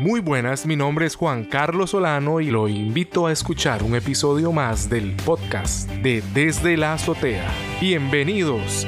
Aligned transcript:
Muy 0.00 0.20
buenas, 0.20 0.64
mi 0.64 0.76
nombre 0.76 1.04
es 1.04 1.14
Juan 1.14 1.44
Carlos 1.44 1.90
Solano 1.90 2.40
y 2.40 2.46
lo 2.50 2.68
invito 2.68 3.26
a 3.26 3.32
escuchar 3.32 3.82
un 3.82 3.94
episodio 3.94 4.50
más 4.50 4.88
del 4.88 5.14
podcast 5.26 5.90
de 5.90 6.22
Desde 6.32 6.78
la 6.78 6.94
Azotea. 6.94 7.46
Bienvenidos. 7.82 8.86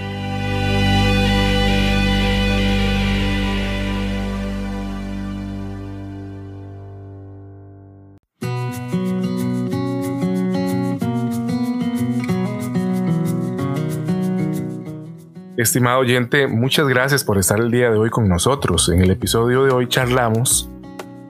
Estimado 15.58 15.98
oyente, 15.98 16.46
muchas 16.46 16.88
gracias 16.88 17.22
por 17.22 17.36
estar 17.36 17.60
el 17.60 17.70
día 17.70 17.90
de 17.90 17.98
hoy 17.98 18.08
con 18.08 18.26
nosotros. 18.30 18.88
En 18.88 19.02
el 19.02 19.10
episodio 19.10 19.64
de 19.64 19.72
hoy 19.72 19.88
charlamos 19.88 20.70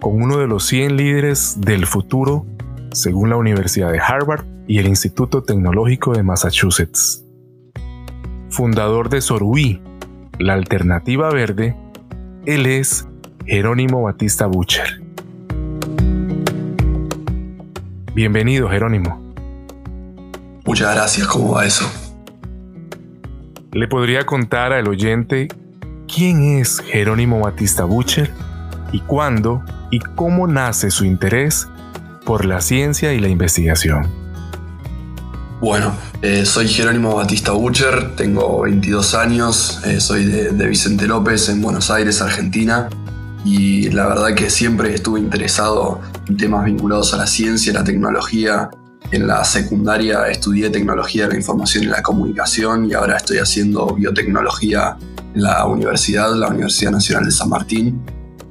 con 0.02 0.20
uno 0.20 0.38
de 0.38 0.48
los 0.48 0.66
100 0.66 0.96
líderes 0.96 1.60
del 1.60 1.86
futuro 1.86 2.44
según 2.90 3.30
la 3.30 3.36
Universidad 3.36 3.92
de 3.92 4.00
Harvard 4.00 4.44
y 4.66 4.78
el 4.78 4.88
Instituto 4.88 5.44
Tecnológico 5.44 6.12
de 6.12 6.24
Massachusetts. 6.24 7.24
Fundador 8.50 9.08
de 9.10 9.20
Sorui, 9.20 9.80
la 10.40 10.54
alternativa 10.54 11.30
verde, 11.30 11.76
él 12.46 12.66
es 12.66 13.06
Jerónimo 13.46 14.02
Batista 14.02 14.46
Butcher. 14.46 15.00
Bienvenido, 18.12 18.68
Jerónimo. 18.68 19.32
Muchas 20.66 20.96
gracias, 20.96 21.28
¿cómo 21.28 21.54
va 21.54 21.64
eso? 21.64 21.88
¿Le 23.70 23.86
podría 23.86 24.26
contar 24.26 24.72
al 24.72 24.88
oyente 24.88 25.46
quién 26.12 26.58
es 26.58 26.80
Jerónimo 26.80 27.38
Batista 27.38 27.84
Butcher 27.84 28.32
y 28.90 28.98
cuándo 28.98 29.62
y 29.92 30.00
cómo 30.00 30.48
nace 30.48 30.90
su 30.90 31.04
interés 31.04 31.68
por 32.24 32.44
la 32.44 32.60
ciencia 32.60 33.12
y 33.12 33.20
la 33.20 33.28
investigación. 33.28 34.08
Bueno, 35.60 35.94
eh, 36.22 36.44
soy 36.44 36.66
Jerónimo 36.66 37.14
Batista 37.14 37.52
Bucher, 37.52 38.16
tengo 38.16 38.62
22 38.62 39.14
años, 39.14 39.80
eh, 39.84 40.00
soy 40.00 40.24
de, 40.24 40.66
Vicente 40.66 41.06
López 41.06 41.48
en 41.50 41.62
Buenos 41.62 41.88
Aires, 41.90 42.20
Argentina, 42.20 42.88
y 43.44 43.90
la 43.90 44.06
verdad 44.06 44.34
que 44.34 44.50
siempre 44.50 44.92
estuve 44.94 45.20
interesado 45.20 46.00
en 46.26 46.36
temas 46.36 46.64
vinculados 46.64 47.14
a 47.14 47.18
la 47.18 47.26
ciencia 47.26 47.70
y 47.70 47.74
la 47.74 47.84
tecnología. 47.84 48.70
En 49.12 49.26
la 49.26 49.44
secundaria 49.44 50.26
estudié 50.28 50.70
tecnología 50.70 51.24
de 51.24 51.34
la 51.34 51.36
información 51.36 51.84
y 51.84 51.86
la 51.88 52.02
comunicación 52.02 52.88
y 52.90 52.94
ahora 52.94 53.18
estoy 53.18 53.38
haciendo 53.38 53.94
biotecnología 53.94 54.96
en 55.34 55.42
la 55.42 55.66
universidad, 55.66 56.34
la 56.34 56.48
Universidad 56.48 56.92
Nacional 56.92 57.26
de 57.26 57.30
San 57.30 57.50
Martín. 57.50 58.02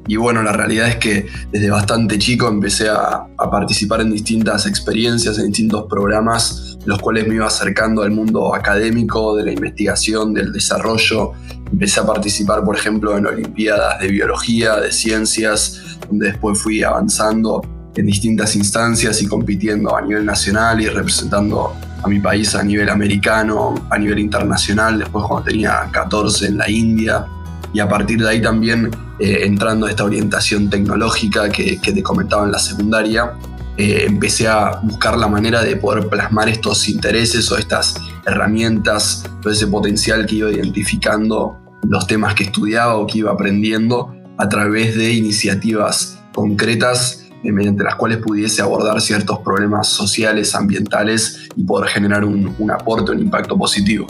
Y 0.07 0.15
bueno, 0.15 0.41
la 0.41 0.51
realidad 0.51 0.87
es 0.87 0.95
que 0.97 1.27
desde 1.51 1.69
bastante 1.69 2.17
chico 2.17 2.47
empecé 2.47 2.89
a, 2.89 3.27
participar 3.51 4.01
en 4.01 4.11
distintas 4.11 4.65
experiencias, 4.65 5.37
en 5.37 5.47
distintos 5.47 5.85
programas, 5.89 6.77
los 6.85 6.99
cuales 6.99 7.27
me 7.27 7.35
iba 7.35 7.47
acercando 7.47 8.01
al 8.01 8.11
mundo 8.11 8.55
académico, 8.55 9.35
de 9.35 9.43
la 9.45 9.51
investigación, 9.51 10.33
del 10.33 10.51
desarrollo. 10.51 11.33
Empecé 11.71 11.99
a 11.99 12.05
participar, 12.05 12.63
por 12.63 12.75
ejemplo, 12.75 13.17
en 13.17 13.25
Olimpiadas 13.25 13.99
de 13.99 14.07
Biología, 14.07 14.77
de 14.77 14.91
Ciencias, 14.91 15.99
donde 16.07 16.27
después 16.27 16.59
fui 16.59 16.83
avanzando 16.83 17.61
en 17.95 18.05
distintas 18.05 18.55
instancias 18.55 19.21
y 19.21 19.27
compitiendo 19.27 19.95
a 19.95 20.01
nivel 20.01 20.25
nacional 20.25 20.81
y 20.81 20.87
representando 20.87 21.73
a 22.03 22.07
mi 22.07 22.19
país 22.19 22.55
a 22.55 22.63
nivel 22.63 22.89
americano, 22.89 23.75
a 23.89 23.97
nivel 23.97 24.19
internacional, 24.19 24.97
después 24.97 25.25
cuando 25.27 25.49
tenía 25.49 25.87
14 25.91 26.47
en 26.47 26.57
la 26.57 26.69
India 26.69 27.25
y 27.73 27.79
a 27.79 27.87
partir 27.87 28.19
de 28.19 28.29
ahí 28.29 28.41
también 28.41 28.91
eh, 29.19 29.41
entrando 29.43 29.85
a 29.85 29.89
esta 29.89 30.03
orientación 30.03 30.69
tecnológica 30.69 31.49
que, 31.49 31.77
te 31.77 32.03
comentaba 32.03 32.45
en 32.45 32.51
la 32.51 32.59
secundaria, 32.59 33.33
eh, 33.77 34.05
empecé 34.07 34.47
a 34.47 34.79
buscar 34.83 35.17
la 35.17 35.27
manera 35.27 35.63
de 35.63 35.75
poder 35.77 36.07
plasmar 36.09 36.49
estos 36.49 36.89
intereses 36.89 37.51
o 37.51 37.57
estas 37.57 37.95
herramientas, 38.25 39.23
todo 39.41 39.53
ese 39.53 39.67
potencial 39.67 40.25
que 40.25 40.35
iba 40.35 40.51
identificando 40.51 41.57
los 41.87 42.07
temas 42.07 42.35
que 42.35 42.43
estudiaba 42.43 42.95
o 42.95 43.07
que 43.07 43.19
iba 43.19 43.31
aprendiendo 43.31 44.13
a 44.37 44.49
través 44.49 44.95
de 44.95 45.13
iniciativas 45.13 46.19
concretas 46.33 47.25
eh, 47.43 47.51
mediante 47.51 47.83
las 47.83 47.95
cuales 47.95 48.17
pudiese 48.17 48.61
abordar 48.61 49.01
ciertos 49.01 49.39
problemas 49.39 49.87
sociales, 49.87 50.53
ambientales 50.55 51.49
y 51.55 51.63
poder 51.63 51.89
generar 51.89 52.23
un, 52.23 52.53
un 52.59 52.71
aporte, 52.71 53.11
un 53.11 53.19
impacto 53.19 53.57
positivo 53.57 54.07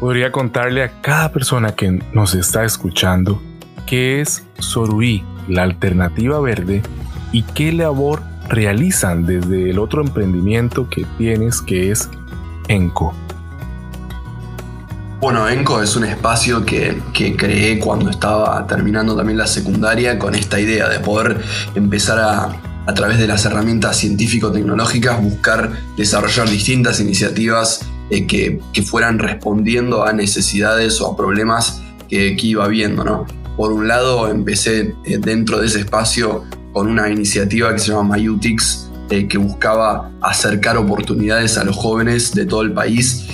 podría 0.00 0.30
contarle 0.30 0.82
a 0.82 1.00
cada 1.00 1.32
persona 1.32 1.74
que 1.74 2.02
nos 2.12 2.34
está 2.34 2.64
escuchando 2.64 3.40
qué 3.86 4.20
es 4.20 4.44
Sorui, 4.58 5.24
la 5.48 5.62
alternativa 5.62 6.40
verde, 6.40 6.82
y 7.32 7.42
qué 7.42 7.72
labor 7.72 8.22
realizan 8.48 9.26
desde 9.26 9.70
el 9.70 9.78
otro 9.78 10.02
emprendimiento 10.02 10.88
que 10.88 11.04
tienes 11.18 11.60
que 11.60 11.90
es 11.90 12.08
ENCO. 12.68 13.14
Bueno, 15.20 15.48
ENCO 15.48 15.82
es 15.82 15.96
un 15.96 16.04
espacio 16.04 16.64
que, 16.64 17.02
que, 17.12 17.36
creé 17.36 17.78
cuando 17.78 18.08
estaba 18.08 18.64
terminando 18.66 19.16
también 19.16 19.36
la 19.36 19.48
secundaria 19.48 20.18
con 20.18 20.34
esta 20.34 20.60
idea 20.60 20.88
de 20.88 21.00
poder 21.00 21.40
empezar 21.74 22.20
a, 22.20 22.52
a 22.86 22.94
través 22.94 23.18
de 23.18 23.26
las 23.26 23.44
herramientas 23.44 23.96
científico-tecnológicas, 23.96 25.20
buscar 25.20 25.72
desarrollar 25.96 26.48
distintas 26.48 27.00
iniciativas 27.00 27.80
eh, 28.10 28.26
que, 28.26 28.60
fueran 28.82 29.18
respondiendo 29.18 30.04
a 30.04 30.14
necesidades 30.14 30.98
o 31.02 31.12
a 31.12 31.16
problemas 31.16 31.82
que, 32.08 32.34
iba 32.40 32.66
viendo. 32.68 33.04
¿no? 33.04 33.26
Por 33.56 33.72
un 33.72 33.86
lado, 33.86 34.30
empecé 34.30 34.94
eh, 35.04 35.18
dentro 35.18 35.60
de 35.60 35.66
ese 35.66 35.80
espacio 35.80 36.44
con 36.72 36.88
una 36.88 37.10
iniciativa 37.10 37.70
que 37.72 37.80
se 37.80 37.92
llama 37.92 38.16
MyUtix, 38.16 38.90
eh, 39.10 39.28
que 39.28 39.36
buscaba 39.36 40.10
acercar 40.22 40.78
oportunidades 40.78 41.58
a 41.58 41.64
los 41.64 41.76
jóvenes 41.76 42.34
de 42.34 42.46
todo 42.46 42.62
el 42.62 42.72
país, 42.72 43.26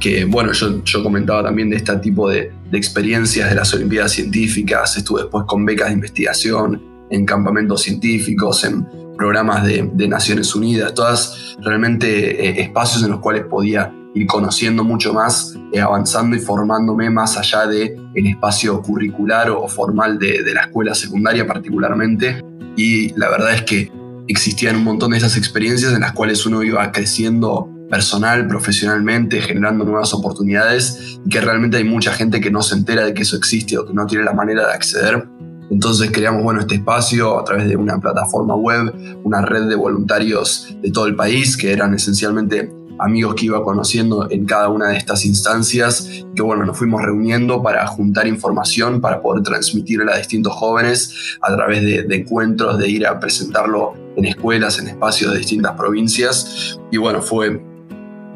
que 0.00 0.24
bueno, 0.24 0.52
yo, 0.52 0.82
yo, 0.84 1.02
comentaba 1.02 1.44
también 1.44 1.70
de 1.70 1.76
este 1.76 1.96
tipo 1.98 2.28
de, 2.28 2.52
de, 2.70 2.78
experiencias 2.78 3.48
de 3.48 3.54
las 3.54 3.72
Olimpiadas 3.72 4.12
Científicas, 4.12 4.96
estuve 4.96 5.22
después 5.22 5.44
con 5.46 5.64
becas 5.64 5.88
de 5.88 5.94
investigación, 5.94 6.82
en 7.10 7.24
campamentos 7.24 7.82
científicos, 7.82 8.64
en 8.64 8.84
programas 9.16 9.64
de, 9.64 9.88
de 9.92 10.08
Naciones 10.08 10.52
Unidas, 10.56 10.92
todas 10.94 11.56
realmente 11.60 12.60
espacios 12.60 13.04
en 13.04 13.10
los 13.12 13.20
cuales 13.20 13.44
podía 13.44 13.92
ir 14.14 14.26
conociendo 14.26 14.84
mucho 14.84 15.12
más, 15.12 15.54
eh, 15.72 15.80
avanzando 15.80 16.36
y 16.36 16.40
formándome 16.40 17.10
más 17.10 17.36
allá 17.36 17.66
del 17.66 17.96
el 18.14 18.26
espacio 18.26 18.80
curricular 18.80 19.50
o 19.50 19.66
formal 19.68 20.18
de, 20.18 20.42
de, 20.42 20.54
la 20.54 20.62
escuela 20.62 20.94
secundaria 20.94 21.46
particularmente. 21.46 22.42
Y 22.76 23.12
la 23.18 23.28
verdad 23.28 23.54
es 23.54 23.62
que 23.62 23.92
existían 24.28 24.76
un 24.76 24.84
montón 24.84 25.10
de 25.10 25.18
esas 25.18 25.36
experiencias 25.36 25.92
en 25.92 26.00
las 26.00 26.12
cuales 26.12 26.46
uno 26.46 26.62
iba 26.62 26.90
creciendo 26.92 27.68
personal, 27.90 28.46
profesionalmente, 28.46 29.40
generando 29.40 29.84
nuevas 29.84 30.14
oportunidades 30.14 31.18
y 31.24 31.28
que 31.28 31.40
realmente 31.40 31.76
hay 31.76 31.84
mucha 31.84 32.12
gente 32.12 32.40
que 32.40 32.50
no 32.50 32.62
se 32.62 32.74
entera 32.74 33.04
de 33.04 33.14
que 33.14 33.22
eso 33.22 33.36
existe 33.36 33.78
o 33.78 33.86
que 33.86 33.92
no 33.92 34.06
tiene 34.06 34.24
la 34.24 34.32
manera 34.32 34.66
de 34.66 34.72
acceder. 34.72 35.28
Entonces 35.70 36.10
creamos 36.10 36.42
bueno, 36.42 36.60
este 36.60 36.76
espacio 36.76 37.38
a 37.38 37.44
través 37.44 37.68
de 37.68 37.76
una 37.76 37.98
plataforma 37.98 38.54
web, 38.54 38.94
una 39.24 39.42
red 39.42 39.68
de 39.68 39.74
voluntarios 39.74 40.76
de 40.82 40.90
todo 40.90 41.06
el 41.06 41.16
país 41.16 41.56
que 41.56 41.72
eran 41.72 41.94
esencialmente 41.94 42.70
amigos 42.98 43.34
que 43.34 43.46
iba 43.46 43.62
conociendo 43.62 44.30
en 44.30 44.44
cada 44.44 44.68
una 44.68 44.88
de 44.88 44.96
estas 44.96 45.24
instancias, 45.24 46.24
que 46.34 46.42
bueno, 46.42 46.64
nos 46.64 46.76
fuimos 46.76 47.02
reuniendo 47.02 47.62
para 47.62 47.86
juntar 47.86 48.26
información, 48.26 49.00
para 49.00 49.20
poder 49.20 49.42
transmitirla 49.42 50.14
a 50.14 50.18
distintos 50.18 50.52
jóvenes 50.52 51.36
a 51.40 51.54
través 51.54 51.82
de, 51.82 52.14
encuentros, 52.14 52.78
de 52.78 52.88
ir 52.88 53.06
a 53.06 53.18
presentarlo 53.18 53.94
en 54.16 54.24
escuelas, 54.26 54.78
en 54.78 54.88
espacios 54.88 55.32
de 55.32 55.38
distintas 55.38 55.72
provincias. 55.72 56.78
Y 56.90 56.98
bueno, 56.98 57.20
fue 57.20 57.60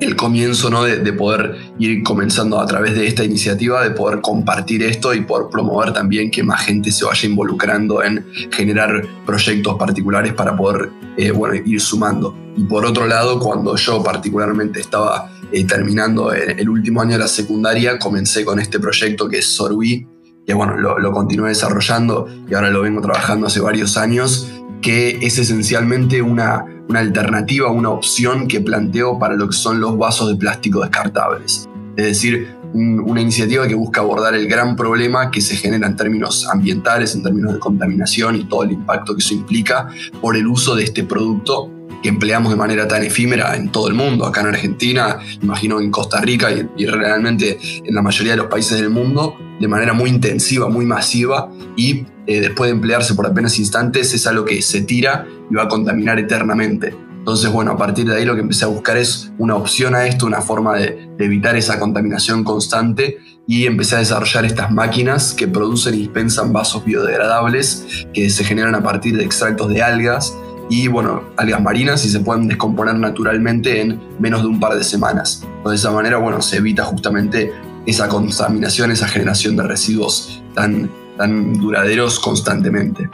el 0.00 0.14
comienzo 0.16 0.70
¿no? 0.70 0.84
de, 0.84 1.12
poder 1.12 1.56
ir 1.78 2.02
comenzando 2.02 2.60
a 2.60 2.66
través 2.66 2.94
de 2.94 3.06
esta 3.06 3.24
iniciativa, 3.24 3.82
de 3.82 3.90
poder 3.90 4.20
compartir 4.20 4.82
esto 4.82 5.12
y 5.12 5.22
poder 5.22 5.48
promover 5.50 5.92
también 5.92 6.30
que 6.30 6.42
más 6.42 6.64
gente 6.64 6.92
se 6.92 7.04
vaya 7.04 7.28
involucrando 7.28 8.02
en 8.02 8.24
generar 8.52 9.02
proyectos 9.26 9.76
particulares 9.76 10.34
para 10.34 10.56
poder 10.56 10.90
eh, 11.16 11.32
bueno, 11.32 11.54
ir 11.64 11.80
sumando. 11.80 12.36
Y 12.56 12.64
por 12.64 12.84
otro 12.84 13.06
lado, 13.06 13.40
cuando 13.40 13.74
yo 13.76 14.02
particularmente 14.02 14.80
estaba 14.80 15.30
eh, 15.50 15.64
terminando 15.64 16.32
el, 16.32 16.68
último 16.68 17.00
año 17.02 17.12
de 17.12 17.18
la 17.18 17.28
secundaria, 17.28 17.98
comencé 17.98 18.44
con 18.44 18.60
este 18.60 18.78
proyecto 18.78 19.28
que 19.28 19.38
es 19.38 19.46
Sorui, 19.46 20.06
que 20.46 20.54
bueno, 20.54 20.76
lo, 20.76 20.98
lo 20.98 21.12
continué 21.12 21.50
desarrollando 21.50 22.28
y 22.48 22.54
ahora 22.54 22.70
lo 22.70 22.82
vengo 22.82 23.00
trabajando 23.00 23.48
hace 23.48 23.60
varios 23.60 23.96
años, 23.96 24.48
que 24.80 25.18
es 25.22 25.38
esencialmente 25.38 26.22
una 26.22 26.64
una 26.88 27.00
alternativa, 27.00 27.70
una 27.70 27.90
opción 27.90 28.48
que 28.48 28.60
planteo 28.60 29.18
para 29.18 29.34
lo 29.34 29.48
que 29.48 29.56
son 29.56 29.80
los 29.80 29.96
vasos 29.98 30.30
de 30.30 30.36
plástico 30.36 30.80
descartables. 30.80 31.68
Es 31.96 32.04
decir, 32.04 32.48
una 32.72 33.20
iniciativa 33.20 33.66
que 33.66 33.74
busca 33.74 34.00
abordar 34.00 34.34
el 34.34 34.46
gran 34.46 34.76
problema 34.76 35.30
que 35.30 35.40
se 35.40 35.56
genera 35.56 35.86
en 35.86 35.96
términos 35.96 36.46
ambientales, 36.48 37.14
en 37.14 37.22
términos 37.22 37.54
de 37.54 37.58
contaminación 37.58 38.36
y 38.36 38.44
todo 38.44 38.62
el 38.62 38.72
impacto 38.72 39.14
que 39.14 39.20
eso 39.20 39.34
implica 39.34 39.88
por 40.20 40.36
el 40.36 40.46
uso 40.46 40.74
de 40.74 40.84
este 40.84 41.04
producto 41.04 41.70
que 42.02 42.08
empleamos 42.08 42.50
de 42.50 42.56
manera 42.56 42.86
tan 42.86 43.02
efímera 43.02 43.56
en 43.56 43.70
todo 43.70 43.88
el 43.88 43.94
mundo, 43.94 44.26
acá 44.26 44.40
en 44.40 44.48
Argentina, 44.48 45.18
imagino 45.42 45.80
en 45.80 45.90
Costa 45.90 46.20
Rica 46.20 46.48
y, 46.50 46.86
realmente 46.86 47.58
en 47.84 47.94
la 47.94 48.02
mayoría 48.02 48.32
de 48.32 48.38
los 48.38 48.46
países 48.46 48.80
del 48.80 48.90
mundo, 48.90 49.36
de 49.60 49.68
manera 49.68 49.92
muy 49.92 50.10
intensiva, 50.10 50.68
muy 50.68 50.86
masiva 50.86 51.50
y 51.76 52.04
eh, 52.26 52.40
después 52.40 52.68
de 52.68 52.76
emplearse 52.76 53.14
por 53.14 53.26
apenas 53.26 53.58
instantes 53.58 54.14
es 54.14 54.26
algo 54.26 54.44
que 54.44 54.60
se 54.62 54.82
tira 54.82 55.26
y 55.50 55.54
va 55.54 55.64
a 55.64 55.68
contaminar 55.68 56.18
eternamente. 56.18 56.94
Entonces, 57.28 57.52
bueno, 57.52 57.72
a 57.72 57.76
partir 57.76 58.06
de 58.06 58.16
ahí 58.16 58.24
lo 58.24 58.34
que 58.34 58.40
empecé 58.40 58.64
a 58.64 58.68
buscar 58.68 58.96
es 58.96 59.30
una 59.36 59.54
opción 59.54 59.94
a 59.94 60.06
esto, 60.06 60.24
una 60.24 60.40
forma 60.40 60.76
de, 60.76 61.10
evitar 61.18 61.56
esa 61.56 61.78
contaminación 61.78 62.42
constante 62.42 63.18
y 63.46 63.66
empecé 63.66 63.96
a 63.96 63.98
desarrollar 63.98 64.46
estas 64.46 64.70
máquinas 64.70 65.34
que 65.34 65.46
producen 65.46 65.94
y 65.94 65.98
dispensan 65.98 66.54
vasos 66.54 66.86
biodegradables 66.86 68.06
que 68.14 68.30
se 68.30 68.44
generan 68.44 68.74
a 68.76 68.82
partir 68.82 69.16
de 69.16 69.24
extractos 69.24 69.68
de 69.68 69.82
algas 69.82 70.34
y, 70.68 70.88
bueno, 70.88 71.22
algas 71.36 71.62
marinas 71.62 72.04
y 72.04 72.10
se 72.10 72.20
pueden 72.20 72.48
descomponer 72.48 72.94
naturalmente 72.94 73.80
en 73.80 74.00
menos 74.18 74.42
de 74.42 74.48
un 74.48 74.60
par 74.60 74.74
de 74.74 74.84
semanas. 74.84 75.46
de 75.64 75.74
esa 75.74 75.90
manera, 75.90 76.18
bueno, 76.18 76.40
se 76.42 76.58
evita 76.58 76.84
justamente 76.84 77.52
esa 77.86 78.08
contaminación, 78.08 78.90
esa 78.90 79.08
generación 79.08 79.56
de 79.56 79.62
residuos 79.62 80.42
tan, 80.54 80.90
tan 81.16 81.54
duraderos 81.54 82.18
constantemente. 82.20 83.08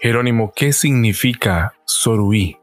Jerónimo, 0.00 0.52
¿qué 0.54 0.72
significa 0.72 1.74
Soruí? 1.84 2.56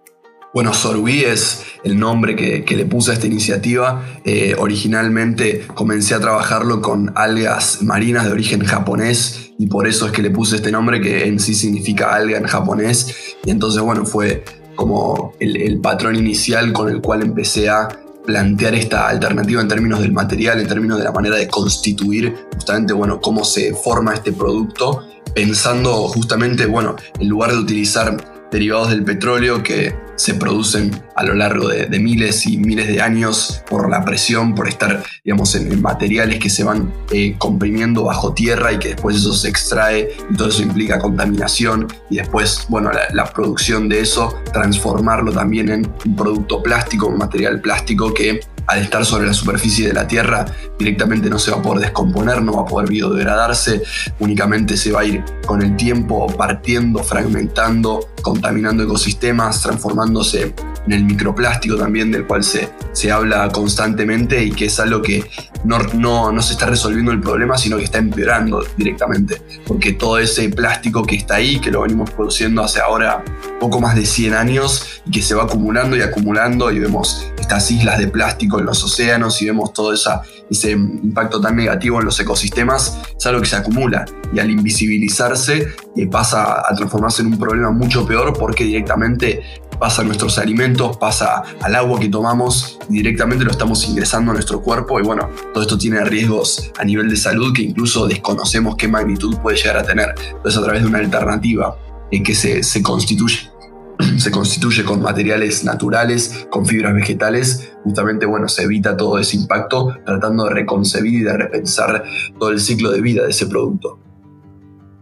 Bueno, 0.53 0.71
Sorui 0.75 1.23
es 1.23 1.65
el 1.83 1.97
nombre 1.97 2.35
que, 2.35 2.75
le 2.75 2.85
puse 2.85 3.09
a 3.09 3.13
esta 3.15 3.25
iniciativa. 3.25 4.03
Eh, 4.23 4.53
originalmente 4.59 5.65
comencé 5.73 6.13
a 6.13 6.19
trabajarlo 6.19 6.79
con 6.79 7.11
algas 7.15 7.81
marinas 7.81 8.25
de 8.25 8.33
origen 8.33 8.63
japonés 8.63 9.42
y 9.57 9.67
por 9.67 9.88
eso 9.88 10.07
es 10.07 10.11
que 10.11 10.21
le 10.21 10.31
puse 10.31 10.55
este 10.55 10.71
nombre 10.71 11.00
que 11.00 11.25
en 11.25 11.39
sí 11.39 11.53
significa 11.53 12.13
alga 12.13 12.38
en 12.38 12.45
japonés. 12.45 13.35
Y 13.45 13.51
entonces, 13.51 13.81
bueno, 13.81 14.05
fue 14.05 14.44
como 14.75 15.33
el, 15.39 15.79
patrón 15.79 16.15
inicial 16.15 16.73
con 16.73 16.89
el 16.89 17.01
cual 17.01 17.21
empecé 17.21 17.69
a 17.69 17.88
plantear 18.25 18.73
esta 18.73 19.07
alternativa 19.09 19.61
en 19.61 19.67
términos 19.67 20.00
del 20.00 20.13
material, 20.13 20.59
en 20.59 20.67
términos 20.67 20.97
de 20.97 21.03
la 21.03 21.11
manera 21.11 21.35
de 21.35 21.47
constituir 21.47 22.47
justamente, 22.53 22.94
bueno, 22.94 23.19
cómo 23.19 23.44
se 23.44 23.73
forma 23.73 24.13
este 24.13 24.31
producto, 24.31 25.05
pensando 25.35 26.07
justamente, 26.07 26.65
bueno, 26.65 26.95
en 27.19 27.27
lugar 27.27 27.51
de 27.51 27.57
utilizar 27.57 28.32
derivados 28.53 28.91
del 28.91 29.03
petróleo 29.03 29.63
que 29.63 29.95
se 30.15 30.35
producen 30.35 30.91
a 31.15 31.23
lo 31.23 31.33
largo 31.33 31.67
de, 31.67 31.88
miles 32.00 32.45
y 32.45 32.57
miles 32.57 32.88
de 32.88 33.01
años 33.01 33.63
por 33.67 33.89
la 33.89 34.05
presión, 34.05 34.53
por 34.53 34.67
estar, 34.67 35.03
digamos, 35.23 35.55
en, 35.55 35.81
materiales 35.81 36.39
que 36.39 36.50
se 36.50 36.63
van 36.63 36.94
eh, 37.11 37.35
comprimiendo 37.38 38.03
bajo 38.03 38.33
tierra 38.33 38.71
y 38.71 38.77
que 38.77 38.89
después 38.89 39.17
eso 39.17 39.33
se 39.33 39.50
extrae 39.50 40.11
y 40.29 40.35
todo 40.35 40.50
eso 40.50 40.61
implica 40.61 41.00
contaminación 41.00 41.88
y 42.09 42.17
después, 42.17 42.65
bueno, 42.69 42.91
la, 43.11 43.25
producción 43.33 43.89
de 43.89 44.01
eso, 44.01 44.35
transformarlo 44.53 45.31
también 45.31 45.69
en 45.69 45.91
un 46.05 46.15
producto 46.15 46.61
plástico, 46.61 47.07
un 47.07 47.17
material 47.17 47.59
plástico 47.59 48.13
que 48.13 48.41
al 48.68 48.81
estar 48.81 49.06
sobre 49.06 49.27
la 49.27 49.33
superficie 49.33 49.88
de 49.88 49.94
la 49.94 50.07
Tierra 50.07 50.45
directamente 50.77 51.30
no 51.30 51.39
se 51.39 51.51
va 51.51 51.57
a 51.57 51.62
poder 51.62 51.81
descomponer, 51.81 52.42
no 52.42 52.54
va 52.54 52.62
a 52.63 52.65
poder 52.65 52.89
biodegradarse, 52.89 53.83
únicamente 54.19 54.77
se 54.77 54.92
va 54.92 55.01
a 55.01 55.06
ir 55.06 55.24
con 55.45 55.62
el 55.62 55.75
tiempo 55.75 56.27
partiendo, 56.27 57.04
fragmentando, 57.04 58.07
contaminando 58.21 58.83
ecosistemas, 58.83 59.62
transformándose 59.62 60.54
en 60.85 60.94
el 60.94 61.03
microplástico 61.03 61.77
también 61.77 62.12
del 62.12 62.25
cual 62.25 62.44
se, 62.44 62.69
se 62.91 63.12
habla 63.12 63.50
constantemente 63.50 64.44
y 64.44 64.51
que 64.51 64.65
es 64.65 64.80
algo 64.80 65.01
que 65.01 65.30
no, 65.63 65.80
no, 65.94 66.31
no 66.31 66.41
se 66.41 66.53
está 66.53 66.65
resolviendo 66.65 67.12
el 67.12 67.21
problema, 67.21 67.57
sino 67.57 67.77
que 67.77 67.85
está 67.85 68.00
empeorando 68.00 68.65
directamente, 68.77 69.41
porque 69.65 69.94
todo 69.94 70.18
ese 70.19 70.50
plástico 70.50 71.03
que 71.03 71.15
está 71.15 71.35
ahí, 71.35 71.59
que 71.59 71.71
lo 71.71 71.81
venimos 71.81 72.09
produciendo 72.12 72.63
hace 72.63 72.81
ahora 72.81 73.24
poco 73.59 73.80
más 73.80 73.95
de 73.95 74.06
100 74.06 74.33
años 74.33 75.01
y 75.06 75.12
que 75.12 75.21
se 75.21 75.35
va 75.35 75.44
acumulando 75.44 75.95
y 75.95 76.01
acumulando 76.01 76.71
y 76.71 76.80
vemos 76.80 77.27
estas 77.39 77.71
islas 77.71 78.00
de 78.00 78.07
plástico 78.07 78.59
en 78.59 78.65
los 78.65 78.83
océanos 78.83 79.41
y 79.41 79.45
vemos 79.45 79.74
todo 79.74 79.94
esa, 79.94 80.21
ese 80.50 80.71
impacto 80.71 81.39
tan 81.41 81.56
negativo 81.56 82.00
en 82.00 82.06
los 82.06 82.19
ecosistemas, 82.19 82.97
es 83.18 83.25
algo 83.25 83.41
que 83.41 83.47
se 83.47 83.56
acumula. 83.56 84.06
Y 84.33 84.39
al 84.39 84.50
invisibilizarse 84.50 85.68
eh, 85.95 86.07
pasa 86.07 86.63
a 86.68 86.75
transformarse 86.75 87.21
en 87.21 87.27
un 87.29 87.39
problema 87.39 87.71
mucho 87.71 88.06
peor 88.06 88.33
porque 88.38 88.63
directamente 88.63 89.41
pasa 89.79 90.01
a 90.01 90.05
nuestros 90.05 90.37
alimentos, 90.37 90.97
pasa 90.97 91.43
al 91.61 91.75
agua 91.75 91.99
que 91.99 92.09
tomamos 92.09 92.79
directamente 92.89 93.43
lo 93.45 93.51
estamos 93.51 93.87
ingresando 93.87 94.31
a 94.31 94.33
nuestro 94.33 94.61
cuerpo 94.61 94.99
y 94.99 95.03
bueno, 95.03 95.29
todo 95.53 95.63
esto 95.63 95.77
tiene 95.77 96.03
riesgos 96.03 96.71
a 96.77 96.83
nivel 96.83 97.09
de 97.09 97.15
salud 97.15 97.53
que 97.53 97.61
incluso 97.61 98.07
desconocemos 98.07 98.75
qué 98.75 98.87
magnitud 98.87 99.37
puede 99.37 99.57
llegar 99.57 99.77
a 99.77 99.83
tener. 99.83 100.13
Entonces 100.35 100.57
a 100.57 100.63
través 100.63 100.81
de 100.81 100.87
una 100.87 100.99
alternativa 100.99 101.77
en 102.11 102.23
que 102.23 102.35
se, 102.35 102.63
se 102.63 102.81
constituye 102.81 103.53
se 104.17 104.31
constituye 104.31 104.83
con 104.83 105.01
materiales 105.01 105.63
naturales, 105.63 106.47
con 106.49 106.65
fibras 106.65 106.93
vegetales, 106.93 107.73
justamente 107.83 108.25
bueno, 108.25 108.47
se 108.47 108.63
evita 108.63 108.97
todo 108.97 109.19
ese 109.19 109.37
impacto 109.37 109.95
tratando 110.05 110.45
de 110.45 110.51
reconcebir 110.51 111.13
y 111.13 111.23
de 111.23 111.37
repensar 111.37 112.03
todo 112.39 112.49
el 112.49 112.59
ciclo 112.59 112.91
de 112.91 113.01
vida 113.01 113.23
de 113.23 113.29
ese 113.29 113.47
producto. 113.47 113.99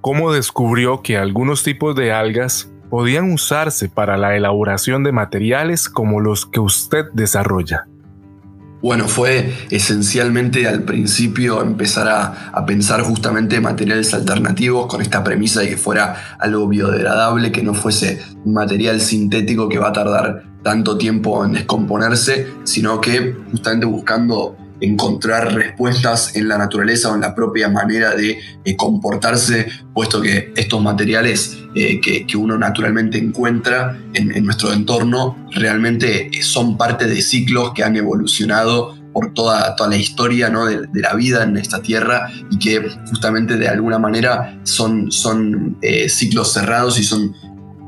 ¿Cómo 0.02 0.34
descubrió 0.34 1.02
que 1.04 1.18
algunos 1.18 1.64
tipos 1.64 1.96
de 1.96 2.12
algas 2.12 2.71
podían 2.92 3.32
usarse 3.32 3.88
para 3.88 4.18
la 4.18 4.36
elaboración 4.36 5.04
de 5.04 5.14
materiales 5.14 5.88
como 5.88 6.20
los 6.20 6.46
que 6.46 6.60
usted 6.60 7.06
desarrolla? 7.14 7.88
Bueno, 8.82 9.08
fue 9.08 9.54
esencialmente 9.70 10.68
al 10.68 10.84
principio 10.84 11.62
empezar 11.62 12.10
a, 12.10 12.66
pensar 12.66 13.02
justamente 13.02 13.62
materiales 13.62 14.14
alternativos 14.14 14.88
con 14.88 15.02
esta 15.02 15.24
premisa 15.24 15.62
de 15.62 15.70
que 15.70 15.78
fuera 15.78 16.36
algo 16.38 16.68
biodegradable, 16.68 17.52
que 17.52 17.64
no 17.64 17.74
fuese 17.74 18.22
material 18.44 19.00
sintético 19.00 19.70
que 19.70 19.78
va 19.80 19.90
a 19.90 19.94
tardar 19.94 20.44
tanto 20.62 20.98
tiempo 20.98 21.46
en 21.46 21.54
descomponerse, 21.54 22.48
sino 22.64 23.00
que 23.00 23.38
justamente 23.52 23.86
buscando 23.86 24.58
encontrar 24.82 25.54
respuestas 25.54 26.36
en 26.36 26.48
la 26.48 26.58
naturaleza 26.58 27.12
o 27.12 27.16
en 27.16 27.22
la 27.22 27.34
propia 27.34 27.70
manera 27.70 28.16
de 28.16 28.40
eh, 28.66 28.76
comportarse, 28.76 29.68
puesto 29.94 30.22
que 30.22 30.52
estos 30.56 30.82
materiales 30.82 31.60
eh, 31.76 32.02
que, 32.02 32.26
uno 32.36 32.58
naturalmente 32.58 33.18
encuentra 33.20 33.98
en, 34.14 34.44
nuestro 34.44 34.74
entorno 34.74 35.38
realmente 35.52 36.28
eh, 36.28 36.42
son 36.42 36.78
parte 36.78 37.06
de 37.06 37.22
ciclos 37.22 37.74
que 37.74 37.84
han 37.84 37.96
evolucionado 37.96 38.98
por 39.14 39.34
toda, 39.34 39.76
toda 39.76 39.90
la 39.90 39.98
historia 39.98 40.50
¿no? 40.50 40.66
de, 40.66 40.88
la 40.94 41.14
vida 41.14 41.44
en 41.44 41.58
esta 41.58 41.82
tierra 41.82 42.30
y 42.50 42.58
que 42.58 42.90
justamente 43.08 43.58
de 43.58 43.68
alguna 43.68 44.00
manera 44.00 44.60
son, 44.64 45.12
son 45.12 45.78
ciclos 46.08 46.54
cerrados 46.54 46.98
y 46.98 47.04
son 47.04 47.36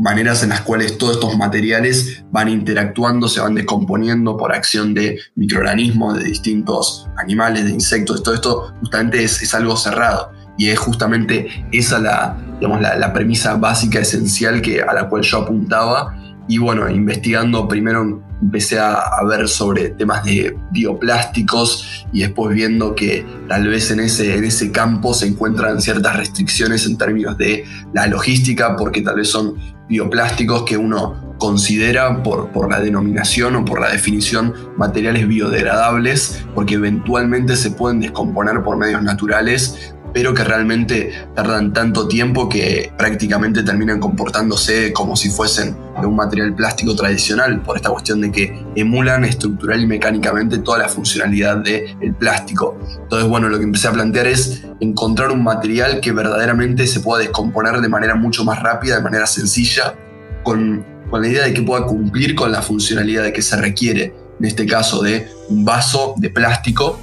maneras 0.04 0.44
en 0.44 0.50
las 0.50 0.62
cuales 0.62 0.98
todos 0.98 1.14
estos 1.14 1.38
materiales 1.38 2.26
van 2.30 2.50
interactuando, 2.50 3.30
se 3.30 3.40
van 3.40 3.56
descomponiendo 3.56 4.36
por 4.36 4.54
acción 4.54 4.94
de 4.94 5.18
microorganismos, 5.36 6.20
de 6.20 6.26
distintos 6.26 7.08
animales, 7.18 7.64
de 7.64 7.72
insectos, 7.72 8.22
todo 8.22 8.36
esto 8.36 8.74
justamente 8.82 9.24
es, 9.24 9.54
algo 9.54 9.78
cerrado. 9.78 10.32
Y 10.58 10.70
es 10.70 10.78
justamente 10.78 11.48
esa 11.72 12.00
la, 12.00 12.38
digamos, 12.60 12.82
la, 12.82 13.14
premisa 13.14 13.56
básica, 13.56 14.00
esencial 14.00 14.62
que, 14.62 14.82
a 14.82 14.94
la 14.94 15.08
cual 15.08 15.24
yo 15.24 15.40
apuntaba. 15.40 16.16
Y 16.48 16.58
bueno, 16.58 16.90
investigando 16.90 17.68
primero 17.68 18.22
empecé 18.42 18.78
a, 18.78 19.02
ver 19.28 19.48
sobre 19.48 19.92
temas 19.92 20.26
de 20.26 20.56
bioplásticos 20.72 22.06
y 22.12 22.22
después 22.22 22.54
viendo 22.54 22.94
que 22.94 23.26
tal 23.48 23.68
vez 23.68 23.90
en 23.90 24.02
ese, 24.02 24.36
en 24.36 24.44
ese 24.44 24.70
campo 24.72 25.14
se 25.14 25.28
encuentran 25.28 25.82
ciertas 25.82 26.18
restricciones 26.18 26.86
en 26.86 26.98
términos 26.98 27.38
de 27.38 27.64
la 27.94 28.06
logística, 28.08 28.76
porque 28.76 29.02
tal 29.02 29.16
vez 29.16 29.30
son 29.30 29.56
bioplásticos 29.88 30.64
que 30.64 30.78
uno 30.78 31.36
considera 31.38 32.24
por, 32.24 32.50
por 32.50 32.70
la 32.70 32.80
denominación 32.80 33.56
o 33.56 33.66
por 33.66 33.82
la 33.82 33.90
definición 33.92 34.54
materiales 34.78 35.28
biodegradables, 35.28 36.46
porque 36.56 36.76
eventualmente 36.76 37.56
se 37.56 37.72
pueden 37.72 38.00
descomponer 38.00 38.64
por 38.64 38.78
medios 38.78 39.04
naturales, 39.04 39.94
pero 40.14 40.34
que 40.34 40.44
realmente 40.44 41.12
tardan 41.36 41.74
tanto 41.74 42.08
tiempo 42.08 42.48
que 42.48 42.92
prácticamente 42.98 43.64
terminan 43.64 44.00
comportándose 44.00 44.94
como 44.94 45.16
si 45.16 45.30
fuesen 45.30 45.76
de 46.00 46.08
un 46.08 46.16
material 46.16 46.54
plástico 46.54 46.96
tradicional, 46.96 47.62
por 47.62 47.76
esta 47.76 47.90
cuestión 47.90 48.22
de 48.22 48.32
que 48.32 48.64
emulan 48.76 49.26
estructural 49.26 49.82
y 49.82 49.88
mecánicamente 49.88 50.60
toda 50.60 50.80
la 50.80 50.90
funcionalidad 50.90 51.58
del 51.58 52.16
plástico. 52.18 52.78
Entonces, 53.02 53.28
bueno, 53.30 53.50
lo 53.50 53.58
que 53.58 53.64
empecé 53.64 53.88
a 53.88 53.92
plantear 53.92 54.28
es 54.28 54.64
encontrar 54.80 55.32
un 55.32 55.44
material 55.44 56.00
que 56.00 56.12
verdaderamente 56.12 56.88
se 56.88 57.00
pueda 57.00 57.22
descomponer 57.22 57.82
de 57.82 57.90
manera 57.90 58.16
mucho 58.16 58.44
más 58.44 58.62
rápida, 58.62 58.98
de 58.98 59.02
manera 59.02 59.26
sencilla, 59.28 59.96
con, 60.44 60.86
con 61.10 61.22
la 61.22 61.28
idea 61.28 61.44
de 61.44 61.54
que 61.54 61.62
pueda 61.62 61.86
cumplir 61.86 62.36
con 62.36 62.52
la 62.52 62.62
funcionalidad 62.62 63.24
de 63.24 63.34
que 63.34 63.42
se 63.42 63.56
requiere, 63.56 64.14
en 64.40 64.46
este 64.46 64.66
caso 64.66 65.02
de 65.02 65.28
un 65.50 65.64
vaso 65.64 66.16
de 66.18 66.30
plástico 66.30 67.00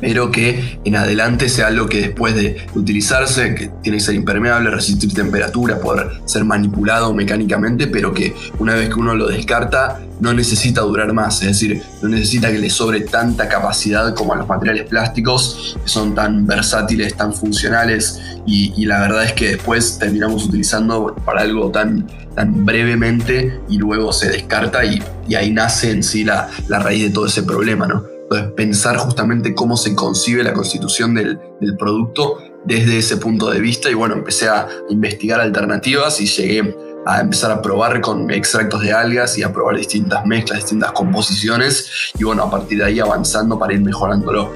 pero 0.00 0.30
que 0.30 0.80
en 0.84 0.96
adelante 0.96 1.48
sea 1.48 1.68
algo 1.68 1.88
que 1.88 2.00
después 2.00 2.34
de 2.34 2.66
utilizarse, 2.74 3.54
que 3.54 3.70
tiene 3.82 3.98
que 3.98 4.04
ser 4.04 4.14
impermeable, 4.14 4.70
resistir 4.70 5.12
temperatura, 5.12 5.78
poder 5.78 6.08
ser 6.24 6.44
manipulado 6.44 7.12
mecánicamente, 7.14 7.86
pero 7.86 8.12
que 8.12 8.34
una 8.58 8.74
vez 8.74 8.88
que 8.88 8.94
uno 8.94 9.14
lo 9.14 9.28
descarta, 9.28 10.00
no 10.20 10.34
necesita 10.34 10.82
durar 10.82 11.12
más, 11.12 11.40
es 11.40 11.48
decir, 11.48 11.82
no 12.02 12.08
necesita 12.08 12.50
que 12.50 12.58
le 12.58 12.68
sobre 12.68 13.00
tanta 13.00 13.48
capacidad 13.48 14.14
como 14.14 14.34
a 14.34 14.36
los 14.36 14.46
materiales 14.46 14.86
plásticos, 14.86 15.78
que 15.82 15.88
son 15.88 16.14
tan 16.14 16.46
versátiles, 16.46 17.14
tan 17.16 17.32
funcionales, 17.32 18.20
y, 18.46 18.84
la 18.86 19.00
verdad 19.00 19.24
es 19.24 19.32
que 19.34 19.48
después 19.50 19.98
terminamos 19.98 20.44
utilizando 20.44 21.14
para 21.24 21.42
algo 21.42 21.70
tan, 21.70 22.06
tan 22.34 22.64
brevemente 22.64 23.60
y 23.68 23.78
luego 23.78 24.12
se 24.12 24.28
descarta 24.28 24.84
y, 24.84 25.02
ahí 25.34 25.52
nace 25.52 25.92
en 25.92 26.02
sí 26.02 26.24
la, 26.24 26.48
la 26.66 26.80
raíz 26.80 27.04
de 27.04 27.10
todo 27.10 27.26
ese 27.26 27.44
problema, 27.44 27.86
¿no? 27.86 28.19
Entonces, 28.30 28.52
pensar 28.52 28.96
justamente 28.96 29.56
cómo 29.56 29.76
se 29.76 29.96
concibe 29.96 30.44
la 30.44 30.52
constitución 30.52 31.16
del, 31.16 31.40
producto 31.76 32.38
desde 32.64 32.98
ese 32.98 33.16
punto 33.16 33.50
de 33.50 33.58
vista 33.58 33.90
y 33.90 33.94
bueno, 33.94 34.14
empecé 34.14 34.48
a 34.48 34.68
investigar 34.88 35.40
alternativas 35.40 36.20
y 36.20 36.26
llegué 36.26 36.76
a 37.06 37.20
empezar 37.20 37.50
a 37.50 37.60
probar 37.60 38.00
con 38.00 38.30
extractos 38.30 38.82
de 38.82 38.92
algas 38.92 39.36
y 39.36 39.42
a 39.42 39.52
probar 39.52 39.76
distintas 39.76 40.24
mezclas, 40.26 40.60
distintas 40.60 40.92
composiciones 40.92 42.12
y 42.16 42.22
bueno, 42.22 42.44
a 42.44 42.50
partir 42.50 42.78
de 42.78 42.84
ahí 42.84 43.00
avanzando 43.00 43.58
para 43.58 43.74
ir 43.74 43.80
mejorándolo. 43.80 44.52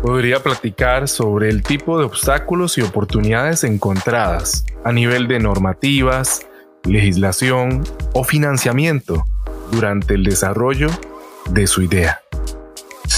Podría 0.00 0.40
platicar 0.40 1.08
sobre 1.08 1.48
el 1.48 1.64
tipo 1.64 1.98
de 1.98 2.04
obstáculos 2.04 2.78
y 2.78 2.82
oportunidades 2.82 3.64
encontradas 3.64 4.64
a 4.84 4.92
nivel 4.92 5.26
de 5.26 5.40
normativas, 5.40 6.46
legislación 6.84 7.82
o 8.12 8.22
financiamiento 8.22 9.24
durante 9.72 10.14
el 10.14 10.22
desarrollo 10.22 10.90
de 11.50 11.66
su 11.66 11.82
idea. 11.82 12.20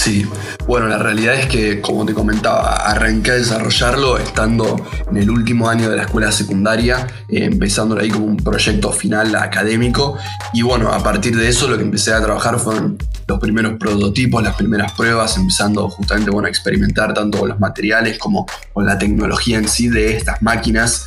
Sí, 0.03 0.25
bueno, 0.65 0.87
la 0.87 0.97
realidad 0.97 1.35
es 1.35 1.45
que, 1.45 1.79
como 1.79 2.07
te 2.07 2.15
comentaba, 2.15 2.75
arranqué 2.77 3.29
a 3.29 3.35
desarrollarlo 3.35 4.17
estando 4.17 4.75
en 5.07 5.17
el 5.17 5.29
último 5.29 5.69
año 5.69 5.91
de 5.91 5.95
la 5.95 6.01
escuela 6.05 6.31
secundaria, 6.31 7.05
eh, 7.29 7.43
empezando 7.43 7.99
ahí 7.99 8.09
como 8.09 8.25
un 8.25 8.37
proyecto 8.37 8.91
final 8.91 9.35
académico. 9.35 10.17
Y 10.53 10.63
bueno, 10.63 10.91
a 10.91 11.03
partir 11.03 11.37
de 11.37 11.47
eso 11.47 11.67
lo 11.67 11.77
que 11.77 11.83
empecé 11.83 12.15
a 12.15 12.21
trabajar 12.23 12.57
fueron 12.57 12.97
los 13.31 13.39
primeros 13.39 13.77
prototipos, 13.77 14.43
las 14.43 14.55
primeras 14.55 14.91
pruebas, 14.91 15.37
empezando 15.37 15.89
justamente 15.89 16.29
bueno, 16.29 16.47
a 16.47 16.49
experimentar 16.49 17.13
tanto 17.13 17.39
con 17.39 17.49
los 17.49 17.59
materiales 17.59 18.17
como 18.17 18.45
con 18.73 18.85
la 18.85 18.97
tecnología 18.97 19.57
en 19.57 19.69
sí 19.69 19.87
de 19.87 20.17
estas 20.17 20.41
máquinas. 20.41 21.05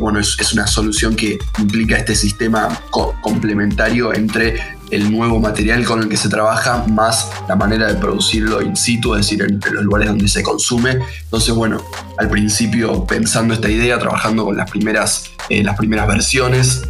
Bueno, 0.00 0.18
es, 0.18 0.52
una 0.54 0.66
solución 0.66 1.14
que 1.14 1.38
implica 1.58 1.98
este 1.98 2.14
sistema 2.14 2.80
complementario 3.20 4.14
entre 4.14 4.58
el 4.90 5.12
nuevo 5.12 5.38
material 5.38 5.84
con 5.84 6.00
el 6.00 6.08
que 6.08 6.16
se 6.16 6.30
trabaja, 6.30 6.86
más 6.86 7.28
la 7.46 7.56
manera 7.56 7.88
de 7.88 7.94
producirlo 7.96 8.62
in 8.62 8.74
situ, 8.74 9.14
es 9.14 9.26
decir, 9.26 9.42
en, 9.42 9.60
los 9.74 9.84
lugares 9.84 10.08
donde 10.08 10.28
se 10.28 10.42
consume. 10.42 10.98
Entonces, 11.24 11.54
bueno, 11.54 11.82
al 12.16 12.30
principio 12.30 13.04
pensando 13.04 13.52
esta 13.52 13.68
idea, 13.68 13.98
trabajando 13.98 14.46
con 14.46 14.56
las 14.56 14.70
primeras, 14.70 15.30
eh, 15.50 15.62
las 15.62 15.76
primeras 15.76 16.06
versiones, 16.06 16.84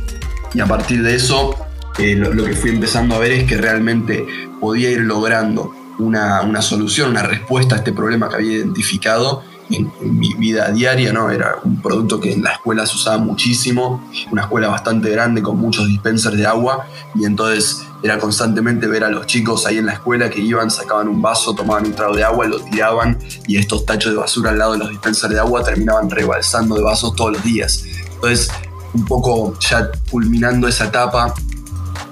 y 0.54 0.60
a 0.60 0.66
partir 0.66 1.02
de 1.02 1.16
eso, 1.16 1.65
eh, 1.98 2.14
lo, 2.14 2.44
que 2.44 2.54
fui 2.54 2.70
empezando 2.70 3.14
a 3.14 3.18
ver 3.18 3.32
es 3.32 3.44
que 3.44 3.56
realmente 3.56 4.26
podía 4.60 4.90
ir 4.90 5.00
logrando 5.00 5.74
una, 5.98 6.42
una 6.42 6.60
solución, 6.60 7.10
una 7.10 7.22
respuesta 7.22 7.74
a 7.74 7.78
este 7.78 7.92
problema 7.92 8.28
que 8.28 8.36
había 8.36 8.52
identificado 8.58 9.42
en, 9.70 9.90
mi 10.00 10.34
vida 10.34 10.70
diaria, 10.70 11.12
¿no? 11.12 11.30
Era 11.30 11.56
un 11.64 11.80
producto 11.80 12.20
que 12.20 12.32
en 12.32 12.42
la 12.42 12.52
escuela 12.52 12.86
se 12.86 12.96
usaba 12.96 13.18
muchísimo, 13.18 14.08
una 14.30 14.42
escuela 14.42 14.68
bastante 14.68 15.10
grande 15.10 15.42
con 15.42 15.58
muchos 15.58 15.86
dispensers 15.86 16.36
de 16.36 16.46
agua 16.46 16.86
y 17.14 17.24
entonces 17.24 17.82
era 18.02 18.18
constantemente 18.18 18.86
ver 18.86 19.04
a 19.04 19.10
los 19.10 19.26
chicos 19.26 19.66
ahí 19.66 19.78
en 19.78 19.86
la 19.86 19.94
escuela 19.94 20.30
que 20.30 20.40
iban, 20.40 20.70
sacaban 20.70 21.08
un 21.08 21.20
vaso, 21.20 21.54
tomaban 21.54 21.86
un 21.86 21.94
trago 21.94 22.14
de 22.14 22.24
agua, 22.24 22.46
lo 22.46 22.60
tiraban 22.60 23.18
y 23.46 23.56
estos 23.56 23.84
tachos 23.84 24.12
de 24.12 24.18
basura 24.18 24.50
al 24.50 24.58
lado 24.58 24.72
de 24.72 24.78
los 24.78 24.90
dispensers 24.90 25.32
de 25.32 25.40
agua 25.40 25.64
terminaban 25.64 26.10
rebalsando 26.10 26.76
de 26.76 26.82
vasos 26.82 27.14
todos 27.16 27.32
los 27.32 27.42
días. 27.42 27.84
Entonces, 28.14 28.50
un 28.94 29.04
poco 29.04 29.58
ya 29.60 29.90
culminando 30.10 30.68
esa 30.68 30.86
etapa, 30.86 31.34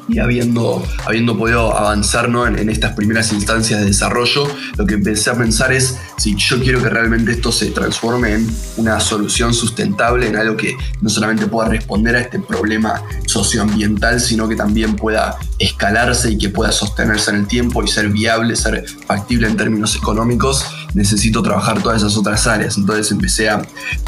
y 0.09 0.19
habiendo, 0.19 0.83
habiendo 1.07 1.37
podido 1.39 1.77
avanzar 1.77 2.29
¿no? 2.29 2.47
en, 2.47 2.69
estas 2.69 2.93
primeras 2.93 3.33
instancias 3.33 3.81
de 3.81 3.87
desarrollo, 3.87 4.47
lo 4.77 4.87
que 4.87 4.95
empecé 4.95 5.31
a 5.31 5.35
pensar 5.35 5.73
es 5.73 5.97
si 6.17 6.37
yo 6.37 6.61
quiero 6.61 6.83
que 6.83 6.89
realmente 6.89 7.33
esto 7.33 7.53
se 7.53 7.67
transforme 7.71 8.35
en 8.35 8.51
una 8.77 9.01
solución 9.01 9.55
sustentable, 9.55 10.29
en 10.29 10.37
algo 10.37 10.57
que 10.57 10.77
no 11.01 11.09
solamente 11.09 11.47
pueda 11.47 11.69
responder 11.69 12.17
a 12.17 12.21
este 12.21 12.39
problema 12.39 13.03
socioambiental, 13.27 14.21
sino 14.21 14.49
que 14.49 14.57
también 14.57 14.97
pueda 14.97 15.39
escalarse 15.59 16.33
y 16.33 16.39
que 16.39 16.51
pueda 16.51 16.73
sostenerse 16.73 17.31
en 17.31 17.37
el 17.37 17.47
tiempo 17.47 17.83
y 17.83 17.89
ser 17.89 18.09
viable, 18.09 18.57
ser 18.57 18.85
factible 19.07 19.47
en 19.47 19.57
términos 19.57 19.97
económicos, 19.97 20.65
necesito 20.95 21.43
trabajar 21.43 21.83
todas 21.83 22.03
esas 22.03 22.17
otras 22.17 22.47
áreas. 22.47 22.77
Entonces 22.77 23.11
empecé 23.11 23.49
a, 23.51 23.63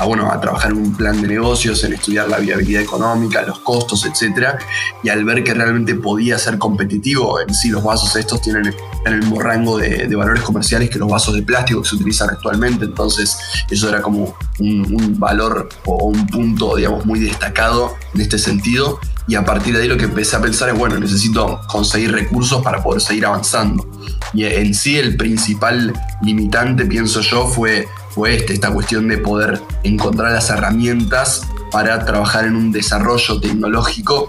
bueno, 0.04 0.30
a 0.30 0.40
trabajar 0.40 0.70
en 0.70 0.78
un 0.78 0.96
plan 0.96 1.20
de 1.20 1.28
negocios, 1.28 1.82
en 1.84 1.92
estudiar 1.92 2.28
la 2.28 2.38
viabilidad 2.38 2.82
económica, 2.82 3.42
los 3.42 3.58
costos, 3.60 4.06
etc. 4.06 4.56
Y 5.02 5.08
al 5.08 5.24
ver 5.24 5.44
que 5.44 5.54
realmente 5.54 5.85
podía 5.94 6.38
ser 6.38 6.58
competitivo, 6.58 7.40
en 7.40 7.54
sí 7.54 7.68
los 7.68 7.82
vasos 7.82 8.16
estos 8.16 8.40
tienen, 8.42 8.74
el 9.04 9.18
mismo 9.18 9.40
rango 9.40 9.78
de, 9.78 10.14
valores 10.16 10.42
comerciales 10.42 10.90
que 10.90 10.98
los 10.98 11.08
vasos 11.08 11.34
de 11.34 11.42
plástico 11.42 11.82
que 11.82 11.88
se 11.88 11.94
utilizan 11.94 12.30
actualmente. 12.30 12.84
Entonces 12.84 13.36
eso 13.70 13.88
era 13.88 14.02
como 14.02 14.34
un, 14.58 14.94
un 15.00 15.18
valor 15.18 15.68
o 15.84 16.06
un 16.06 16.26
punto, 16.26 16.76
digamos, 16.76 17.06
muy 17.06 17.20
destacado 17.20 17.94
en 18.14 18.20
este 18.20 18.38
sentido 18.38 18.98
y 19.28 19.34
a 19.34 19.44
partir 19.44 19.74
de 19.76 19.82
ahí 19.82 19.88
lo 19.88 19.96
que 19.96 20.04
empecé 20.04 20.36
a 20.36 20.40
pensar 20.40 20.68
es, 20.68 20.78
bueno, 20.78 20.98
necesito 20.98 21.60
conseguir 21.68 22.12
recursos 22.12 22.62
para 22.62 22.82
poder 22.82 23.00
seguir 23.00 23.26
avanzando. 23.26 23.88
Y 24.32 24.44
en 24.44 24.72
sí 24.72 24.98
el 24.98 25.16
principal 25.16 25.92
limitante, 26.22 26.84
pienso 26.84 27.20
yo, 27.22 27.48
fue, 27.48 27.88
fue 28.10 28.36
este, 28.36 28.52
esta 28.52 28.72
cuestión 28.72 29.08
de 29.08 29.18
poder 29.18 29.60
encontrar 29.82 30.32
las 30.32 30.50
herramientas 30.50 31.42
para 31.72 32.04
trabajar 32.04 32.44
en 32.44 32.54
un 32.54 32.70
desarrollo 32.70 33.40
tecnológico 33.40 34.28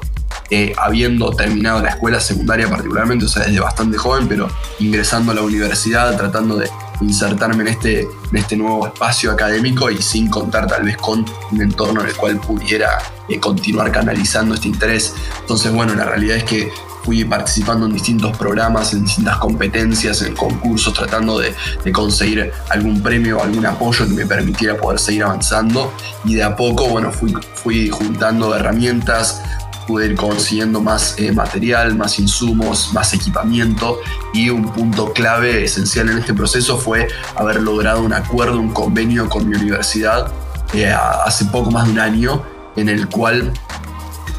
eh, 0.49 0.73
habiendo 0.77 1.31
terminado 1.31 1.81
la 1.81 1.89
escuela 1.89 2.19
secundaria 2.19 2.69
particularmente, 2.69 3.25
o 3.25 3.27
sea, 3.27 3.45
desde 3.45 3.59
bastante 3.59 3.97
joven, 3.97 4.27
pero 4.27 4.49
ingresando 4.79 5.31
a 5.31 5.35
la 5.35 5.41
universidad, 5.41 6.15
tratando 6.15 6.57
de 6.57 6.69
insertarme 7.01 7.63
en 7.63 7.67
este, 7.67 8.01
en 8.01 8.37
este 8.37 8.55
nuevo 8.55 8.87
espacio 8.87 9.31
académico 9.31 9.91
y 9.91 10.01
sin 10.01 10.29
contar 10.29 10.67
tal 10.67 10.83
vez 10.83 10.97
con 10.97 11.25
un 11.51 11.61
entorno 11.61 12.01
en 12.01 12.07
el 12.07 12.15
cual 12.15 12.39
pudiera 12.39 12.97
eh, 13.27 13.39
continuar 13.39 13.91
canalizando 13.91 14.55
este 14.55 14.69
interés. 14.69 15.13
Entonces, 15.41 15.71
bueno, 15.71 15.93
la 15.95 16.05
realidad 16.05 16.37
es 16.37 16.43
que 16.43 16.71
fui 17.07 17.23
participando 17.23 17.85
en 17.85 17.93
distintos 17.93 18.35
programas, 18.37 18.91
en 18.91 19.05
distintas 19.05 19.37
competencias, 19.37 20.21
en 20.23 20.35
concursos, 20.35 20.93
tratando 20.93 21.39
de, 21.39 21.53
conseguir 21.93 22.51
algún 22.69 23.01
premio 23.01 23.41
algún 23.41 23.65
apoyo 23.65 24.05
que 24.05 24.13
me 24.13 24.25
permitiera 24.25 24.75
poder 24.75 24.99
seguir 24.99 25.23
avanzando. 25.23 25.93
Y 26.25 26.35
de 26.35 26.43
a 26.43 26.55
poco, 26.57 26.89
bueno, 26.89 27.13
fui, 27.13 27.33
fui 27.55 27.89
juntando 27.89 28.53
herramientas, 28.53 29.41
pude 29.87 30.07
ir 30.07 30.15
consiguiendo 30.15 30.81
más 30.81 31.15
eh, 31.17 31.31
material, 31.31 31.95
más 31.95 32.19
insumos, 32.19 32.93
más 32.93 33.13
equipamiento 33.13 33.99
y 34.33 34.49
un 34.49 34.71
punto 34.71 35.13
clave 35.13 35.63
esencial 35.63 36.09
en 36.09 36.19
este 36.19 36.33
proceso 36.33 36.77
fue 36.77 37.07
haber 37.35 37.61
logrado 37.61 38.01
un 38.01 38.13
acuerdo, 38.13 38.59
un 38.59 38.73
convenio 38.73 39.29
con 39.29 39.47
mi 39.49 39.55
universidad 39.55 40.31
eh, 40.73 40.91
hace 40.91 41.45
poco 41.45 41.71
más 41.71 41.85
de 41.85 41.93
un 41.93 41.99
año 41.99 42.43
en 42.75 42.89
el 42.89 43.07
cual 43.07 43.53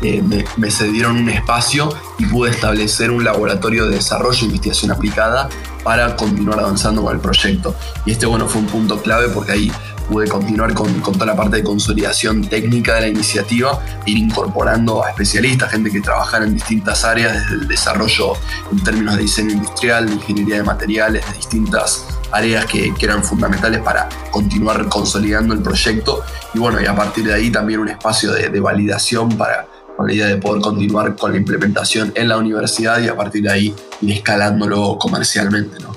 eh, 0.02 0.23
me, 0.23 0.45
me, 0.57 0.71
cedieron 0.71 1.17
un 1.17 1.28
espacio 1.28 1.88
y 2.19 2.26
pude 2.26 2.50
establecer 2.50 3.11
un 3.11 3.25
laboratorio 3.25 3.87
de 3.87 3.97
desarrollo 3.97 4.43
e 4.43 4.45
investigación 4.45 4.93
aplicada 4.93 5.49
para 5.83 6.14
continuar 6.17 6.61
avanzando 6.61 7.02
con 7.02 7.14
el 7.14 7.21
proyecto. 7.21 7.75
Y 8.05 8.12
este 8.12 8.26
bueno 8.26 8.47
fue 8.47 8.61
un 8.61 8.69
punto 8.69 9.00
clave 9.02 9.28
porque 9.31 9.52
ahí 9.52 9.73
pude 10.08 10.26
continuar 10.26 10.74
con, 10.74 11.02
toda 11.02 11.26
la 11.26 11.36
parte 11.36 11.56
de 11.56 11.62
consolidación 11.62 12.42
técnica 12.42 12.94
de 12.94 13.00
la 13.02 13.08
iniciativa, 13.08 13.80
ir 14.06 14.18
incorporando 14.18 15.04
a 15.04 15.10
especialistas, 15.10 15.70
gente 15.70 15.90
que 15.90 16.00
trabajara 16.00 16.46
en 16.46 16.54
distintas 16.54 17.04
áreas, 17.04 17.34
desde 17.34 17.54
el 17.54 17.68
desarrollo 17.68 18.32
en 18.72 18.82
términos 18.82 19.16
de 19.16 19.22
diseño 19.22 19.50
industrial, 19.50 20.06
de 20.06 20.14
ingeniería 20.14 20.56
de 20.56 20.62
materiales, 20.62 21.26
de 21.26 21.36
distintas 21.36 22.06
áreas 22.32 22.64
que, 22.66 22.92
eran 23.00 23.22
fundamentales 23.22 23.80
para 23.80 24.08
continuar 24.30 24.88
consolidando 24.88 25.54
el 25.54 25.60
proyecto. 25.60 26.22
Y 26.52 26.58
bueno, 26.58 26.80
y 26.80 26.86
a 26.86 26.94
partir 26.94 27.24
de 27.24 27.34
ahí 27.34 27.50
también 27.50 27.80
un 27.80 27.88
espacio 27.88 28.32
de, 28.32 28.48
de 28.48 28.60
validación 28.60 29.30
para, 29.36 29.66
con 29.96 30.06
la 30.06 30.12
idea 30.12 30.26
de 30.26 30.36
poder 30.36 30.60
continuar 30.60 31.16
con 31.16 31.32
la 31.32 31.38
implementación 31.38 32.12
en 32.14 32.28
la 32.28 32.36
universidad 32.36 33.00
y 33.00 33.08
a 33.08 33.16
partir 33.16 33.42
de 33.42 33.50
ahí 33.50 33.74
ir 34.02 34.12
escalándolo 34.12 34.98
comercialmente. 34.98 35.78
¿no? 35.80 35.96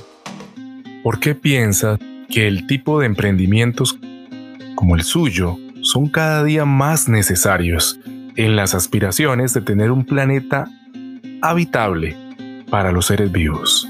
¿Por 1.04 1.20
qué 1.20 1.36
piensas 1.36 2.00
que 2.32 2.48
el 2.48 2.66
tipo 2.66 3.00
de 3.00 3.08
emprendimientos 3.08 3.98
como 4.76 4.96
el 4.96 5.04
suyo 5.04 5.58
son 5.82 6.08
cada 6.08 6.44
día 6.44 6.66
más 6.66 7.10
necesarios 7.10 8.00
en 8.36 8.56
las 8.56 8.74
aspiraciones 8.74 9.54
de 9.54 9.62
tener 9.62 9.92
un 9.92 10.06
planeta 10.06 10.70
habitable 11.42 12.16
para 12.70 12.92
los 12.92 13.08
seres 13.08 13.32
vivos. 13.32 13.88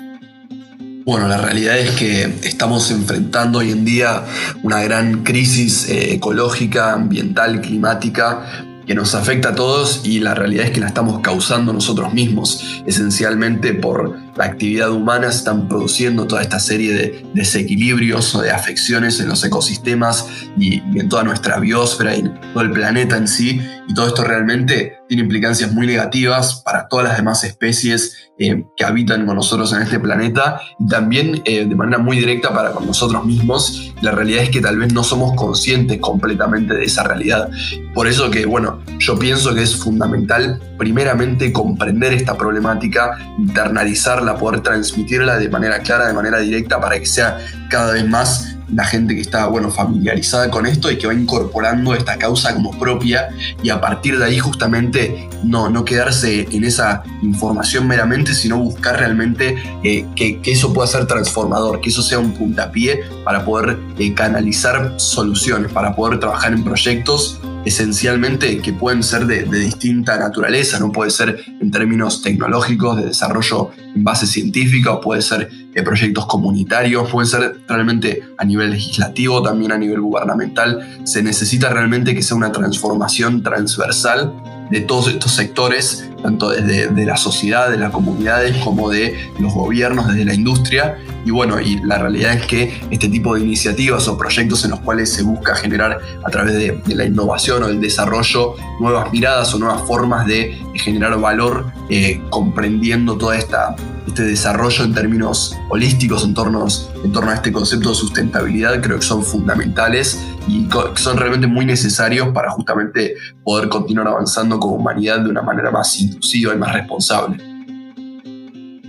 Bueno, 1.06 1.28
la 1.28 1.38
realidad 1.38 1.80
es 1.80 1.92
que 1.92 2.24
estamos 2.44 2.90
enfrentando 2.92 3.60
hoy 3.60 3.72
en 3.72 3.86
día 3.86 4.24
una 4.64 4.82
gran 4.82 5.24
crisis 5.24 5.90
eh, 5.90 6.14
ecológica, 6.14 6.94
ambiental, 6.94 7.62
climática, 7.62 8.46
que 8.86 8.96
nos 8.96 9.16
afecta 9.16 9.50
a 9.50 9.56
todos 9.56 10.02
y 10.04 10.20
la 10.20 10.34
realidad 10.36 10.66
es 10.66 10.72
que 10.72 10.80
la 10.80 10.88
estamos 10.88 11.22
causando 11.22 11.74
nosotros 11.74 12.14
mismos, 12.14 12.84
esencialmente 12.86 13.74
por 13.74 14.18
la 14.42 14.48
actividad 14.48 14.90
humana 14.90 15.28
están 15.28 15.68
produciendo 15.68 16.26
toda 16.26 16.42
esta 16.42 16.60
serie 16.60 16.94
de 16.94 17.26
desequilibrios 17.36 18.34
o 18.34 18.42
de 18.42 18.50
afecciones 18.50 19.20
en 19.20 19.30
los 19.30 19.44
ecosistemas 19.44 20.28
y, 20.58 20.80
en 21.00 21.10
toda 21.10 21.24
nuestra 21.24 21.60
biosfera 21.60 22.16
y 22.16 22.22
en 22.22 22.42
todo 22.54 22.64
el 22.64 22.72
planeta 22.72 23.18
en 23.18 23.28
sí. 23.28 23.62
Y 23.88 23.94
todo 23.94 24.08
esto 24.08 24.24
realmente 24.24 24.98
tiene 25.08 25.22
implicancias 25.24 25.72
muy 25.72 25.86
negativas 25.86 26.64
para 26.66 26.88
todas 26.88 27.06
las 27.06 27.18
demás 27.18 27.44
especies 27.44 28.32
eh, 28.40 28.66
que 28.76 28.86
habitan 28.86 29.28
con 29.28 29.36
nosotros 29.36 29.72
en 29.74 29.84
este 29.84 30.00
planeta 30.00 30.62
y 30.80 30.88
también 30.88 31.44
eh, 31.46 31.66
de 31.66 31.76
manera 31.76 32.00
muy 32.00 32.18
directa 32.18 32.52
para 32.52 32.72
con 32.72 32.88
nosotros 32.88 33.24
mismos. 33.24 33.94
La 34.02 34.12
realidad 34.12 34.44
es 34.44 34.50
que 34.50 34.62
tal 34.62 34.80
vez 34.80 34.92
no 34.92 35.04
somos 35.04 35.36
conscientes 35.36 36.00
completamente 36.00 36.74
de 36.74 36.86
esa 36.86 37.04
realidad. 37.04 37.52
Por 37.94 38.08
eso 38.08 38.32
que, 38.32 38.48
bueno, 38.48 38.80
yo 38.98 39.20
pienso 39.20 39.54
que 39.54 39.62
es 39.62 39.76
fundamental 39.76 40.60
primeramente 40.78 41.54
comprender 41.54 42.14
esta 42.14 42.36
problemática, 42.36 43.20
internalizarla, 43.38 44.31
poder 44.38 44.62
transmitirla 44.62 45.38
de 45.38 45.50
manera 45.50 45.80
clara, 45.80 46.08
de 46.08 46.14
manera 46.14 46.40
directa, 46.40 46.80
para 46.80 47.00
que 47.00 47.06
sea 47.06 47.38
cada 47.70 47.94
vez 47.94 48.08
más 48.08 48.56
la 48.74 48.86
gente 48.86 49.16
que 49.16 49.22
está 49.22 49.48
bueno, 49.48 49.70
familiarizada 49.70 50.50
con 50.50 50.66
esto 50.66 50.92
y 50.92 50.98
que 50.98 51.08
va 51.08 51.14
incorporando 51.14 51.94
esta 51.94 52.18
causa 52.18 52.54
como 52.54 52.78
propia 52.80 53.30
y 53.62 53.70
a 53.70 53.82
partir 53.82 54.18
de 54.18 54.26
ahí 54.26 54.40
justamente 54.40 55.30
no, 55.44 55.70
no 55.70 55.84
quedarse 55.84 56.48
en 56.52 56.64
esa 56.64 57.04
información 57.22 57.88
meramente, 57.88 58.34
sino 58.34 58.58
buscar 58.58 58.98
realmente 58.98 59.62
eh, 59.84 60.06
que, 60.16 60.40
eso 60.46 60.74
pueda 60.74 60.88
ser 60.88 61.06
transformador, 61.06 61.82
que 61.82 61.90
eso 61.90 62.02
sea 62.02 62.20
un 62.20 62.34
puntapié 62.34 63.02
para 63.24 63.46
poder 63.46 63.78
eh, 63.98 64.14
canalizar 64.14 64.96
soluciones, 64.98 65.72
para 65.72 65.96
poder 65.96 66.20
trabajar 66.20 66.54
en 66.54 66.64
proyectos 66.64 67.40
esencialmente 67.66 68.58
que 68.60 68.74
pueden 68.74 69.04
ser 69.04 69.26
de, 69.26 69.44
distinta 69.44 70.18
naturaleza, 70.18 70.80
no 70.80 70.92
puede 70.92 71.12
ser 71.12 71.44
en 71.60 71.72
términos 71.72 72.22
tecnológicos, 72.22 72.98
de 72.98 73.06
desarrollo 73.08 73.72
en 73.96 74.04
base 74.04 74.28
científica, 74.28 74.92
o 74.92 75.02
puede 75.02 75.22
ser 75.22 75.50
de 75.50 75.84
proyectos 75.84 76.26
comunitarios, 76.26 77.10
puede 77.10 77.28
ser 77.28 77.62
realmente 77.68 78.24
a 78.38 78.46
nivel 78.46 78.72
legislativo, 78.72 79.42
también 79.42 79.72
a 79.72 79.78
nivel 79.78 80.02
gubernamental. 80.02 81.02
Se 81.04 81.24
necesita 81.24 81.70
realmente 81.70 82.14
que 82.14 82.24
sea 82.24 82.36
una 82.36 82.52
transformación 82.52 83.44
transversal 83.44 84.34
de 84.70 84.82
todos 84.82 85.10
estos 85.10 85.34
sectores, 85.34 86.10
tanto 86.22 86.50
desde 86.50 86.88
de 86.88 87.06
la 87.06 87.18
sociedad, 87.18 87.70
de 87.70 87.78
las 87.78 87.92
comunidades, 87.92 88.58
como 88.58 88.90
de 88.90 89.32
los 89.40 89.54
gobiernos, 89.54 90.08
desde 90.08 90.26
la 90.26 90.34
industria. 90.34 90.98
Y 91.26 91.32
bueno, 91.32 91.60
y 91.60 91.80
la 91.84 91.98
realidad 91.98 92.34
es 92.34 92.46
que 92.46 92.82
este 92.90 93.08
tipo 93.10 93.36
de 93.36 93.42
iniciativas 93.42 94.08
o 94.08 94.18
proyectos 94.18 94.64
en 94.66 94.72
los 94.72 94.80
cuales 94.80 95.12
se 95.12 95.24
busca 95.24 95.56
generar 95.56 96.00
a 96.26 96.30
través 96.30 96.54
de, 96.56 96.82
la 96.96 97.06
innovación 97.06 97.64
o 97.64 97.68
del 97.68 97.80
desarrollo 97.80 98.56
nuevas 98.80 99.12
miradas 99.12 99.54
o 99.54 99.60
nuevas 99.60 99.82
formas 99.84 100.26
de 100.26 100.58
generar 100.76 101.20
valor, 101.20 101.72
eh, 101.90 102.22
comprendiendo 102.30 103.18
toda 103.18 103.38
esta 103.38 103.76
este 104.12 104.24
desarrollo 104.24 104.84
en 104.84 104.94
términos 104.94 105.58
holísticos 105.70 106.26
en 106.26 106.34
torno, 106.34 106.68
en 107.04 107.12
torno 107.12 107.32
a 107.32 107.36
este 107.36 107.52
concepto 107.52 107.90
de 107.90 107.96
sustentabilidad 107.96 108.82
creo 108.82 108.98
que 109.00 109.06
son 109.06 109.24
fundamentales 109.24 110.20
y 110.48 110.68
son 110.96 111.18
realmente 111.18 111.48
muy 111.48 111.66
necesarios 111.66 112.30
para 112.30 112.52
justamente 112.52 113.16
poder 113.44 113.70
continuar 113.70 114.08
avanzando 114.10 114.60
como 114.60 114.76
humanidad 114.76 115.20
de 115.20 115.30
una 115.30 115.42
manera 115.42 115.72
más 115.72 115.92
inclusiva 116.12 116.54
y 116.54 116.58
más 116.58 116.74
responsable. 116.74 117.44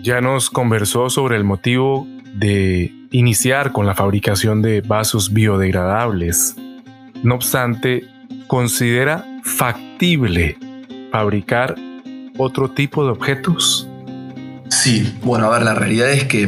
Ya 0.02 0.20
nos 0.20 0.50
conversó 0.50 1.10
sobre 1.10 1.36
el 1.36 1.44
motivo 1.44 2.06
de 2.34 2.92
iniciar 3.10 3.72
con 3.72 3.86
la 3.86 3.94
fabricación 3.94 4.62
de 4.62 4.80
vasos 4.80 5.32
biodegradables. 5.32 6.56
No 7.22 7.36
obstante, 7.36 8.04
considera 8.46 9.24
factible 9.44 10.56
fabricar 11.10 11.76
otro 12.38 12.70
tipo 12.70 13.04
de 13.04 13.10
objetos 13.10 13.88
Sí, 14.72 15.14
bueno, 15.22 15.46
a 15.46 15.50
ver, 15.50 15.62
la 15.62 15.74
realidad 15.74 16.10
es 16.10 16.24
que 16.24 16.46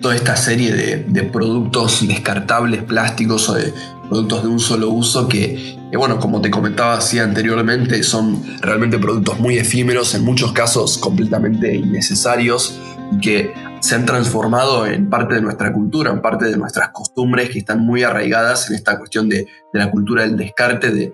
toda 0.00 0.16
esta 0.16 0.34
serie 0.34 0.72
de, 0.72 1.22
productos 1.24 2.08
descartables, 2.08 2.82
plásticos 2.82 3.50
o 3.50 3.54
de 3.54 3.72
productos 4.08 4.42
de 4.42 4.48
un 4.48 4.60
solo 4.60 4.90
uso 4.90 5.28
que, 5.28 5.78
bueno, 5.96 6.18
como 6.18 6.40
te 6.40 6.50
comentaba 6.50 6.94
así 6.94 7.18
anteriormente, 7.18 8.02
son 8.02 8.42
realmente 8.60 8.98
productos 8.98 9.38
muy 9.38 9.58
efímeros, 9.58 10.14
en 10.14 10.24
muchos 10.24 10.52
casos 10.52 10.98
completamente 10.98 11.74
innecesarios 11.74 12.78
y 13.12 13.20
que 13.20 13.54
se 13.80 13.94
han 13.94 14.06
transformado 14.06 14.86
en 14.86 15.08
parte 15.08 15.34
de 15.34 15.42
nuestra 15.42 15.72
cultura, 15.72 16.10
en 16.10 16.20
parte 16.20 16.46
de 16.46 16.56
nuestras 16.56 16.90
costumbres 16.90 17.50
que 17.50 17.58
están 17.58 17.80
muy 17.80 18.02
arraigadas 18.02 18.68
en 18.70 18.76
esta 18.76 18.98
cuestión 18.98 19.28
de, 19.28 19.46
de 19.72 19.78
la 19.78 19.90
cultura 19.90 20.22
del 20.22 20.36
descarte, 20.36 20.90
de, 20.90 21.12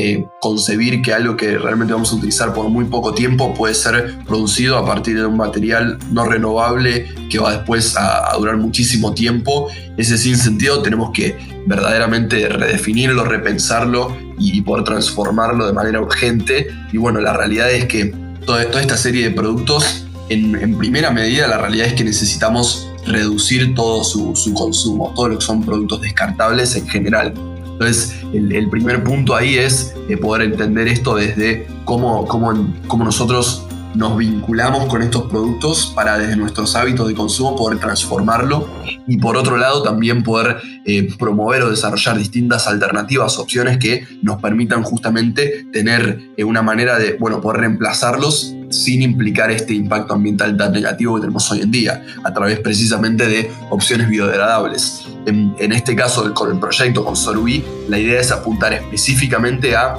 eh, 0.00 0.28
concebir 0.38 1.02
que 1.02 1.12
algo 1.12 1.36
que 1.36 1.58
realmente 1.58 1.92
vamos 1.92 2.12
a 2.12 2.14
utilizar 2.14 2.54
por 2.54 2.68
muy 2.68 2.84
poco 2.84 3.14
tiempo 3.14 3.52
puede 3.52 3.74
ser 3.74 4.18
producido 4.24 4.78
a 4.78 4.86
partir 4.86 5.16
de 5.16 5.26
un 5.26 5.36
material 5.36 5.98
no 6.12 6.24
renovable 6.24 7.12
que 7.28 7.40
va 7.40 7.56
después 7.56 7.96
a, 7.96 8.32
durar 8.38 8.58
muchísimo 8.58 9.12
tiempo. 9.12 9.68
Ese 9.96 10.16
sin 10.16 10.36
sentido 10.36 10.82
tenemos 10.82 11.10
que 11.12 11.36
verdaderamente 11.66 12.48
redefinirlo, 12.48 13.24
repensarlo 13.24 14.16
y, 14.38 14.60
poder 14.62 14.84
transformarlo 14.84 15.66
de 15.66 15.72
manera 15.72 16.00
urgente. 16.00 16.68
Y 16.92 16.98
bueno, 16.98 17.20
la 17.20 17.32
realidad 17.32 17.68
es 17.68 17.86
que 17.86 18.14
toda, 18.46 18.62
esta 18.62 18.96
serie 18.96 19.24
de 19.24 19.30
productos, 19.32 20.06
en, 20.28 20.78
primera 20.78 21.10
medida, 21.10 21.48
la 21.48 21.58
realidad 21.58 21.88
es 21.88 21.94
que 21.94 22.04
necesitamos 22.04 22.88
reducir 23.04 23.74
todo 23.74 24.04
su, 24.04 24.36
su 24.36 24.54
consumo, 24.54 25.12
todo 25.16 25.30
lo 25.30 25.38
que 25.40 25.44
son 25.44 25.64
productos 25.64 26.02
descartables 26.02 26.76
en 26.76 26.86
general. 26.86 27.34
Entonces, 27.78 28.16
el, 28.32 28.68
primer 28.68 29.04
punto 29.04 29.36
ahí 29.36 29.56
es 29.56 29.94
eh, 30.08 30.16
poder 30.16 30.42
entender 30.42 30.88
esto 30.88 31.14
desde 31.14 31.68
cómo, 31.84 32.26
cómo, 32.26 32.74
cómo 32.88 33.04
nosotros 33.04 33.68
nos 33.94 34.16
vinculamos 34.16 34.86
con 34.86 35.00
estos 35.02 35.30
productos 35.30 35.92
para 35.94 36.18
desde 36.18 36.36
nuestros 36.36 36.74
hábitos 36.74 37.06
de 37.06 37.14
consumo 37.14 37.56
poder 37.56 37.78
transformarlo 37.78 38.68
y 39.06 39.16
por 39.18 39.36
otro 39.36 39.56
lado 39.56 39.82
también 39.82 40.22
poder 40.24 40.58
eh, 40.84 41.08
promover 41.18 41.62
o 41.62 41.70
desarrollar 41.70 42.18
distintas 42.18 42.66
alternativas, 42.66 43.38
opciones 43.38 43.78
que 43.78 44.06
nos 44.22 44.40
permitan 44.40 44.82
justamente 44.82 45.66
tener 45.72 46.20
eh, 46.36 46.44
una 46.44 46.62
manera 46.62 46.98
de 46.98 47.16
bueno, 47.18 47.40
poder 47.40 47.60
reemplazarlos 47.60 48.54
sin 48.70 49.02
implicar 49.02 49.50
este 49.50 49.74
impacto 49.74 50.14
ambiental 50.14 50.56
tan 50.56 50.72
negativo 50.72 51.14
que 51.16 51.22
tenemos 51.22 51.50
hoy 51.50 51.62
en 51.62 51.70
día, 51.70 52.04
a 52.22 52.32
través 52.32 52.60
precisamente 52.60 53.26
de 53.26 53.50
opciones 53.70 54.08
biodegradables. 54.08 55.06
En, 55.26 55.72
este 55.72 55.94
caso, 55.94 56.32
con 56.32 56.50
el 56.50 56.58
proyecto, 56.58 57.04
con 57.04 57.16
Sorubi, 57.16 57.64
la 57.88 57.98
idea 57.98 58.20
es 58.20 58.30
apuntar 58.30 58.72
específicamente 58.72 59.76
a 59.76 59.98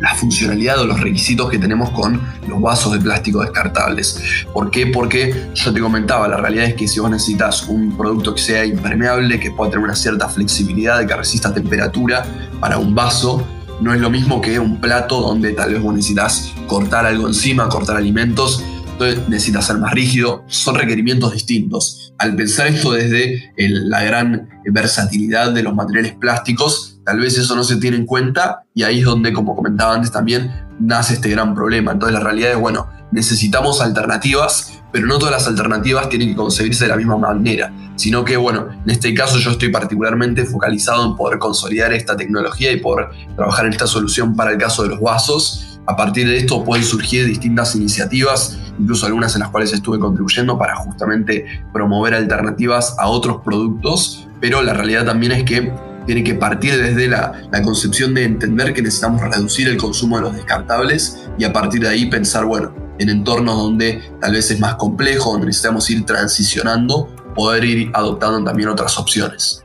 la 0.00 0.14
funcionalidad 0.14 0.80
o 0.80 0.86
los 0.86 1.00
requisitos 1.00 1.50
que 1.50 1.58
tenemos 1.58 1.90
con 1.90 2.20
los 2.46 2.60
vasos 2.60 2.92
de 2.92 3.00
plástico 3.00 3.40
descartables. 3.40 4.44
¿Por 4.52 4.70
qué? 4.70 4.86
Porque 4.86 5.50
yo 5.54 5.72
te 5.72 5.80
comentaba, 5.80 6.28
la 6.28 6.36
realidad 6.36 6.66
es 6.66 6.74
que 6.74 6.86
si 6.86 7.00
vos 7.00 7.10
necesitas 7.10 7.68
un 7.68 7.96
producto 7.96 8.34
que 8.34 8.40
sea 8.40 8.64
impermeable, 8.64 9.40
que 9.40 9.50
pueda 9.50 9.72
tener 9.72 9.84
una 9.84 9.96
cierta 9.96 10.28
flexibilidad, 10.28 11.04
que 11.06 11.16
resista 11.16 11.52
temperatura 11.52 12.24
para 12.60 12.78
un 12.78 12.94
vaso, 12.94 13.44
no 13.80 13.94
es 13.94 14.00
lo 14.00 14.10
mismo 14.10 14.40
que 14.40 14.58
un 14.58 14.80
plato 14.80 15.20
donde 15.20 15.52
tal 15.52 15.74
vez 15.74 15.82
necesitas 15.82 16.52
cortar 16.66 17.06
algo 17.06 17.28
encima, 17.28 17.68
cortar 17.68 17.96
alimentos, 17.96 18.62
entonces 18.92 19.28
necesita 19.28 19.62
ser 19.62 19.78
más 19.78 19.92
rígido, 19.92 20.44
son 20.48 20.74
requerimientos 20.74 21.32
distintos. 21.32 22.12
Al 22.18 22.34
pensar 22.34 22.66
esto 22.66 22.92
desde 22.92 23.52
la 23.56 24.02
gran 24.02 24.48
versatilidad 24.64 25.52
de 25.52 25.62
los 25.62 25.74
materiales 25.74 26.14
plásticos, 26.14 27.00
tal 27.04 27.20
vez 27.20 27.38
eso 27.38 27.54
no 27.54 27.62
se 27.62 27.76
tiene 27.76 27.96
en 27.96 28.06
cuenta 28.06 28.64
y 28.74 28.82
ahí 28.82 28.98
es 28.98 29.04
donde, 29.04 29.32
como 29.32 29.54
comentaba 29.54 29.94
antes 29.94 30.10
también, 30.10 30.50
nace 30.80 31.14
este 31.14 31.28
gran 31.30 31.54
problema. 31.54 31.92
Entonces 31.92 32.18
la 32.18 32.24
realidad 32.24 32.50
es, 32.50 32.58
bueno, 32.58 32.88
necesitamos 33.12 33.80
alternativas, 33.80 34.77
pero 34.92 35.06
no 35.06 35.18
todas 35.18 35.32
las 35.32 35.46
alternativas 35.46 36.08
tienen 36.08 36.30
que 36.30 36.36
concebirse 36.36 36.84
de 36.84 36.90
la 36.90 36.96
misma 36.96 37.16
manera, 37.16 37.72
sino 37.96 38.24
que, 38.24 38.36
bueno, 38.36 38.68
en 38.84 38.90
este 38.90 39.12
caso 39.12 39.38
yo 39.38 39.50
estoy 39.50 39.70
particularmente 39.70 40.44
focalizado 40.44 41.04
en 41.04 41.16
poder 41.16 41.38
consolidar 41.38 41.92
esta 41.92 42.16
tecnología 42.16 42.72
y 42.72 42.78
poder 42.78 43.08
trabajar 43.34 43.66
en 43.66 43.72
esta 43.72 43.86
solución 43.86 44.36
para 44.36 44.52
el 44.52 44.58
caso 44.58 44.82
de 44.84 44.90
los 44.90 45.00
vasos. 45.00 45.80
A 45.86 45.96
partir 45.96 46.28
de 46.28 46.36
esto 46.36 46.64
pueden 46.64 46.84
surgir 46.84 47.26
distintas 47.26 47.74
iniciativas, 47.74 48.58
incluso 48.78 49.06
algunas 49.06 49.34
en 49.34 49.40
las 49.40 49.48
cuales 49.50 49.72
estuve 49.72 49.98
contribuyendo 49.98 50.58
para 50.58 50.76
justamente 50.76 51.46
promover 51.72 52.14
alternativas 52.14 52.94
a 52.98 53.08
otros 53.08 53.38
productos, 53.42 54.28
pero 54.40 54.62
la 54.62 54.74
realidad 54.74 55.04
también 55.04 55.32
es 55.32 55.44
que 55.44 55.72
tiene 56.08 56.24
que 56.24 56.34
partir 56.34 56.74
desde 56.74 57.06
la, 57.06 57.32
concepción 57.62 58.14
de 58.14 58.24
entender 58.24 58.72
que 58.72 58.80
necesitamos 58.80 59.20
reducir 59.20 59.68
el 59.68 59.76
consumo 59.76 60.16
de 60.16 60.22
los 60.22 60.34
descartables 60.34 61.28
y 61.36 61.44
a 61.44 61.52
partir 61.52 61.82
de 61.82 61.88
ahí 61.88 62.06
pensar, 62.06 62.46
bueno, 62.46 62.87
en 62.98 63.08
entornos 63.08 63.56
donde 63.56 64.02
tal 64.20 64.32
vez 64.32 64.50
es 64.50 64.60
más 64.60 64.74
complejo, 64.76 65.32
donde 65.32 65.46
necesitamos 65.46 65.88
ir 65.90 66.04
transicionando, 66.04 67.08
poder 67.34 67.64
ir 67.64 67.90
adoptando 67.94 68.42
también 68.44 68.68
otras 68.68 68.98
opciones. 68.98 69.64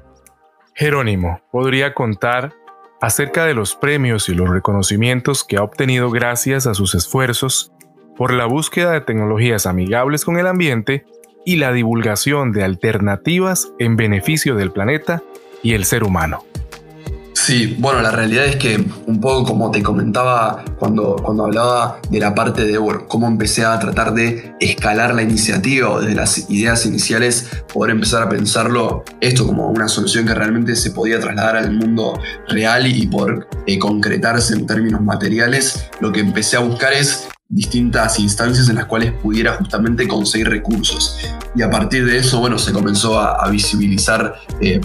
Jerónimo, 0.76 1.41
¿podría 1.52 1.93
contar 1.93 2.54
acerca 3.02 3.46
de 3.46 3.54
los 3.54 3.76
premios 3.76 4.30
y 4.30 4.34
los 4.34 4.50
reconocimientos 4.50 5.43
que 5.43 5.58
ha 5.58 5.63
obtenido 5.63 6.10
gracias 6.10 6.67
a 6.67 6.74
sus 6.74 6.96
esfuerzos 6.96 7.72
por 8.15 8.32
la 8.32 8.46
búsqueda 8.46 8.91
de 8.91 9.02
tecnologías 9.02 9.65
amigables 9.65 10.24
con 10.24 10.38
el 10.39 10.48
ambiente 10.48 11.06
y 11.46 11.58
la 11.58 11.74
divulgación 11.74 12.52
de 12.52 12.63
alternativas 12.63 13.72
en 13.80 13.98
beneficio 13.98 14.56
del 14.56 14.72
planeta 14.72 15.22
y 15.62 15.74
el 15.74 15.86
ser 15.86 16.04
humano? 16.04 16.46
Sí, 17.46 17.76
bueno, 17.78 18.02
la 18.02 18.10
realidad 18.10 18.46
es 18.46 18.56
que 18.56 18.82
un 19.06 19.20
poco 19.20 19.44
como 19.44 19.70
te 19.70 19.84
comentaba 19.84 20.64
cuando, 20.80 21.18
cuando 21.18 21.44
hablaba 21.44 22.00
de 22.10 22.22
la 22.22 22.34
parte 22.34 22.64
de 22.64 22.80
cómo 23.10 23.28
empecé 23.28 23.66
a 23.66 23.78
tratar 23.80 24.14
de 24.14 24.56
escalar 24.62 25.14
la 25.14 25.24
iniciativa 25.24 25.90
o 25.90 26.00
desde 26.00 26.16
las 26.16 26.50
ideas 26.50 26.86
iniciales 26.86 27.50
poder 27.74 27.92
empezar 27.92 28.24
a 28.24 28.30
pensarlo 28.30 29.04
esto 29.20 29.46
como 29.46 29.68
una 29.68 29.90
solución 29.90 30.26
que 30.26 30.34
realmente 30.34 30.78
se 30.78 30.92
podía 30.92 31.20
trasladar 31.20 31.58
al 31.58 31.74
mundo 31.74 32.18
real 32.48 32.88
y 32.88 33.08
poder 33.08 33.46
eh, 33.68 33.78
concretarse 33.78 34.54
en 34.54 34.66
términos 34.66 35.02
materiales, 35.02 35.90
lo 36.00 36.14
que 36.14 36.22
empecé 36.22 36.56
a 36.56 36.62
buscar 36.62 36.94
es 36.94 37.28
distintas 37.50 38.20
instancias 38.20 38.70
en 38.70 38.76
las 38.76 38.86
cuales 38.86 39.12
pudiera 39.22 39.56
justamente 39.56 40.08
conseguir 40.08 40.48
recursos. 40.48 41.20
Y 41.58 41.62
a 41.62 41.70
partir 41.70 42.06
de 42.06 42.20
eso, 42.20 42.40
bueno, 42.40 42.58
se 42.58 42.72
comenzó 42.72 43.20
a, 43.20 43.50
visibilizar 43.50 44.36
eh, 44.62 44.80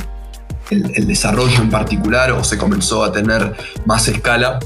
el, 0.70 1.06
desarrollo 1.06 1.60
en 1.60 1.70
particular 1.70 2.32
o 2.32 2.44
se 2.44 2.58
comenzó 2.58 3.04
a 3.04 3.12
tener 3.12 3.54
más 3.86 4.08
escala. 4.08 4.58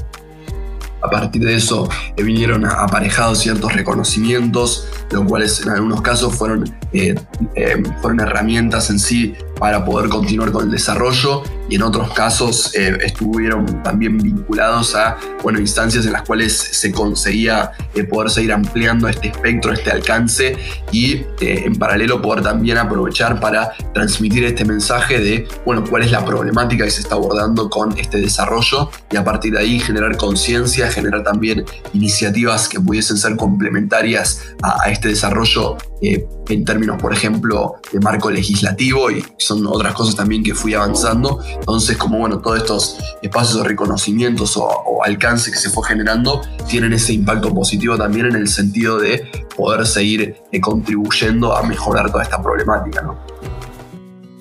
A 1.01 1.09
partir 1.09 1.43
de 1.43 1.55
eso 1.55 1.89
eh, 2.15 2.23
vinieron 2.23 2.65
aparejados 2.65 3.39
ciertos 3.39 3.73
reconocimientos, 3.73 4.87
los 5.11 5.25
cuales 5.25 5.61
en 5.61 5.69
algunos 5.69 6.01
casos 6.01 6.33
fueron, 6.35 6.63
eh, 6.93 7.15
eh, 7.55 7.83
fueron 8.01 8.21
herramientas 8.21 8.89
en 8.89 8.99
sí 8.99 9.35
para 9.63 9.85
poder 9.85 10.09
continuar 10.09 10.51
con 10.51 10.65
el 10.65 10.71
desarrollo 10.71 11.41
y 11.69 11.75
en 11.75 11.83
otros 11.83 12.11
casos 12.13 12.75
eh, 12.75 12.97
estuvieron 13.01 13.81
también 13.81 14.17
vinculados 14.17 14.93
a 14.93 15.15
bueno, 15.41 15.57
instancias 15.57 16.05
en 16.05 16.11
las 16.11 16.23
cuales 16.23 16.53
se 16.53 16.91
conseguía 16.91 17.71
eh, 17.95 18.03
poder 18.03 18.29
seguir 18.29 18.51
ampliando 18.51 19.07
este 19.07 19.29
espectro, 19.29 19.71
este 19.71 19.89
alcance 19.89 20.57
y 20.91 21.13
eh, 21.39 21.63
en 21.65 21.77
paralelo 21.77 22.21
poder 22.21 22.43
también 22.43 22.77
aprovechar 22.77 23.39
para 23.39 23.71
transmitir 23.93 24.43
este 24.43 24.65
mensaje 24.65 25.21
de 25.21 25.47
bueno, 25.65 25.85
cuál 25.89 26.03
es 26.03 26.11
la 26.11 26.25
problemática 26.25 26.83
que 26.83 26.91
se 26.91 26.99
está 26.99 27.15
abordando 27.15 27.69
con 27.69 27.97
este 27.97 28.17
desarrollo 28.17 28.89
y 29.11 29.15
a 29.15 29.23
partir 29.23 29.53
de 29.53 29.59
ahí 29.59 29.79
generar 29.79 30.17
conciencia, 30.17 30.91
generar 30.91 31.23
también 31.23 31.63
iniciativas 31.93 32.67
que 32.67 32.81
pudiesen 32.81 33.15
ser 33.15 33.37
complementarias 33.37 34.41
a, 34.61 34.83
a 34.83 34.91
este 34.91 35.07
desarrollo 35.07 35.77
en 36.01 36.65
términos, 36.65 37.01
por 37.01 37.13
ejemplo, 37.13 37.75
de 37.91 37.99
marco 38.01 38.29
legislativo 38.29 39.09
y 39.09 39.23
son 39.37 39.52
otras 39.65 39.93
cosas 39.93 40.15
también 40.15 40.43
que 40.43 40.53
fui 40.53 40.73
avanzando. 40.73 41.39
Entonces, 41.53 41.97
como 41.97 42.19
bueno, 42.19 42.39
todos 42.39 42.57
estos 42.57 42.97
espacios 43.21 43.61
de 43.61 43.67
reconocimientos 43.67 44.57
o, 44.57 45.03
alcance 45.03 45.51
que 45.51 45.57
se 45.57 45.69
fue 45.69 45.85
generando 45.85 46.41
tienen 46.69 46.93
ese 46.93 47.11
impacto 47.11 47.53
positivo 47.53 47.97
también 47.97 48.27
en 48.27 48.35
el 48.35 48.47
sentido 48.47 48.99
de 48.99 49.29
poder 49.57 49.85
seguir 49.85 50.37
eh, 50.49 50.61
contribuyendo 50.61 51.53
a 51.53 51.61
mejorar 51.63 52.09
toda 52.09 52.23
esta 52.23 52.41
problemática. 52.41 53.01
¿no? 53.01 53.17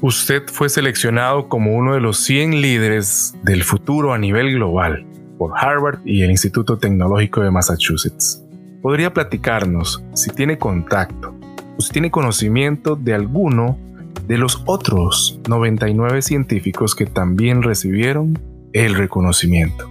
Usted 0.02 0.42
fue 0.46 0.68
seleccionado 0.68 1.48
como 1.48 1.76
uno 1.76 1.94
de 1.94 2.00
los 2.00 2.18
100 2.18 2.60
líderes 2.60 3.34
del 3.42 3.64
futuro 3.64 4.12
a 4.12 4.18
nivel 4.18 4.52
global 4.54 5.06
por 5.38 5.52
Harvard 5.56 6.00
y 6.04 6.22
el 6.22 6.30
Instituto 6.30 6.78
Tecnológico 6.78 7.40
de 7.40 7.50
Massachusetts. 7.50 8.42
¿Podría 8.82 9.12
platicarnos 9.12 10.02
si 10.14 10.30
tiene 10.30 10.58
contacto 10.58 11.34
o 11.78 11.80
si 11.80 11.92
tiene 11.92 12.10
conocimiento 12.10 12.96
de 12.96 13.14
alguno 13.14 13.78
de 14.26 14.38
los 14.38 14.62
otros 14.66 15.38
99 15.48 16.22
científicos 16.22 16.94
que 16.94 17.06
también 17.06 17.62
recibieron 17.62 18.38
el 18.72 18.94
reconocimiento. 18.94 19.90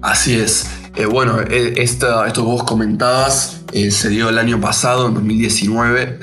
Así 0.00 0.34
es. 0.34 0.70
Eh, 0.96 1.06
bueno, 1.06 1.40
eh, 1.40 1.74
esto 1.76 2.24
que 2.24 2.40
vos 2.40 2.64
comentabas 2.64 3.62
eh, 3.72 3.90
se 3.90 4.08
dio 4.10 4.28
el 4.28 4.38
año 4.38 4.60
pasado, 4.60 5.08
en 5.08 5.14
2019 5.14 6.18